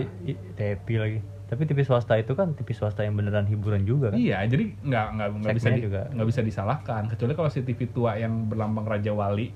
tapi 0.56 0.94
lagi. 0.96 1.18
Tapi 1.50 1.66
TV 1.66 1.82
swasta 1.82 2.14
itu 2.14 2.32
kan 2.38 2.54
TV 2.54 2.70
swasta 2.70 3.02
yang 3.02 3.18
beneran 3.18 3.42
hiburan 3.42 3.82
juga 3.82 4.14
kan? 4.14 4.22
Iya, 4.22 4.46
jadi 4.46 4.70
nggak 4.86 5.06
nggak 5.18 5.28
nggak 5.42 5.56
bisa 5.58 5.68
di- 5.74 5.82
nggak 6.14 6.28
bisa 6.30 6.40
disalahkan. 6.46 7.02
Kecuali 7.10 7.32
kalau 7.34 7.50
si 7.50 7.60
TV 7.66 7.90
tua 7.90 8.14
yang 8.14 8.46
berlambang 8.46 8.86
Raja 8.86 9.10
Wali 9.10 9.50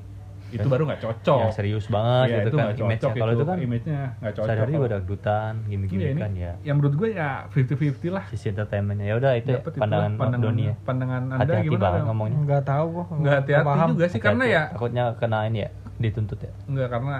itu 0.51 0.67
baru 0.67 0.83
nggak 0.85 1.01
cocok. 1.01 1.39
yang 1.41 1.53
serius 1.53 1.87
banget 1.87 2.25
Iya, 2.25 2.35
gitu 2.35 2.43
itu 2.45 2.51
kan 2.51 2.61
nggak 2.61 2.77
image-nya 2.77 2.99
cocok 3.01 3.15
kalau 3.17 3.33
itu 3.33 3.45
kan 3.45 3.57
image-nya 3.59 4.01
nggak 4.15 4.33
cocok. 4.33 4.45
sehari-hari 4.45 4.67
kalau- 4.67 4.79
juga 4.79 4.93
dangdutan 4.93 5.53
gimmick 5.65 5.89
Iya, 5.91 5.99
ini 6.07 6.21
kan 6.21 6.33
ya 6.35 6.53
yang 6.63 6.77
menurut 6.77 6.95
gue 6.95 7.09
ya 7.11 7.29
50-50 7.49 8.11
lah. 8.11 8.25
sisi 8.29 8.47
entertainmentnya 8.49 9.07
ya 9.07 9.15
udah 9.17 9.33
itu 9.35 9.51
Dapet 9.51 9.73
itulah 9.73 9.81
pandangan 9.81 10.11
pandangan 10.15 10.45
Doni 10.45 10.63
ya 10.63 10.75
Pandangan 10.81 11.23
Anda 11.25 11.37
hati-hati 11.41 11.65
gimana? 11.67 11.81
banget 11.81 11.95
Bang? 11.95 12.07
ngomongnya 12.07 12.39
Enggak 12.39 12.63
tahu 12.65 12.87
gua. 12.89 13.05
Nggak 13.15 13.35
hati-hati 13.37 13.67
paham. 13.67 13.89
juga 13.91 14.05
sih 14.07 14.21
karena 14.21 14.45
ya 14.47 14.63
takutnya 14.69 15.05
kena 15.15 15.39
ini 15.45 15.59
ya 15.61 15.71
dituntut 15.97 16.39
ya 16.39 16.53
Enggak 16.67 16.89
karena 16.91 17.17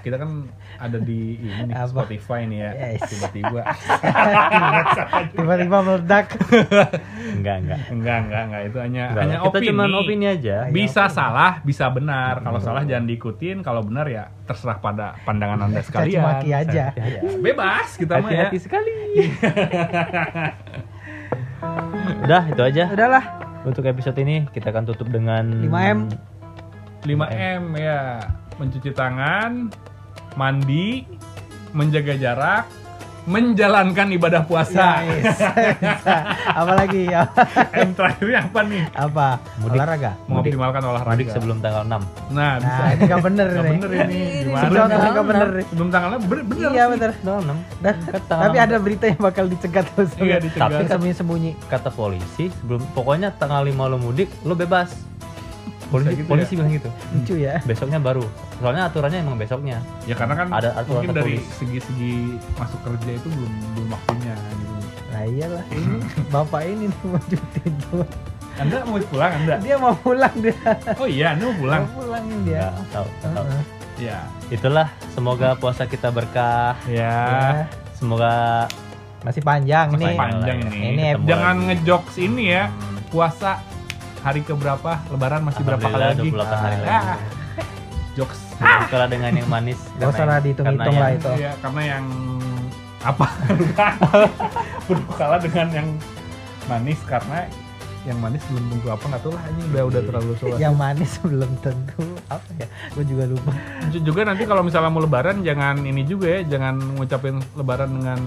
kita 0.00 0.16
kan 0.16 0.30
ada 0.76 0.96
di 0.96 1.36
ini 1.36 1.68
nih, 1.68 1.74
Apa? 1.74 1.86
Spotify 1.86 2.44
nih 2.44 2.58
ya. 2.58 2.70
Yes. 2.74 3.00
Tiba-tiba 3.06 3.60
Tiba-tiba 5.34 5.76
meledak. 5.80 6.26
enggak 7.30 7.56
enggak 7.60 7.80
enggak 7.88 8.16
enggak 8.20 8.42
enggak 8.44 8.62
itu 8.64 8.78
hanya 8.78 9.04
Enggak, 9.08 9.22
hanya 9.22 9.36
kita 9.38 9.48
opini. 9.50 9.68
cuma 9.68 9.84
opini 9.90 10.26
aja 10.26 10.56
Bisa 10.68 11.02
salah, 11.06 11.52
bisa 11.60 11.86
benar. 11.88 12.40
Kalau 12.40 12.58
salah 12.58 12.82
jangan 12.82 13.04
diikutin, 13.04 13.60
kalau 13.60 13.80
benar 13.80 14.06
ya 14.06 14.28
terserah 14.44 14.78
pada 14.78 15.14
pandangan 15.22 15.66
Anda 15.66 15.80
sekalian. 15.80 16.22
maki 16.22 16.50
aja. 16.50 16.90
Bebas 17.38 17.94
kita 17.94 18.18
mah 18.18 18.30
ya. 18.30 18.48
sekali 18.52 18.92
udah 22.20 22.42
itu 22.46 22.62
aja 22.62 22.84
Udahlah. 22.88 23.24
untuk 23.62 23.84
episode 23.84 24.16
ini 24.18 24.48
kita 24.48 24.70
akan 24.70 24.84
tutup 24.86 25.08
dengan 25.08 25.44
5M. 25.62 25.98
5M 27.02 27.62
ya. 27.76 28.20
Mencuci 28.56 28.92
tangan, 28.92 29.72
mandi, 30.32 31.06
menjaga 31.70 32.14
jarak, 32.14 32.64
menjalankan 33.22 34.10
ibadah 34.10 34.42
puasa. 34.42 35.04
Nice. 35.04 35.38
Apalagi 36.50 37.06
ya? 37.14 37.28
M 37.76 37.92
terakhirnya 37.92 38.42
apa 38.42 38.60
nih? 38.62 38.82
Apa? 38.90 39.28
Mudik. 39.60 39.76
Olahraga. 39.76 40.10
Mengoptimalkan 40.24 40.82
olahraga. 40.82 41.12
mudik 41.12 41.28
sebelum 41.28 41.56
tanggal 41.60 41.84
6 41.84 42.00
Nah, 42.32 42.52
bisa. 42.58 42.80
Nah, 42.80 42.88
ini 42.90 43.02
gak 43.04 43.22
bener 43.22 43.46
Nggak 43.46 43.60
nih. 43.62 43.70
bener 43.72 43.90
ini. 44.00 44.18
Gimana? 44.40 44.62
Sebelum 44.62 44.82
nih? 44.82 44.98
nggak 45.10 45.26
bener. 45.26 45.48
Sebelum 45.62 45.88
tanggalnya 45.90 46.20
bener, 46.20 46.42
bener 46.44 46.58
Iya 46.66 46.82
sih. 46.82 46.90
bener. 46.90 47.10
tanggal 47.14 47.40
6 47.40 47.58
Dan, 47.78 47.94
Kan 48.00 48.22
tanggal 48.24 48.42
tapi 48.42 48.56
6. 48.56 48.66
ada 48.66 48.76
berita 48.78 49.04
yang 49.06 49.20
bakal 49.20 49.44
dicegat 49.46 49.86
terus. 49.86 50.10
Iya, 50.16 50.36
dicegat. 50.38 50.62
Tapi 50.64 50.74
kan- 50.74 50.90
sembunyi-sembunyi. 50.90 51.50
kata 51.68 51.90
polisi 51.92 52.44
sebelum 52.50 52.82
pokoknya 52.90 53.28
tanggal 53.32 53.62
5 53.62 53.84
lo 53.86 53.96
mudik 53.96 54.32
lo 54.42 54.54
bebas 54.54 54.90
polisi 55.90 56.14
gitu 56.16 56.26
polisi 56.26 56.52
ya? 56.52 56.56
bilang 56.56 56.72
gitu 56.72 56.90
Lucu 57.10 57.34
ya. 57.36 57.54
besoknya 57.62 57.98
baru 57.98 58.24
soalnya 58.56 58.82
aturannya 58.86 59.18
emang 59.20 59.36
besoknya 59.36 59.78
Ya 60.06 60.14
karena 60.14 60.34
kan 60.34 60.46
Ada 60.48 60.70
aturan 60.76 61.02
mungkin 61.04 61.16
dari 61.16 61.34
segi-segi 61.54 62.14
masuk 62.54 62.80
kerja 62.80 63.10
itu 63.12 63.28
belum 63.28 63.52
belum 63.74 63.88
waktunya 63.90 64.34
gitu. 64.34 64.74
Nah 65.10 65.22
iyalah 65.26 65.64
ini 65.70 65.98
bapak 66.32 66.60
ini 66.64 66.84
nih 66.86 66.98
mau 67.04 67.20
cuti 67.20 67.60
dulu. 67.82 68.04
Anda 68.56 68.76
mau 68.84 69.00
pulang 69.00 69.32
Anda? 69.34 69.54
Dia 69.58 69.76
mau 69.76 69.94
pulang 69.96 70.34
dia. 70.36 70.52
Oh 70.94 71.08
iya, 71.08 71.32
Anda 71.32 71.44
mau 71.44 71.56
pulang. 71.56 71.82
Mau 71.86 71.94
pulang 71.98 72.24
dia. 72.44 72.64
nggak 72.68 72.86
tahu 72.90 73.06
nggak 73.10 73.30
tahu 73.32 73.44
Heeh. 73.46 73.64
Ya. 74.00 74.18
itulah 74.48 74.88
semoga 75.10 75.52
puasa 75.54 75.84
kita 75.84 76.08
berkah 76.08 76.72
Ya. 76.84 77.12
Ya, 77.12 77.64
semoga 77.92 78.64
masih 79.20 79.40
panjang 79.40 79.92
Masih 79.92 80.06
nih. 80.06 80.16
panjang 80.16 80.56
Ini 80.56 80.66
nih. 80.66 80.80
Ini 80.86 81.04
ketemu 81.12 81.26
Jangan 81.26 81.54
ngejokes 81.66 82.16
ini 82.16 82.44
ya. 82.50 82.64
Puasa 83.08 83.52
hari 84.20 84.40
keberapa? 84.40 85.00
Lebaran 85.08 85.40
masih 85.42 85.62
berapa 85.62 85.80
kali 85.82 86.04
lagi? 86.06 86.28
Alhamdulillah, 86.28 86.48
28 86.50 86.60
hari 86.60 86.76
Ah, 86.76 86.82
lagi 86.82 87.24
Jokes. 88.12 88.40
berbukalah 88.58 89.08
dengan 89.08 89.30
yang 89.32 89.48
manis 89.48 89.78
Gak 89.96 90.08
usah 90.10 90.24
lah 90.26 90.38
dihitung-hitung 90.38 90.84
karena 90.84 91.00
lah 91.00 91.10
itu. 91.10 91.30
Iya, 91.34 91.52
karena 91.58 91.82
yang 91.88 92.04
apa? 93.00 93.26
Berbukalah 94.88 95.38
dengan 95.40 95.66
yang 95.72 95.88
manis 96.66 97.00
karena 97.02 97.48
yang 98.02 98.16
manis 98.16 98.40
belum 98.46 98.64
tentu 98.66 98.88
apa 98.88 99.04
nggak 99.06 99.20
tahu 99.20 99.32
lah 99.32 99.44
ini 99.46 99.60
udah 99.66 99.82
udah 99.84 100.02
terlalu 100.02 100.32
tua. 100.34 100.56
Yang 100.56 100.74
manis 100.74 101.12
belum 101.26 101.50
tentu 101.60 102.04
apa 102.26 102.48
ya? 102.54 102.66
Gue 102.90 103.04
juga 103.04 103.24
lupa. 103.26 103.52
Ju- 103.88 104.02
juga 104.02 104.20
nanti 104.24 104.42
kalau 104.42 104.62
misalnya 104.62 104.88
mau 104.88 104.98
lebaran 104.98 105.36
jangan 105.40 105.76
ini 105.82 106.02
juga 106.02 106.26
ya 106.30 106.40
jangan 106.48 106.74
ngucapin 106.94 107.36
lebaran 107.52 107.90
dengan 107.92 108.18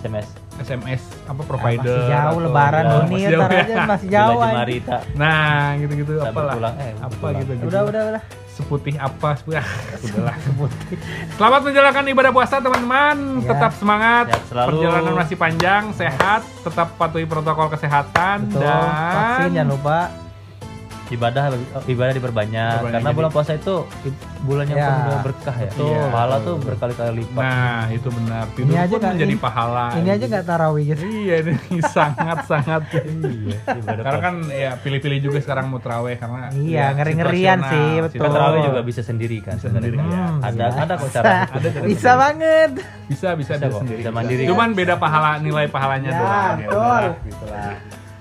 SMS 0.00 0.26
SMS 0.58 1.02
apa 1.24 1.40
Ah, 1.40 1.46
provider 1.46 1.94
masih 1.94 2.10
jauh 2.10 2.26
atau- 2.32 2.42
lebaran 2.42 2.82
Ya, 2.82 2.90
Doni 2.90 3.06
masih 3.06 3.28
jauh 3.28 3.40
ya. 3.46 3.60
aja 3.60 3.74
masih 3.86 4.08
jauh. 4.10 4.40
Marita 4.42 4.98
nah 5.14 5.46
gitu-gitu 5.76 6.12
Sabar 6.16 6.30
apalah 6.32 6.54
pulang, 6.54 6.74
eh, 6.76 6.92
apa 6.96 7.14
pulang. 7.14 7.34
gitu 7.38 7.50
gitu 7.54 7.66
Udah 7.66 7.82
udah 7.86 8.02
udah. 8.10 8.22
Seputih 8.52 8.94
apa 8.94 9.34
seputih 9.38 9.58
ah, 9.58 9.68
udahlah 10.00 10.36
selamat 11.32 11.60
menjalankan 11.62 12.04
ibadah 12.08 12.30
puasa 12.30 12.54
teman-teman 12.56 13.16
Ya. 13.40 13.48
tetap 13.48 13.72
semangat 13.74 14.24
Sehat 14.28 14.42
selalu. 14.46 14.68
perjalanan 14.68 15.14
masih 15.16 15.36
panjang 15.36 15.82
sehat 15.92 16.40
tetap 16.60 16.88
patuhi 16.94 17.24
protokol 17.24 17.68
kesehatan 17.68 18.46
Betul. 18.46 18.62
Vaksin 18.62 19.40
dan 19.40 19.50
jangan 19.54 19.70
lupa. 19.70 19.98
Ibadah 21.10 21.44
ibadah 21.84 22.12
diperbanyak 22.12 22.70
Diperbanyak, 22.72 22.92
karena 22.92 23.04
jadi- 23.04 23.16
bulan 23.16 23.30
puasa 23.30 23.52
itu 23.52 23.74
bulan 24.40 24.64
yang 24.64 24.78
Ya. 24.78 24.88
penuh 24.88 25.18
berkah 25.22 25.56
ya 25.58 25.70
Betul. 25.70 26.00
pahala 26.08 26.36
tuh 26.40 26.54
berkali-kali 26.56 27.12
lipat 27.18 27.40
nah 27.40 27.84
itu 27.88 28.08
benar 28.08 28.44
tidur 28.50 28.64
Ini 28.64 28.76
aja 28.78 28.88
pun 28.88 28.96
nggak- 28.96 29.12
menjadi 29.12 29.32
ini- 29.32 29.42
pahala 29.42 29.86
Ini 29.92 30.08
aja 30.10 30.24
nggak 30.26 30.44
tarawih 30.46 30.84
gitu. 30.86 31.02
iya 31.04 31.34
ini 31.42 31.54
sangat 31.90 32.38
sangat 32.44 32.82
iya 32.94 33.58
ibadah 33.74 34.02
karena 34.02 34.20
kan 34.20 34.34
ya 34.48 34.70
pilih-pilih 34.76 35.18
juga 35.20 35.38
sekarang 35.40 35.66
mau 35.66 35.78
terawih 35.78 36.14
karena 36.14 36.48
Iya, 36.52 36.78
ya, 36.80 36.86
ngeri-ngerian 36.92 37.58
sih, 37.64 37.90
betul. 38.00 38.18
kan 38.20 38.30
terawih 38.30 38.60
juga 38.64 38.80
bisa 38.80 39.02
sendiri 39.02 39.38
kan 39.38 39.54
Bisa 39.54 39.68
sendiri, 39.68 39.92
sebenarnya. 39.92 40.14
iya. 40.14 40.24
ada 40.40 40.64
bisa. 40.68 40.80
ada 40.80 40.94
kok 40.94 41.10
cara 41.10 41.28
Ada 41.44 41.68
cara 41.68 41.84
Bisa 41.84 42.00
sendiri. 42.00 42.20
banget. 42.20 42.70
bisa 43.06 43.28
bisa, 43.30 43.30
Bisa 43.34 43.52
dia 43.56 43.68
kok, 43.68 43.80
sendiri 43.80 43.98
bisa 44.00 44.10
mandiri. 44.10 44.42
cuman 44.46 44.68
beda 44.72 44.94
pahala 44.96 45.30
nilai 45.38 45.66
pahalanya 45.66 46.08
Ya, 46.08 46.16
doang 46.16 46.56
ya 46.56 46.56
betul. 46.62 46.78
udahlah, 46.78 47.14
gitu 47.20 47.44
lah 47.46 47.74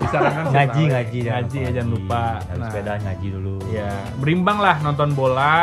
disarankan 0.10 0.44
sih 0.44 0.52
ngaji 0.52 0.70
terawih. 0.74 0.90
ngaji 0.90 1.20
ngaji 1.22 1.58
ya 1.58 1.70
jangan 1.72 1.90
lupa 1.90 2.24
habis 2.26 2.50
Nah, 2.52 2.68
sepeda 2.68 2.94
ngaji 3.00 3.28
dulu 3.32 3.56
ya 3.70 3.92
berimbang 4.18 4.58
lah 4.58 4.76
nonton 4.80 5.10
bola 5.12 5.56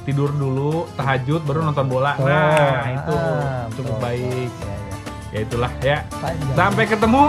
tidur 0.00 0.30
dulu 0.32 0.70
tahajud 0.94 1.40
baru 1.42 1.60
nonton 1.62 1.86
bola 1.86 2.12
Betul. 2.14 2.30
nah 2.30 2.88
itu 2.88 3.14
Ah, 3.14 3.64
cukup 3.70 3.86
betul. 3.90 4.02
baik 4.02 4.50
Ya, 4.50 4.72
ya. 4.72 4.96
ya 5.30 5.38
itulah 5.40 5.72
ya 5.80 5.96
Panjang. 6.14 6.56
sampai 6.56 6.84
ketemu 6.86 7.22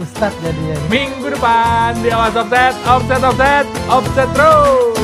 Ustadz 0.00 0.38
jadinya. 0.40 0.76
minggu 0.88 1.26
depan 1.28 1.90
di 1.98 2.08
awas 2.08 2.34
offset 2.34 2.74
offset 2.84 3.22
offset 3.22 3.66
offset 3.88 4.28
terus 4.30 4.94